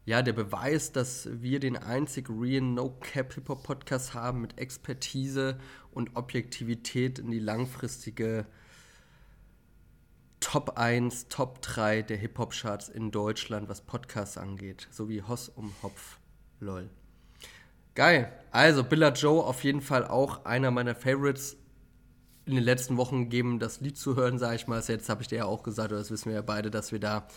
ja, 0.05 0.21
der 0.21 0.33
Beweis, 0.33 0.91
dass 0.91 1.27
wir 1.31 1.59
den 1.59 1.77
einzig 1.77 2.29
real 2.29 2.61
No-Cap-Hip-Hop-Podcast 2.61 4.13
haben 4.13 4.41
mit 4.41 4.59
Expertise 4.59 5.57
und 5.91 6.15
Objektivität 6.15 7.17
in 7.17 7.31
die 7.31 7.39
langfristige 7.39 8.45
Top 10.39 10.77
1, 10.77 11.29
Top 11.29 11.61
3 11.63 12.03
der 12.03 12.17
Hip-Hop-Charts 12.17 12.89
in 12.89 13.09
Deutschland, 13.09 13.67
was 13.67 13.81
Podcasts 13.81 14.37
angeht. 14.37 14.87
So 14.91 15.09
wie 15.09 15.23
Hoss 15.23 15.49
um 15.49 15.73
Hopf. 15.81 16.19
Lol. 16.59 16.89
Geil. 17.95 18.31
Also, 18.51 18.83
Billa 18.83 19.09
Joe 19.09 19.43
auf 19.43 19.63
jeden 19.63 19.81
Fall 19.81 20.05
auch 20.05 20.45
einer 20.45 20.69
meiner 20.69 20.95
Favorites 20.95 21.57
in 22.45 22.55
den 22.55 22.63
letzten 22.63 22.97
Wochen 22.97 23.23
gegeben, 23.23 23.57
das 23.57 23.81
Lied 23.81 23.97
zu 23.97 24.15
hören, 24.15 24.37
sage 24.37 24.55
ich 24.55 24.67
mal. 24.67 24.81
Jetzt 24.81 25.09
habe 25.09 25.23
ich 25.23 25.27
dir 25.27 25.37
ja 25.37 25.45
auch 25.45 25.63
gesagt, 25.63 25.91
oder 25.91 25.99
das 25.99 26.11
wissen 26.11 26.29
wir 26.29 26.35
ja 26.35 26.41
beide, 26.41 26.69
dass 26.69 26.91
wir 26.91 26.99
da 26.99 27.27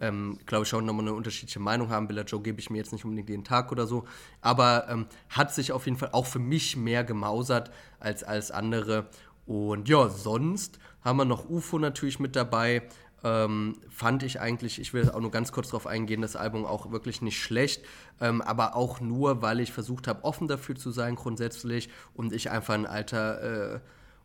ähm, 0.00 0.38
glaube 0.46 0.62
ich, 0.62 0.68
schon 0.68 0.84
nochmal 0.84 1.04
eine 1.04 1.14
unterschiedliche 1.14 1.60
Meinung 1.60 1.90
haben. 1.90 2.08
Billa 2.08 2.22
Joe 2.22 2.40
gebe 2.40 2.60
ich 2.60 2.70
mir 2.70 2.78
jetzt 2.78 2.92
nicht 2.92 3.04
unbedingt 3.04 3.28
den 3.28 3.44
Tag 3.44 3.72
oder 3.72 3.86
so. 3.86 4.04
Aber 4.40 4.86
ähm, 4.88 5.06
hat 5.28 5.52
sich 5.52 5.72
auf 5.72 5.86
jeden 5.86 5.98
Fall 5.98 6.10
auch 6.12 6.26
für 6.26 6.38
mich 6.38 6.76
mehr 6.76 7.04
gemausert 7.04 7.70
als 8.00 8.24
alles 8.24 8.50
andere. 8.50 9.08
Und 9.46 9.88
ja, 9.88 10.08
sonst 10.08 10.78
haben 11.02 11.16
wir 11.16 11.24
noch 11.24 11.48
UFO 11.48 11.78
natürlich 11.78 12.20
mit 12.20 12.36
dabei. 12.36 12.82
Ähm, 13.24 13.76
fand 13.90 14.22
ich 14.22 14.40
eigentlich, 14.40 14.80
ich 14.80 14.94
will 14.94 15.10
auch 15.10 15.20
nur 15.20 15.32
ganz 15.32 15.50
kurz 15.50 15.68
darauf 15.68 15.88
eingehen, 15.88 16.22
das 16.22 16.36
Album 16.36 16.64
auch 16.64 16.92
wirklich 16.92 17.20
nicht 17.20 17.42
schlecht, 17.42 17.84
ähm, 18.20 18.40
aber 18.40 18.76
auch 18.76 19.00
nur, 19.00 19.42
weil 19.42 19.58
ich 19.58 19.72
versucht 19.72 20.06
habe, 20.06 20.22
offen 20.24 20.46
dafür 20.46 20.76
zu 20.76 20.92
sein 20.92 21.16
grundsätzlich 21.16 21.88
und 22.14 22.32
ich 22.32 22.50
einfach 22.50 22.74
ein 22.74 22.86
alter 22.86 23.74
äh, 23.74 23.80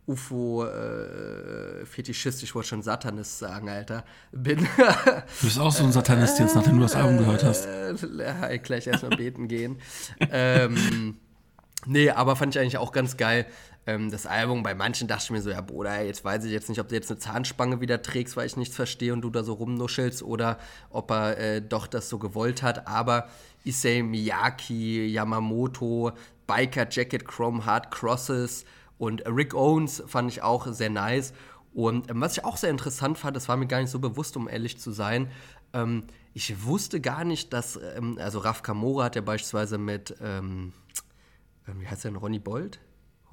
UFO-Fetischist, 0.06 0.70
äh, 2.40 2.44
ich 2.44 2.54
wollte 2.54 2.68
schon 2.68 2.82
Satanist 2.82 3.38
sagen, 3.38 3.70
Alter, 3.70 4.04
bin. 4.32 4.58
du 4.76 5.22
bist 5.42 5.58
auch 5.58 5.72
so 5.72 5.82
ein 5.84 5.92
Satanist 5.92 6.38
jetzt, 6.38 6.54
nachdem 6.54 6.76
du 6.76 6.82
das 6.82 6.94
Album 6.94 7.16
gehört 7.18 7.42
hast. 7.42 7.64
Äh, 7.66 7.94
gleich 8.62 8.86
erstmal 8.86 9.16
beten 9.16 9.48
gehen. 9.48 9.78
ähm, 10.20 11.16
nee, 11.86 12.10
aber 12.10 12.36
fand 12.36 12.54
ich 12.54 12.60
eigentlich 12.60 12.76
auch 12.76 12.92
ganz 12.92 13.16
geil. 13.16 13.46
Ähm, 13.86 14.10
das 14.10 14.26
Album, 14.26 14.62
bei 14.62 14.74
manchen 14.74 15.08
dachte 15.08 15.24
ich 15.24 15.30
mir 15.30 15.42
so, 15.42 15.50
ja, 15.50 15.60
Bruder, 15.60 16.02
jetzt 16.02 16.24
weiß 16.24 16.44
ich 16.44 16.52
jetzt 16.52 16.68
nicht, 16.68 16.80
ob 16.80 16.88
du 16.88 16.94
jetzt 16.94 17.10
eine 17.10 17.18
Zahnspange 17.18 17.80
wieder 17.80 18.00
trägst, 18.02 18.36
weil 18.36 18.46
ich 18.46 18.56
nichts 18.56 18.76
verstehe 18.76 19.12
und 19.12 19.22
du 19.22 19.30
da 19.30 19.44
so 19.44 19.54
rumnuschelst 19.54 20.22
oder 20.22 20.58
ob 20.90 21.10
er 21.10 21.38
äh, 21.38 21.62
doch 21.62 21.86
das 21.86 22.08
so 22.08 22.18
gewollt 22.18 22.62
hat. 22.62 22.86
Aber 22.88 23.28
Issei 23.64 24.02
Miyaki, 24.02 25.06
Yamamoto, 25.06 26.12
Biker 26.46 26.86
Jacket 26.90 27.26
Chrome 27.26 27.64
Hard 27.64 27.90
Crosses, 27.90 28.64
und 28.98 29.22
Rick 29.26 29.54
Owens 29.54 30.02
fand 30.06 30.30
ich 30.30 30.42
auch 30.42 30.66
sehr 30.72 30.90
nice. 30.90 31.32
Und 31.72 32.10
ähm, 32.10 32.20
was 32.20 32.36
ich 32.36 32.44
auch 32.44 32.56
sehr 32.56 32.70
interessant 32.70 33.18
fand, 33.18 33.36
das 33.36 33.48
war 33.48 33.56
mir 33.56 33.66
gar 33.66 33.80
nicht 33.80 33.90
so 33.90 33.98
bewusst, 33.98 34.36
um 34.36 34.48
ehrlich 34.48 34.78
zu 34.78 34.92
sein, 34.92 35.30
ähm, 35.72 36.04
ich 36.32 36.64
wusste 36.64 37.00
gar 37.00 37.24
nicht, 37.24 37.52
dass, 37.52 37.78
ähm, 37.96 38.18
also 38.20 38.38
Raf 38.40 38.62
Kamora 38.62 39.04
hat 39.04 39.16
ja 39.16 39.22
beispielsweise 39.22 39.78
mit, 39.78 40.16
ähm, 40.20 40.72
ähm, 41.68 41.80
wie 41.80 41.88
heißt 41.88 42.04
der 42.04 42.12
denn, 42.12 42.20
Ronny 42.20 42.38
Bolt? 42.38 42.80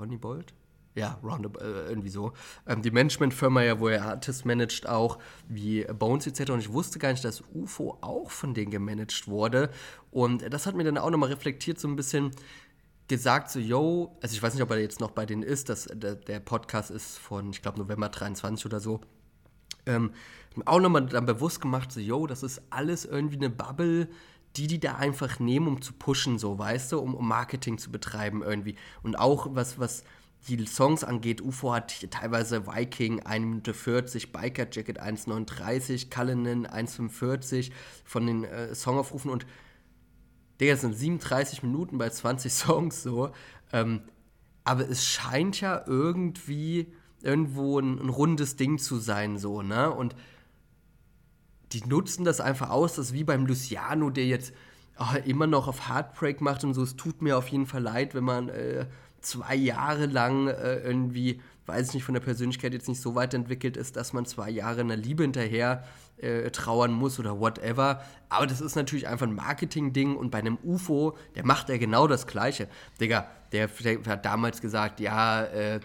Ronny 0.01 0.17
Bolt? 0.17 0.53
Ja, 0.93 1.19
round, 1.23 1.45
äh, 1.61 1.87
irgendwie 1.87 2.09
so. 2.09 2.33
Ähm, 2.67 2.81
die 2.81 2.91
Managementfirma, 2.91 3.63
ja, 3.63 3.79
wo 3.79 3.87
er 3.87 4.03
Artist 4.03 4.45
managt, 4.45 4.89
auch 4.89 5.19
wie 5.47 5.85
Bones 5.85 6.27
etc. 6.27 6.51
Und 6.51 6.59
ich 6.59 6.73
wusste 6.73 6.99
gar 6.99 7.11
nicht, 7.11 7.23
dass 7.23 7.43
UFO 7.53 7.97
auch 8.01 8.29
von 8.29 8.53
denen 8.53 8.71
gemanagt 8.71 9.29
wurde. 9.29 9.69
Und 10.09 10.53
das 10.53 10.65
hat 10.65 10.75
mir 10.75 10.83
dann 10.83 10.97
auch 10.97 11.09
nochmal 11.09 11.29
reflektiert, 11.29 11.79
so 11.79 11.87
ein 11.87 11.95
bisschen, 11.95 12.31
gesagt, 13.11 13.51
so, 13.51 13.59
yo, 13.59 14.17
also 14.21 14.33
ich 14.33 14.41
weiß 14.41 14.53
nicht, 14.53 14.63
ob 14.63 14.71
er 14.71 14.79
jetzt 14.79 15.01
noch 15.01 15.11
bei 15.11 15.25
denen 15.25 15.43
ist, 15.43 15.67
das, 15.67 15.89
der, 15.93 16.15
der 16.15 16.39
Podcast 16.39 16.91
ist 16.91 17.17
von, 17.17 17.49
ich 17.51 17.61
glaube, 17.61 17.77
November 17.77 18.07
23 18.07 18.65
oder 18.65 18.79
so. 18.79 19.01
Ähm, 19.85 20.11
auch 20.65 20.79
nochmal 20.79 21.07
dann 21.07 21.25
bewusst 21.25 21.59
gemacht, 21.59 21.91
so, 21.91 21.99
yo, 21.99 22.25
das 22.25 22.41
ist 22.41 22.61
alles 22.69 23.03
irgendwie 23.03 23.35
eine 23.35 23.49
Bubble, 23.49 24.07
die 24.57 24.67
die 24.67 24.79
da 24.79 24.95
einfach 24.95 25.39
nehmen, 25.39 25.67
um 25.67 25.81
zu 25.81 25.93
pushen, 25.93 26.37
so, 26.37 26.57
weißt 26.57 26.91
du, 26.91 26.99
um, 26.99 27.15
um 27.15 27.27
Marketing 27.27 27.77
zu 27.77 27.91
betreiben 27.91 28.43
irgendwie. 28.43 28.75
Und 29.01 29.17
auch 29.17 29.47
was, 29.51 29.79
was 29.79 30.03
die 30.47 30.65
Songs 30.65 31.03
angeht, 31.03 31.41
UFO 31.41 31.73
hat 31.73 32.09
teilweise 32.09 32.65
Viking 32.65 33.21
1 33.21 33.45
Minute 33.45 33.73
40, 33.73 34.31
Biker 34.31 34.67
Jacket 34.71 35.01
1,39, 35.01 36.09
Cullinan 36.09 36.65
1,45 36.65 37.71
von 38.03 38.25
den 38.25 38.43
äh, 38.43 38.73
Songaufrufen 38.73 39.29
und 39.29 39.45
Digga, 40.59 40.73
es 40.73 40.81
sind 40.81 40.95
37 40.95 41.63
Minuten 41.63 41.97
bei 41.97 42.09
20 42.09 42.51
Songs 42.53 43.03
so. 43.03 43.31
Ähm, 43.73 44.01
aber 44.63 44.87
es 44.87 45.05
scheint 45.05 45.59
ja 45.59 45.83
irgendwie 45.87 46.93
irgendwo 47.23 47.79
ein, 47.79 47.99
ein, 47.99 48.09
rundes 48.09 48.55
Ding 48.55 48.77
zu 48.77 48.97
sein, 48.97 49.37
so, 49.37 49.61
ne? 49.61 49.91
Und 49.91 50.15
die 51.73 51.85
nutzen 51.87 52.25
das 52.25 52.41
einfach 52.41 52.69
aus, 52.69 52.95
das 52.95 53.13
wie 53.13 53.23
beim 53.23 53.45
Luciano, 53.45 54.09
der 54.09 54.25
jetzt 54.25 54.53
oh, 54.99 55.17
immer 55.25 55.47
noch 55.47 55.67
auf 55.67 55.89
Heartbreak 55.89 56.41
macht 56.41 56.63
und 56.63 56.73
so. 56.73 56.83
Es 56.83 56.95
tut 56.95 57.21
mir 57.21 57.37
auf 57.37 57.47
jeden 57.47 57.65
Fall 57.65 57.81
leid, 57.81 58.13
wenn 58.15 58.23
man 58.23 58.49
äh, 58.49 58.85
zwei 59.21 59.55
Jahre 59.55 60.05
lang 60.07 60.47
äh, 60.47 60.79
irgendwie, 60.79 61.41
weiß 61.65 61.89
ich 61.89 61.93
nicht, 61.95 62.03
von 62.03 62.13
der 62.13 62.21
Persönlichkeit 62.21 62.73
jetzt 62.73 62.87
nicht 62.87 63.01
so 63.01 63.15
weit 63.15 63.33
entwickelt 63.33 63.77
ist, 63.77 63.95
dass 63.95 64.13
man 64.13 64.25
zwei 64.25 64.49
Jahre 64.49 64.81
einer 64.81 64.95
Liebe 64.95 65.23
hinterher 65.23 65.83
äh, 66.17 66.49
trauern 66.51 66.91
muss 66.91 67.19
oder 67.19 67.39
whatever. 67.39 68.03
Aber 68.29 68.47
das 68.47 68.61
ist 68.61 68.75
natürlich 68.75 69.07
einfach 69.07 69.27
ein 69.27 69.35
Marketing-Ding 69.35 70.15
und 70.15 70.31
bei 70.31 70.39
einem 70.39 70.57
UFO, 70.63 71.17
der 71.35 71.45
macht 71.45 71.69
ja 71.69 71.77
genau 71.77 72.07
das 72.07 72.27
Gleiche. 72.27 72.67
Digga, 72.99 73.27
der, 73.51 73.67
der 73.67 73.99
hat 74.07 74.25
damals 74.25 74.61
gesagt, 74.61 74.99
ja, 74.99 75.43
äh, 75.43 75.79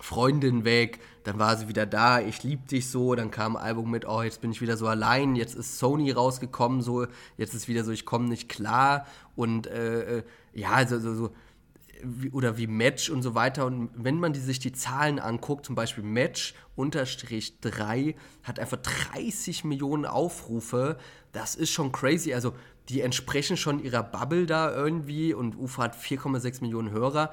Freundin 0.00 0.64
weg, 0.64 1.00
dann 1.24 1.38
war 1.38 1.56
sie 1.56 1.68
wieder 1.68 1.86
da, 1.86 2.20
ich 2.20 2.42
lieb 2.42 2.68
dich 2.68 2.88
so, 2.88 3.14
dann 3.14 3.30
kam 3.30 3.56
ein 3.56 3.62
Album 3.62 3.90
mit, 3.90 4.06
oh, 4.06 4.22
jetzt 4.22 4.40
bin 4.40 4.50
ich 4.50 4.60
wieder 4.60 4.76
so 4.76 4.86
allein, 4.86 5.36
jetzt 5.36 5.54
ist 5.54 5.78
Sony 5.78 6.10
rausgekommen, 6.10 6.80
so, 6.80 7.06
jetzt 7.36 7.54
ist 7.54 7.68
wieder 7.68 7.84
so, 7.84 7.92
ich 7.92 8.06
komme 8.06 8.28
nicht 8.28 8.48
klar 8.48 9.06
und 9.36 9.66
äh, 9.66 10.18
äh 10.18 10.22
ja, 10.52 10.70
also 10.72 10.98
so, 10.98 11.14
so 11.14 11.30
oder 12.32 12.56
wie 12.56 12.66
Match 12.66 13.10
und 13.10 13.22
so 13.22 13.34
weiter. 13.34 13.66
Und 13.66 13.90
wenn 13.94 14.18
man 14.18 14.32
die, 14.32 14.40
sich 14.40 14.58
die 14.58 14.72
Zahlen 14.72 15.18
anguckt, 15.18 15.66
zum 15.66 15.74
Beispiel 15.74 16.04
Match 16.04 16.54
unterstrich 16.76 17.60
3 17.60 18.14
hat 18.42 18.58
einfach 18.58 18.78
30 18.78 19.64
Millionen 19.64 20.06
Aufrufe. 20.06 20.98
Das 21.32 21.54
ist 21.54 21.70
schon 21.70 21.92
crazy. 21.92 22.34
Also 22.34 22.54
die 22.88 23.02
entsprechen 23.02 23.56
schon 23.56 23.82
ihrer 23.82 24.02
Bubble 24.02 24.46
da 24.46 24.74
irgendwie 24.74 25.34
und 25.34 25.56
UFA 25.56 25.84
hat 25.84 25.96
4,6 25.96 26.62
Millionen 26.62 26.90
Hörer. 26.90 27.32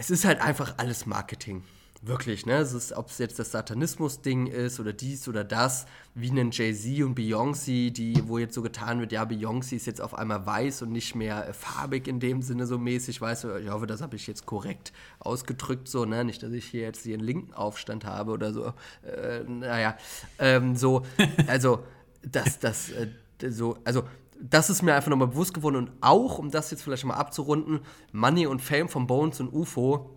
Es 0.00 0.10
ist 0.10 0.24
halt 0.24 0.40
einfach 0.40 0.74
alles 0.76 1.06
Marketing. 1.06 1.64
Wirklich, 2.02 2.46
ne? 2.46 2.64
ob 2.94 3.08
es 3.08 3.18
jetzt 3.18 3.40
das 3.40 3.50
Satanismus-Ding 3.50 4.46
ist 4.46 4.78
oder 4.78 4.92
dies 4.92 5.26
oder 5.26 5.42
das, 5.42 5.86
wie 6.14 6.30
einen 6.30 6.52
Jay-Z 6.52 7.02
und 7.02 7.18
Beyoncé, 7.18 7.90
die, 7.90 8.22
wo 8.28 8.38
jetzt 8.38 8.54
so 8.54 8.62
getan 8.62 9.00
wird, 9.00 9.10
ja, 9.10 9.24
Beyoncé 9.24 9.74
ist 9.74 9.86
jetzt 9.86 10.00
auf 10.00 10.14
einmal 10.14 10.46
weiß 10.46 10.82
und 10.82 10.92
nicht 10.92 11.16
mehr 11.16 11.48
äh, 11.48 11.52
farbig 11.52 12.06
in 12.06 12.20
dem 12.20 12.42
Sinne 12.42 12.68
so 12.68 12.78
mäßig, 12.78 13.20
weißt 13.20 13.44
du, 13.44 13.56
ich 13.56 13.68
hoffe, 13.70 13.88
das 13.88 14.00
habe 14.00 14.14
ich 14.14 14.28
jetzt 14.28 14.46
korrekt 14.46 14.92
ausgedrückt, 15.18 15.88
so, 15.88 16.04
ne? 16.04 16.24
Nicht, 16.24 16.44
dass 16.44 16.52
ich 16.52 16.66
hier 16.66 16.82
jetzt 16.82 17.02
hier 17.02 17.14
einen 17.14 17.24
linken 17.24 17.52
Aufstand 17.52 18.04
habe 18.04 18.30
oder 18.30 18.52
so. 18.52 18.74
Äh, 19.02 19.42
naja, 19.48 19.96
ähm, 20.38 20.76
so, 20.76 21.02
also, 21.48 21.82
das, 22.22 22.60
das, 22.60 22.90
äh, 22.90 23.08
so, 23.50 23.76
also, 23.82 24.04
das 24.40 24.70
ist 24.70 24.82
mir 24.82 24.94
einfach 24.94 25.10
nochmal 25.10 25.28
bewusst 25.28 25.54
geworden 25.54 25.76
und 25.76 25.90
auch, 26.00 26.38
um 26.38 26.50
das 26.50 26.70
jetzt 26.70 26.82
vielleicht 26.82 27.04
mal 27.04 27.14
abzurunden, 27.14 27.80
Money 28.12 28.46
und 28.46 28.62
Fame 28.62 28.88
von 28.88 29.06
Bones 29.06 29.40
und 29.40 29.52
UFO 29.52 30.10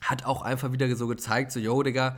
hat 0.00 0.24
auch 0.24 0.42
einfach 0.42 0.72
wieder 0.72 0.94
so 0.94 1.06
gezeigt, 1.06 1.52
so, 1.52 1.60
yo, 1.60 1.82
Digga, 1.82 2.16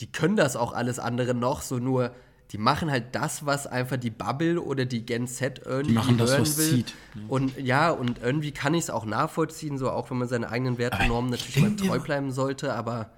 die 0.00 0.10
können 0.10 0.36
das 0.36 0.56
auch 0.56 0.72
alles 0.72 0.98
andere 0.98 1.34
noch, 1.34 1.62
so 1.62 1.78
nur, 1.78 2.12
die 2.52 2.58
machen 2.58 2.90
halt 2.90 3.14
das, 3.14 3.46
was 3.46 3.66
einfach 3.66 3.96
die 3.96 4.10
Bubble 4.10 4.60
oder 4.60 4.84
die 4.84 5.04
Gen 5.04 5.26
Z 5.26 5.62
irgendwie 5.64 5.88
die 5.88 5.94
machen 5.94 6.18
das, 6.18 6.38
was 6.38 6.58
will. 6.58 6.70
Zieht. 6.70 6.94
Und 7.28 7.58
ja, 7.58 7.90
und 7.90 8.20
irgendwie 8.22 8.52
kann 8.52 8.74
ich 8.74 8.84
es 8.84 8.90
auch 8.90 9.04
nachvollziehen, 9.04 9.78
so 9.78 9.90
auch 9.90 10.10
wenn 10.10 10.18
man 10.18 10.28
seine 10.28 10.48
eigenen 10.48 10.78
Werte 10.78 11.02
und 11.02 11.08
Normen 11.08 11.30
natürlich 11.30 11.56
immer 11.56 11.76
treu 11.76 11.98
bleiben 11.98 12.30
sollte, 12.30 12.74
aber. 12.74 13.10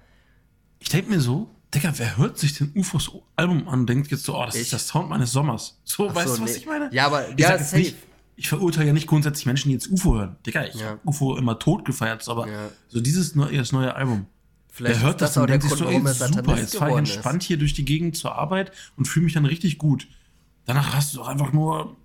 Ich 0.79 0.89
denke 0.89 1.11
mir 1.11 1.19
so, 1.19 1.49
Digga, 1.73 1.93
wer 1.97 2.17
hört 2.17 2.37
sich 2.39 2.57
den 2.57 2.71
UFOs 2.75 3.11
Album 3.35 3.67
an 3.67 3.81
und 3.81 3.87
denkt 3.87 4.09
jetzt 4.09 4.23
so, 4.23 4.35
oh, 4.35 4.45
das 4.45 4.55
ich? 4.55 4.61
ist 4.61 4.71
der 4.71 4.79
Sound 4.79 5.09
meines 5.09 5.31
Sommers. 5.31 5.79
So, 5.83 6.09
Ach 6.09 6.15
weißt 6.15 6.27
so, 6.27 6.35
du, 6.37 6.43
was 6.43 6.51
nee. 6.51 6.57
ich 6.57 6.65
meine? 6.65 6.89
Ja, 6.91 7.05
aber 7.05 7.29
ich 7.29 7.39
ja, 7.39 7.57
safe. 7.59 7.77
Nicht, 7.77 7.95
ich 8.35 8.49
verurteile 8.49 8.87
ja 8.87 8.93
nicht 8.93 9.05
grundsätzlich 9.05 9.45
Menschen, 9.45 9.69
die 9.69 9.73
jetzt 9.73 9.91
UFO 9.91 10.15
hören. 10.15 10.37
Digga, 10.45 10.65
ich 10.65 10.75
ja. 10.75 10.87
habe 10.87 10.99
UFO 11.05 11.37
immer 11.37 11.59
tot 11.59 11.85
gefeiert, 11.85 12.27
aber 12.27 12.47
ja. 12.47 12.69
so 12.87 13.01
dieses 13.01 13.35
neue, 13.35 13.61
neue 13.71 13.93
Album. 13.95 14.25
Vielleicht 14.69 14.95
der 14.95 15.07
hört 15.07 15.21
das, 15.21 15.33
das 15.33 15.43
und 15.43 15.49
denkt 15.49 15.63
sich 15.63 15.73
so, 15.73 15.85
ey, 15.85 16.01
super, 16.07 16.57
jetzt 16.57 16.77
fahre 16.77 16.91
ich 16.91 16.97
entspannt 16.97 17.43
hier 17.43 17.57
durch 17.57 17.73
die 17.73 17.85
Gegend 17.85 18.15
zur 18.15 18.35
Arbeit 18.35 18.71
und 18.95 19.07
fühle 19.07 19.25
mich 19.25 19.33
dann 19.33 19.45
richtig 19.45 19.77
gut. 19.77 20.07
Danach 20.65 20.93
hast 20.93 21.13
du 21.13 21.17
doch 21.17 21.27
einfach 21.27 21.51
nur 21.51 21.97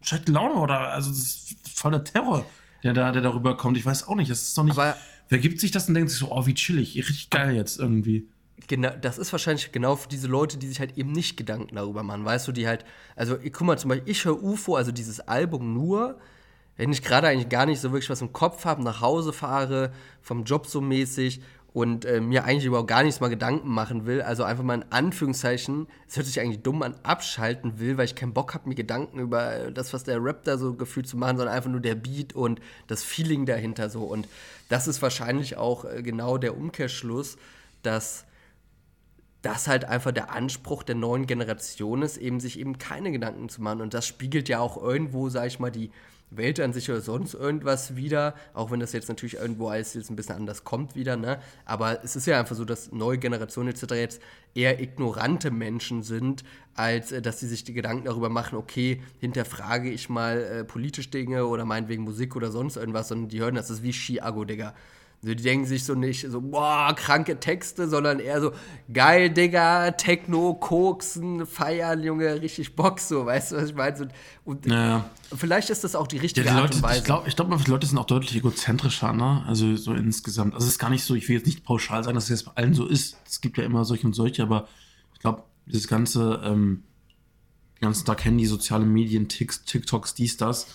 schlechte 0.00 0.32
Laune 0.32 0.54
oder, 0.54 0.92
also 0.92 1.10
das 1.10 1.18
ist 1.18 1.56
voll 1.74 1.90
der 1.90 2.04
Terror, 2.04 2.46
der 2.82 2.94
da, 2.94 3.12
der 3.12 3.22
darüber 3.22 3.56
kommt. 3.56 3.76
Ich 3.76 3.84
weiß 3.84 4.08
auch 4.08 4.14
nicht, 4.14 4.30
das 4.30 4.42
ist 4.42 4.56
doch 4.56 4.64
nicht, 4.64 4.78
aber 4.78 4.96
wer 5.28 5.38
gibt 5.38 5.60
sich 5.60 5.72
das 5.72 5.88
und 5.88 5.94
denkt 5.94 6.10
sich 6.10 6.18
so, 6.18 6.32
oh, 6.32 6.46
wie 6.46 6.54
chillig, 6.54 6.96
richtig 6.96 7.30
geil 7.30 7.54
jetzt 7.54 7.78
irgendwie. 7.78 8.28
Genau, 8.68 8.90
das 9.00 9.18
ist 9.18 9.32
wahrscheinlich 9.32 9.72
genau 9.72 9.96
für 9.96 10.08
diese 10.08 10.28
Leute, 10.28 10.56
die 10.56 10.68
sich 10.68 10.78
halt 10.78 10.96
eben 10.96 11.12
nicht 11.12 11.36
Gedanken 11.36 11.74
darüber 11.74 12.02
machen, 12.02 12.24
weißt 12.24 12.46
du, 12.46 12.52
die 12.52 12.66
halt, 12.66 12.84
also 13.16 13.36
guck 13.36 13.62
mal, 13.62 13.78
zum 13.78 13.88
Beispiel, 13.88 14.10
ich 14.10 14.24
höre 14.24 14.42
UFO, 14.42 14.76
also 14.76 14.92
dieses 14.92 15.20
Album 15.20 15.74
nur, 15.74 16.18
wenn 16.76 16.92
ich 16.92 17.02
gerade 17.02 17.28
eigentlich 17.28 17.48
gar 17.48 17.66
nicht 17.66 17.80
so 17.80 17.90
wirklich 17.92 18.10
was 18.10 18.22
im 18.22 18.32
Kopf 18.32 18.64
habe, 18.64 18.82
nach 18.82 19.00
Hause 19.00 19.32
fahre, 19.32 19.92
vom 20.22 20.44
Job 20.44 20.66
so 20.66 20.80
mäßig 20.80 21.42
und 21.72 22.04
äh, 22.04 22.20
mir 22.20 22.44
eigentlich 22.44 22.66
überhaupt 22.66 22.88
gar 22.88 23.02
nichts 23.02 23.20
mal 23.20 23.28
Gedanken 23.28 23.68
machen 23.68 24.06
will, 24.06 24.20
also 24.22 24.44
einfach 24.44 24.62
mal 24.62 24.74
in 24.74 24.84
Anführungszeichen, 24.90 25.86
es 26.06 26.16
hört 26.16 26.26
sich 26.26 26.40
eigentlich 26.40 26.62
dumm 26.62 26.82
an, 26.82 26.94
abschalten 27.02 27.78
will, 27.78 27.96
weil 27.96 28.04
ich 28.04 28.14
keinen 28.14 28.34
Bock 28.34 28.54
habe, 28.54 28.68
mir 28.68 28.74
Gedanken 28.74 29.18
über 29.18 29.70
das, 29.70 29.92
was 29.92 30.04
der 30.04 30.22
Rap 30.22 30.44
da 30.44 30.58
so 30.58 30.74
gefühlt 30.74 31.08
zu 31.08 31.16
machen, 31.16 31.36
sondern 31.38 31.54
einfach 31.54 31.70
nur 31.70 31.80
der 31.80 31.94
Beat 31.94 32.34
und 32.34 32.60
das 32.86 33.02
Feeling 33.02 33.46
dahinter 33.46 33.88
so. 33.88 34.02
Und 34.02 34.28
das 34.68 34.86
ist 34.86 35.00
wahrscheinlich 35.02 35.56
auch 35.56 35.84
äh, 35.84 36.02
genau 36.02 36.36
der 36.36 36.56
Umkehrschluss, 36.56 37.36
dass 37.82 38.26
das 39.42 39.68
halt 39.68 39.84
einfach 39.84 40.12
der 40.12 40.32
Anspruch 40.32 40.82
der 40.82 40.94
neuen 40.94 41.26
Generation 41.26 42.02
ist, 42.02 42.16
eben 42.16 42.40
sich 42.40 42.58
eben 42.58 42.78
keine 42.78 43.10
Gedanken 43.10 43.48
zu 43.48 43.60
machen. 43.60 43.80
Und 43.80 43.92
das 43.92 44.06
spiegelt 44.06 44.48
ja 44.48 44.60
auch 44.60 44.80
irgendwo, 44.80 45.28
sag 45.28 45.46
ich 45.46 45.58
mal, 45.58 45.70
die 45.70 45.90
Welt 46.36 46.60
an 46.60 46.72
sich 46.72 46.90
oder 46.90 47.00
sonst 47.00 47.34
irgendwas 47.34 47.96
wieder, 47.96 48.34
auch 48.54 48.70
wenn 48.70 48.80
das 48.80 48.92
jetzt 48.92 49.08
natürlich 49.08 49.34
irgendwo 49.34 49.68
alles 49.68 49.94
jetzt 49.94 50.10
ein 50.10 50.16
bisschen 50.16 50.36
anders 50.36 50.64
kommt 50.64 50.94
wieder, 50.94 51.16
ne? 51.16 51.38
Aber 51.64 52.02
es 52.04 52.16
ist 52.16 52.26
ja 52.26 52.38
einfach 52.38 52.56
so, 52.56 52.64
dass 52.64 52.92
neue 52.92 53.18
Generationen 53.18 53.68
etc. 53.68 53.82
jetzt 53.94 54.22
eher 54.54 54.80
ignorante 54.80 55.50
Menschen 55.50 56.02
sind, 56.02 56.44
als 56.74 57.12
äh, 57.12 57.20
dass 57.20 57.40
sie 57.40 57.48
sich 57.48 57.64
die 57.64 57.74
Gedanken 57.74 58.06
darüber 58.06 58.28
machen, 58.28 58.56
okay, 58.56 59.02
hinterfrage 59.18 59.90
ich 59.90 60.08
mal 60.08 60.38
äh, 60.38 60.64
politisch 60.64 61.10
Dinge 61.10 61.46
oder 61.46 61.64
meinetwegen 61.64 62.02
Musik 62.02 62.34
oder 62.36 62.50
sonst 62.50 62.76
irgendwas, 62.76 63.08
sondern 63.08 63.28
die 63.28 63.40
hören, 63.40 63.54
das 63.54 63.70
ist 63.70 63.82
wie 63.82 63.92
Chiago, 63.92 64.44
Digga. 64.44 64.74
Also 65.24 65.36
die 65.36 65.42
denken 65.44 65.66
sich 65.66 65.84
so 65.84 65.94
nicht 65.94 66.26
so, 66.28 66.40
boah, 66.40 66.92
kranke 66.96 67.38
Texte, 67.38 67.88
sondern 67.88 68.18
eher 68.18 68.40
so, 68.40 68.50
geil, 68.92 69.30
Digga, 69.30 69.92
Techno, 69.92 70.54
Koksen, 70.54 71.46
feiern, 71.46 72.02
Junge, 72.02 72.42
richtig 72.42 72.74
Bock, 72.74 72.98
so, 72.98 73.24
weißt 73.24 73.52
du, 73.52 73.56
was 73.56 73.68
ich 73.70 73.74
meine? 73.76 73.96
So, 73.96 74.06
und 74.44 74.66
naja. 74.66 75.08
vielleicht 75.32 75.70
ist 75.70 75.84
das 75.84 75.94
auch 75.94 76.08
die 76.08 76.18
richtige 76.18 76.44
ja, 76.44 76.52
die 76.52 76.58
Art 76.58 76.70
Leute, 76.70 76.76
und 76.78 76.82
Weise. 76.82 76.98
Ich 76.98 77.04
glaube, 77.04 77.28
ich 77.28 77.36
glaub, 77.36 77.64
die 77.64 77.70
Leute 77.70 77.86
sind 77.86 77.98
auch 77.98 78.06
deutlich 78.06 78.34
egozentrischer, 78.34 79.12
ne? 79.12 79.44
Also 79.46 79.76
so 79.76 79.94
insgesamt. 79.94 80.54
Also 80.54 80.66
es 80.66 80.72
ist 80.72 80.78
gar 80.80 80.90
nicht 80.90 81.04
so, 81.04 81.14
ich 81.14 81.28
will 81.28 81.36
jetzt 81.36 81.46
nicht 81.46 81.62
pauschal 81.62 82.02
sagen, 82.02 82.16
dass 82.16 82.24
es 82.24 82.30
jetzt 82.30 82.46
bei 82.46 82.52
allen 82.56 82.74
so 82.74 82.84
ist. 82.86 83.16
Es 83.24 83.40
gibt 83.40 83.58
ja 83.58 83.64
immer 83.64 83.84
solche 83.84 84.08
und 84.08 84.14
solche, 84.14 84.42
aber 84.42 84.66
ich 85.14 85.20
glaube, 85.20 85.44
dieses 85.66 85.86
ganze, 85.86 86.42
ähm, 86.44 86.82
den 87.76 87.82
ganzen 87.82 88.04
Tag 88.06 88.24
Handy, 88.24 88.46
soziale 88.46 88.84
Medien, 88.84 89.28
TikToks, 89.28 90.14
dies, 90.14 90.36
das, 90.36 90.66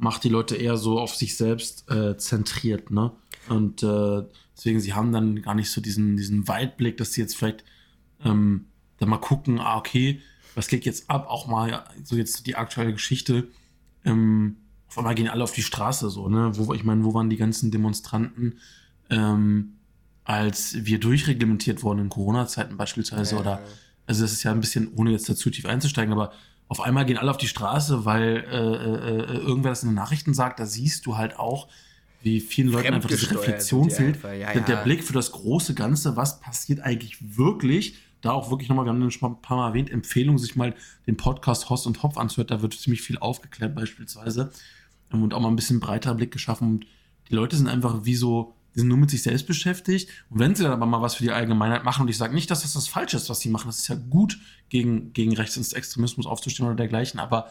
macht 0.00 0.24
die 0.24 0.28
Leute 0.28 0.56
eher 0.56 0.76
so 0.76 0.98
auf 0.98 1.14
sich 1.14 1.36
selbst 1.36 1.90
äh, 1.90 2.16
zentriert, 2.16 2.90
ne? 2.90 3.12
Und 3.48 3.82
äh, 3.82 4.22
deswegen, 4.56 4.80
sie 4.80 4.94
haben 4.94 5.12
dann 5.12 5.42
gar 5.42 5.54
nicht 5.54 5.70
so 5.70 5.80
diesen, 5.80 6.16
diesen 6.16 6.48
Weitblick, 6.48 6.96
dass 6.96 7.12
sie 7.12 7.20
jetzt 7.20 7.36
vielleicht 7.36 7.64
ähm, 8.24 8.66
dann 8.98 9.08
mal 9.08 9.18
gucken, 9.18 9.60
ah, 9.60 9.76
okay, 9.76 10.20
was 10.54 10.68
geht 10.68 10.84
jetzt 10.84 11.08
ab? 11.10 11.26
Auch 11.28 11.46
mal 11.46 11.84
so 12.02 12.16
jetzt 12.16 12.46
die 12.46 12.56
aktuelle 12.56 12.92
Geschichte. 12.92 13.48
Ähm, 14.04 14.56
auf 14.88 14.98
einmal 14.98 15.14
gehen 15.14 15.28
alle 15.28 15.44
auf 15.44 15.52
die 15.52 15.62
Straße 15.62 16.10
so, 16.10 16.28
ne? 16.28 16.52
Wo, 16.54 16.72
ich 16.72 16.84
meine, 16.84 17.04
wo 17.04 17.14
waren 17.14 17.30
die 17.30 17.36
ganzen 17.36 17.70
Demonstranten, 17.70 18.58
ähm, 19.10 19.74
als 20.24 20.84
wir 20.84 20.98
durchreglementiert 20.98 21.82
wurden 21.82 22.00
in 22.00 22.08
Corona-Zeiten 22.08 22.76
beispielsweise? 22.76 23.34
Ja, 23.34 23.40
oder 23.40 23.60
also 24.06 24.22
das 24.22 24.32
ist 24.32 24.42
ja 24.42 24.50
ein 24.50 24.60
bisschen, 24.60 24.92
ohne 24.96 25.12
jetzt 25.12 25.28
dazu 25.28 25.50
tief 25.50 25.66
einzusteigen, 25.66 26.12
aber 26.12 26.32
auf 26.70 26.80
einmal 26.80 27.04
gehen 27.04 27.18
alle 27.18 27.32
auf 27.32 27.36
die 27.36 27.48
Straße, 27.48 28.04
weil 28.04 28.44
äh, 28.48 28.56
äh, 28.56 29.34
äh 29.34 29.38
irgendwer 29.38 29.72
das 29.72 29.82
in 29.82 29.88
den 29.88 29.96
Nachrichten 29.96 30.34
sagt, 30.34 30.60
da 30.60 30.66
siehst 30.66 31.04
du 31.04 31.16
halt 31.16 31.36
auch, 31.36 31.66
wie 32.22 32.38
vielen 32.38 32.68
Leuten 32.68 32.94
einfach 32.94 33.08
diese 33.08 33.28
Reflexion 33.32 33.90
fehlt. 33.90 34.22
Ja, 34.22 34.32
ja. 34.32 34.60
Der 34.60 34.76
Blick 34.76 35.02
für 35.02 35.12
das 35.12 35.32
große 35.32 35.74
Ganze, 35.74 36.16
was 36.16 36.40
passiert 36.40 36.78
eigentlich 36.78 37.36
wirklich? 37.36 37.96
Da 38.20 38.30
auch 38.30 38.50
wirklich 38.52 38.68
nochmal, 38.68 38.84
wir 38.84 38.92
haben 38.92 39.10
schon 39.10 39.32
ein 39.32 39.42
paar 39.42 39.56
Mal 39.56 39.68
erwähnt, 39.68 39.90
Empfehlung, 39.90 40.38
sich 40.38 40.54
mal 40.54 40.76
den 41.08 41.16
Podcast 41.16 41.70
Host 41.70 41.88
und 41.88 42.04
Hopf 42.04 42.16
anzuhört. 42.16 42.52
Da 42.52 42.62
wird 42.62 42.74
ziemlich 42.74 43.02
viel 43.02 43.18
aufgeklärt, 43.18 43.74
beispielsweise. 43.74 44.52
Und 45.10 45.34
auch 45.34 45.40
mal 45.40 45.48
ein 45.48 45.56
bisschen 45.56 45.80
breiter 45.80 46.14
Blick 46.14 46.30
geschaffen. 46.30 46.68
Und 46.68 46.86
die 47.30 47.34
Leute 47.34 47.56
sind 47.56 47.66
einfach 47.66 48.04
wie 48.04 48.14
so, 48.14 48.54
die 48.74 48.80
sind 48.80 48.88
nur 48.88 48.98
mit 48.98 49.10
sich 49.10 49.22
selbst 49.22 49.46
beschäftigt. 49.46 50.08
Und 50.30 50.38
wenn 50.38 50.54
sie 50.54 50.62
dann 50.62 50.72
aber 50.72 50.86
mal 50.86 51.02
was 51.02 51.16
für 51.16 51.24
die 51.24 51.32
Allgemeinheit 51.32 51.84
machen, 51.84 52.02
und 52.02 52.08
ich 52.08 52.16
sage 52.16 52.34
nicht, 52.34 52.50
dass 52.50 52.62
das 52.62 52.72
das 52.72 52.88
Falsche 52.88 53.16
ist, 53.16 53.28
was 53.28 53.40
sie 53.40 53.48
machen, 53.48 53.68
das 53.68 53.78
ist 53.78 53.88
ja 53.88 53.96
gut, 53.96 54.38
gegen, 54.68 55.12
gegen 55.12 55.34
Rechtsextremismus 55.34 56.26
aufzustehen 56.26 56.66
oder 56.66 56.76
dergleichen, 56.76 57.20
aber 57.20 57.50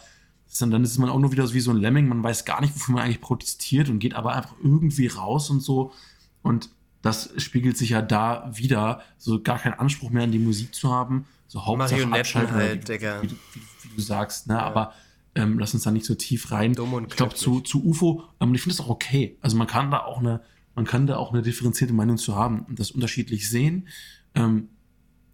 sondern 0.51 0.82
dann 0.82 0.89
ist 0.89 0.97
man 0.97 1.09
auch 1.09 1.20
nur 1.20 1.32
wieder 1.32 1.53
wie 1.53 1.59
so 1.59 1.70
ein 1.70 1.78
Lemming, 1.78 2.07
man 2.07 2.24
weiß 2.24 2.43
gar 2.43 2.59
nicht, 2.59 2.74
wofür 2.74 2.95
man 2.95 3.03
eigentlich 3.03 3.22
protestiert 3.22 3.88
und 3.88 3.99
geht 3.99 4.15
aber 4.15 4.34
einfach 4.34 4.55
irgendwie 4.63 5.05
raus 5.05 5.51
und 5.51 5.61
so. 5.61 5.93
Und 6.41 6.70
das 7.03 7.30
spiegelt 7.38 7.78
sich 7.78 7.91
ja 7.91 8.01
da 8.01 8.49
wieder, 8.53 9.01
so 9.17 9.41
gar 9.41 9.59
keinen 9.59 9.76
Anspruch 9.76 10.09
mehr 10.09 10.24
an 10.24 10.32
die 10.32 10.39
Musik 10.39 10.74
zu 10.74 10.91
haben, 10.91 11.28
so 11.47 11.65
Hauptsache 11.65 12.11
abschalten, 12.11 12.55
halt, 12.55 12.89
wie, 12.89 12.93
wie, 12.93 13.30
wie, 13.30 13.61
wie, 13.84 13.95
du 13.95 14.01
sagst, 14.01 14.47
ne? 14.47 14.55
Ja. 14.55 14.61
Aber 14.61 14.93
ähm, 15.36 15.59
lass 15.59 15.74
uns 15.74 15.84
da 15.84 15.91
nicht 15.91 16.05
so 16.05 16.15
tief 16.15 16.51
rein. 16.51 16.72
ich 16.72 17.15
glaube, 17.15 17.36
zu, 17.36 17.61
zu 17.61 17.86
UFO, 17.86 18.24
ähm, 18.39 18.53
ich 18.55 18.61
finde 18.61 18.76
das 18.76 18.86
auch 18.86 18.89
okay. 18.89 19.38
Also 19.41 19.55
man 19.55 19.67
kann 19.67 19.91
da 19.91 19.99
auch 19.99 20.20
eine, 20.20 20.41
man 20.80 20.86
kann 20.86 21.07
da 21.07 21.17
auch 21.17 21.34
eine 21.34 21.41
differenzierte 21.41 21.93
Meinung 21.93 22.17
zu 22.17 22.38
haben 22.38 22.61
und 22.61 22.80
das 22.80 22.91
unterschiedlich 22.91 23.49
sehen. 23.49 23.89
Ähm, 24.34 24.69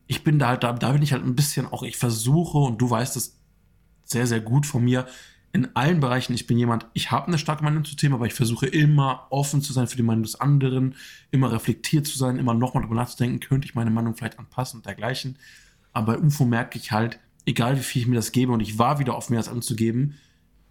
ich 0.07 0.23
bin 0.23 0.39
da 0.39 0.47
halt, 0.47 0.63
da, 0.63 0.73
da 0.73 0.91
bin 0.91 1.03
ich 1.03 1.13
halt 1.13 1.23
ein 1.23 1.35
bisschen 1.35 1.67
auch, 1.67 1.83
ich 1.83 1.97
versuche, 1.97 2.57
und 2.57 2.81
du 2.81 2.89
weißt 2.89 3.15
es 3.15 3.39
sehr, 4.05 4.25
sehr 4.25 4.41
gut 4.41 4.65
von 4.65 4.83
mir 4.83 5.05
in 5.53 5.75
allen 5.75 5.99
Bereichen. 5.99 6.33
Ich 6.33 6.47
bin 6.47 6.57
jemand, 6.57 6.87
ich 6.93 7.11
habe 7.11 7.27
eine 7.27 7.37
starke 7.37 7.63
Meinung 7.63 7.85
zu 7.85 7.95
Themen, 7.95 8.15
aber 8.15 8.25
ich 8.25 8.33
versuche 8.33 8.65
immer 8.65 9.27
offen 9.29 9.61
zu 9.61 9.71
sein 9.71 9.85
für 9.85 9.97
die 9.97 10.01
Meinung 10.01 10.23
des 10.23 10.33
anderen, 10.33 10.95
immer 11.29 11.51
reflektiert 11.51 12.07
zu 12.07 12.17
sein, 12.17 12.39
immer 12.39 12.55
nochmal 12.55 12.81
darüber 12.81 12.99
nachzudenken, 12.99 13.39
könnte 13.39 13.67
ich 13.67 13.75
meine 13.75 13.91
Meinung 13.91 14.15
vielleicht 14.15 14.39
anpassen 14.39 14.79
und 14.79 14.87
dergleichen. 14.87 15.37
Aber 15.93 16.13
bei 16.13 16.25
UFO 16.25 16.45
merke 16.45 16.79
ich 16.79 16.91
halt, 16.91 17.19
egal 17.45 17.77
wie 17.77 17.83
viel 17.83 18.01
ich 18.01 18.07
mir 18.07 18.15
das 18.15 18.31
gebe, 18.31 18.51
und 18.51 18.61
ich 18.61 18.79
war 18.79 18.97
wieder 18.97 19.15
offen, 19.15 19.33
mir 19.33 19.39
das 19.39 19.49
anzugeben, 19.49 20.15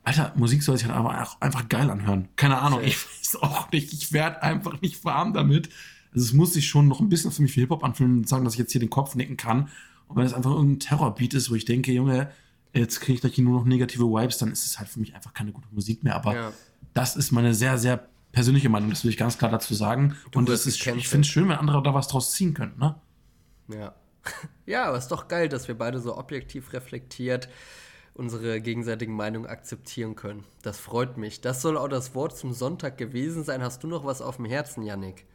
Alter, 0.05 0.33
Musik 0.37 0.63
soll 0.63 0.77
sich 0.77 0.87
halt 0.87 0.97
einfach, 0.97 1.41
einfach 1.41 1.69
geil 1.69 1.91
anhören. 1.91 2.29
Keine 2.37 2.59
Ahnung, 2.59 2.81
ich 2.83 2.97
weiß 2.97 3.37
auch 3.43 3.71
nicht, 3.73 3.93
ich 3.93 4.13
werde 4.13 4.43
einfach 4.43 4.81
nicht 4.83 5.05
warm 5.05 5.33
damit. 5.33 5.71
Also 6.13 6.27
es 6.27 6.33
muss 6.33 6.53
sich 6.53 6.69
schon 6.69 6.89
noch 6.89 7.01
ein 7.01 7.09
bisschen 7.09 7.33
für 7.33 7.43
mich 7.43 7.53
für 7.53 7.61
Hip-Hop 7.61 7.83
anfühlen 7.83 8.19
und 8.19 8.29
sagen, 8.29 8.45
dass 8.45 8.55
ich 8.55 8.59
jetzt 8.59 8.73
hier 8.73 8.81
den 8.81 8.91
Kopf 8.91 9.15
nicken 9.15 9.37
kann. 9.37 9.71
Und 10.07 10.17
wenn 10.17 10.27
es 10.27 10.35
einfach 10.35 10.51
irgendein 10.51 10.81
Terrorbeat 10.81 11.33
ist, 11.35 11.51
wo 11.51 11.55
ich 11.55 11.65
denke, 11.65 11.91
Junge, 11.91 12.31
jetzt 12.75 13.01
kriege 13.01 13.15
ich 13.15 13.21
gleich 13.23 13.39
nur 13.39 13.59
noch 13.59 13.65
negative 13.65 14.05
Vibes, 14.05 14.39
dann 14.39 14.53
ist 14.53 14.67
es 14.67 14.79
halt 14.79 14.89
für 14.89 15.01
mich 15.01 15.15
einfach 15.15 15.33
keine 15.33 15.53
gute 15.53 15.69
Musik 15.73 16.05
mehr. 16.05 16.15
Aber 16.15 16.35
ja. 16.35 16.53
das 16.93 17.17
ist 17.17 17.33
meine 17.33 17.55
sehr, 17.55 17.79
sehr 17.79 18.09
persönliche 18.31 18.69
Meinung, 18.69 18.91
das 18.91 19.05
will 19.05 19.11
ich 19.11 19.17
ganz 19.17 19.39
klar 19.39 19.51
dazu 19.51 19.75
sagen. 19.75 20.17
Du 20.33 20.39
und 20.39 20.49
das 20.49 20.67
ist, 20.67 20.87
ich 20.87 21.09
finde 21.09 21.23
es 21.23 21.29
schön, 21.29 21.49
wenn 21.49 21.57
andere 21.57 21.83
da 21.83 21.95
was 21.95 22.09
draus 22.09 22.33
ziehen 22.33 22.53
können, 22.53 22.77
ne? 22.79 22.97
Ja. 23.69 23.95
Ja, 24.67 24.87
aber 24.87 24.97
es 24.97 25.05
ist 25.05 25.13
doch 25.13 25.29
geil, 25.29 25.51
dass 25.51 25.69
wir 25.69 25.77
beide 25.77 26.01
so 26.01 26.17
objektiv 26.17 26.73
reflektiert 26.73 27.51
unsere 28.15 28.61
gegenseitigen 28.61 29.15
Meinungen 29.15 29.47
akzeptieren 29.47 30.15
können. 30.15 30.45
Das 30.62 30.79
freut 30.79 31.17
mich. 31.17 31.41
Das 31.41 31.62
soll 31.62 31.77
auch 31.77 31.89
das 31.89 32.15
Wort 32.15 32.37
zum 32.37 32.53
Sonntag 32.53 32.97
gewesen 32.97 33.45
sein. 33.45 33.62
Hast 33.62 33.83
du 33.83 33.89
noch 33.89 34.05
was 34.05 34.23
auf 34.23 34.37
dem 34.37 34.45
Herzen, 34.45 34.83
Yannick? 34.83 35.27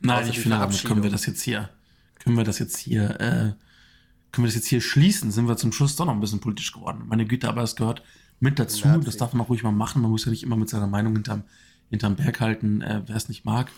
Nein, 0.00 0.18
also 0.18 0.30
ich 0.30 0.40
finde, 0.40 0.58
damit 0.58 0.82
können 0.84 1.02
wir 1.02 1.10
das 1.10 1.26
jetzt 1.26 1.42
hier, 1.42 1.70
können 2.18 2.36
wir 2.36 2.44
das 2.44 2.58
jetzt 2.58 2.76
hier 2.78 3.20
äh, 3.20 3.52
können 4.34 4.46
wir 4.46 4.48
das 4.48 4.56
jetzt 4.56 4.66
hier 4.66 4.80
schließen? 4.80 5.30
Sind 5.30 5.46
wir 5.46 5.56
zum 5.56 5.70
Schluss 5.70 5.94
doch 5.94 6.06
noch 6.06 6.12
ein 6.12 6.20
bisschen 6.20 6.40
politisch 6.40 6.72
geworden? 6.72 7.04
Meine 7.06 7.24
Güte, 7.24 7.48
aber 7.48 7.62
es 7.62 7.76
gehört 7.76 8.02
mit 8.40 8.58
dazu. 8.58 8.88
Das 9.04 9.16
darf 9.16 9.32
man 9.32 9.46
auch 9.46 9.48
ruhig 9.48 9.62
mal 9.62 9.70
machen. 9.70 10.02
Man 10.02 10.10
muss 10.10 10.24
ja 10.24 10.30
nicht 10.32 10.42
immer 10.42 10.56
mit 10.56 10.68
seiner 10.68 10.88
Meinung 10.88 11.12
hinterm, 11.12 11.44
hinterm 11.88 12.16
Berg 12.16 12.40
halten. 12.40 12.82
Äh, 12.82 13.02
Wer 13.06 13.14
es 13.14 13.28
nicht 13.28 13.44
mag, 13.44 13.70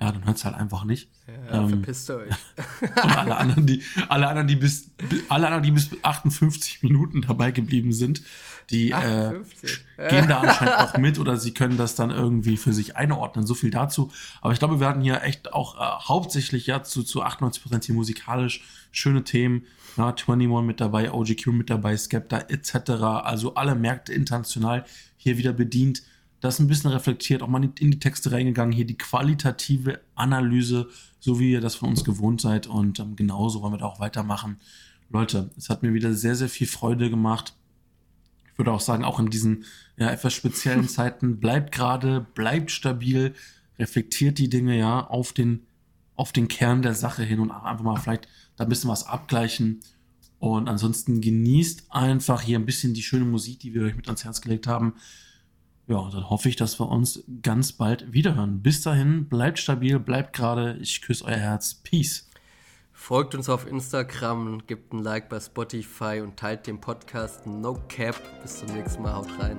ja, 0.00 0.12
dann 0.12 0.24
hört 0.24 0.36
es 0.36 0.44
halt 0.44 0.54
einfach 0.54 0.84
nicht. 0.84 1.08
Ja, 1.26 1.62
ähm, 1.62 1.68
verpisst 1.70 2.08
euch. 2.10 2.32
und 2.80 3.18
alle 3.18 3.36
anderen, 3.36 3.66
die, 3.66 3.82
alle 4.08 4.28
anderen, 4.28 4.46
die 4.46 4.56
bis, 4.56 4.90
alle 5.28 5.46
anderen, 5.46 5.64
die 5.64 5.72
bis 5.72 5.90
58 6.02 6.82
Minuten 6.84 7.22
dabei 7.22 7.50
geblieben 7.50 7.92
sind, 7.92 8.22
die 8.70 8.90
äh, 8.90 9.40
gehen 10.08 10.28
da 10.28 10.40
anscheinend 10.40 10.76
auch 10.76 10.96
mit 10.98 11.18
oder 11.18 11.36
sie 11.36 11.52
können 11.52 11.78
das 11.78 11.94
dann 11.94 12.10
irgendwie 12.10 12.56
für 12.56 12.72
sich 12.72 12.96
einordnen. 12.96 13.46
So 13.46 13.54
viel 13.54 13.70
dazu. 13.70 14.12
Aber 14.40 14.52
ich 14.52 14.58
glaube, 14.58 14.76
wir 14.76 14.80
werden 14.80 15.02
hier 15.02 15.22
echt 15.22 15.52
auch 15.52 15.76
äh, 15.76 16.04
hauptsächlich 16.06 16.66
ja 16.66 16.82
zu, 16.82 17.02
zu 17.02 17.22
98 17.22 17.62
Prozent 17.62 17.84
hier 17.84 17.94
musikalisch 17.94 18.62
schöne 18.92 19.24
Themen. 19.24 19.64
Ja, 19.96 20.08
21 20.10 20.48
mit 20.64 20.80
dabei, 20.80 21.12
OGQ 21.12 21.46
mit 21.48 21.70
dabei, 21.70 21.96
Skepta 21.96 22.38
etc. 22.38 22.90
Also 23.24 23.54
alle 23.54 23.74
Märkte 23.74 24.12
international 24.12 24.84
hier 25.16 25.38
wieder 25.38 25.52
bedient. 25.52 26.02
Das 26.40 26.60
ein 26.60 26.68
bisschen 26.68 26.90
reflektiert, 26.90 27.42
auch 27.42 27.48
mal 27.48 27.64
in 27.64 27.90
die 27.90 27.98
Texte 27.98 28.30
reingegangen. 28.30 28.72
Hier 28.72 28.86
die 28.86 28.98
qualitative 28.98 30.00
Analyse, 30.14 30.88
so 31.18 31.40
wie 31.40 31.52
ihr 31.52 31.60
das 31.60 31.74
von 31.74 31.88
uns 31.90 32.04
gewohnt 32.04 32.40
seid. 32.40 32.66
Und 32.66 33.00
ähm, 33.00 33.16
genauso 33.16 33.60
wollen 33.60 33.72
wir 33.72 33.78
da 33.78 33.86
auch 33.86 33.98
weitermachen. 33.98 34.58
Leute, 35.10 35.50
es 35.56 35.68
hat 35.68 35.82
mir 35.82 35.94
wieder 35.94 36.14
sehr, 36.14 36.36
sehr 36.36 36.48
viel 36.48 36.66
Freude 36.66 37.10
gemacht. 37.10 37.54
Ich 38.52 38.58
würde 38.58 38.72
auch 38.72 38.80
sagen, 38.80 39.04
auch 39.04 39.18
in 39.18 39.30
diesen 39.30 39.64
ja, 39.96 40.10
etwas 40.10 40.32
speziellen 40.32 40.88
Zeiten, 40.88 41.40
bleibt 41.40 41.72
gerade, 41.72 42.26
bleibt 42.34 42.70
stabil, 42.70 43.34
reflektiert 43.78 44.38
die 44.38 44.50
Dinge 44.50 44.76
ja 44.78 45.06
auf 45.06 45.32
den, 45.32 45.66
auf 46.14 46.32
den 46.32 46.48
Kern 46.48 46.82
der 46.82 46.94
Sache 46.94 47.22
hin 47.22 47.40
und 47.40 47.50
einfach 47.50 47.84
mal 47.84 47.96
vielleicht 47.96 48.28
da 48.56 48.64
ein 48.64 48.68
bisschen 48.68 48.90
was 48.90 49.06
abgleichen. 49.06 49.80
Und 50.38 50.68
ansonsten 50.68 51.20
genießt 51.20 51.86
einfach 51.90 52.42
hier 52.42 52.58
ein 52.58 52.66
bisschen 52.66 52.94
die 52.94 53.02
schöne 53.02 53.24
Musik, 53.24 53.58
die 53.60 53.74
wir 53.74 53.82
euch 53.82 53.96
mit 53.96 54.06
ans 54.06 54.24
Herz 54.24 54.40
gelegt 54.40 54.66
haben. 54.68 54.94
Ja, 55.88 56.10
dann 56.12 56.28
hoffe 56.28 56.50
ich, 56.50 56.56
dass 56.56 56.78
wir 56.78 56.88
uns 56.88 57.24
ganz 57.42 57.72
bald 57.72 58.12
wiederhören. 58.12 58.60
Bis 58.60 58.82
dahin, 58.82 59.26
bleibt 59.26 59.58
stabil, 59.58 59.98
bleibt 59.98 60.36
gerade. 60.36 60.76
Ich 60.82 61.00
küsse 61.00 61.24
euer 61.24 61.36
Herz. 61.36 61.80
Peace. 61.82 62.28
Folgt 62.92 63.34
uns 63.34 63.48
auf 63.48 63.66
Instagram, 63.66 64.66
gebt 64.66 64.92
ein 64.92 64.98
Like 64.98 65.30
bei 65.30 65.40
Spotify 65.40 66.20
und 66.22 66.36
teilt 66.36 66.66
den 66.66 66.78
Podcast 66.78 67.46
No 67.46 67.78
Cap. 67.88 68.20
Bis 68.42 68.58
zum 68.58 68.68
nächsten 68.74 69.02
Mal. 69.02 69.14
Haut 69.14 69.30
rein. 69.38 69.56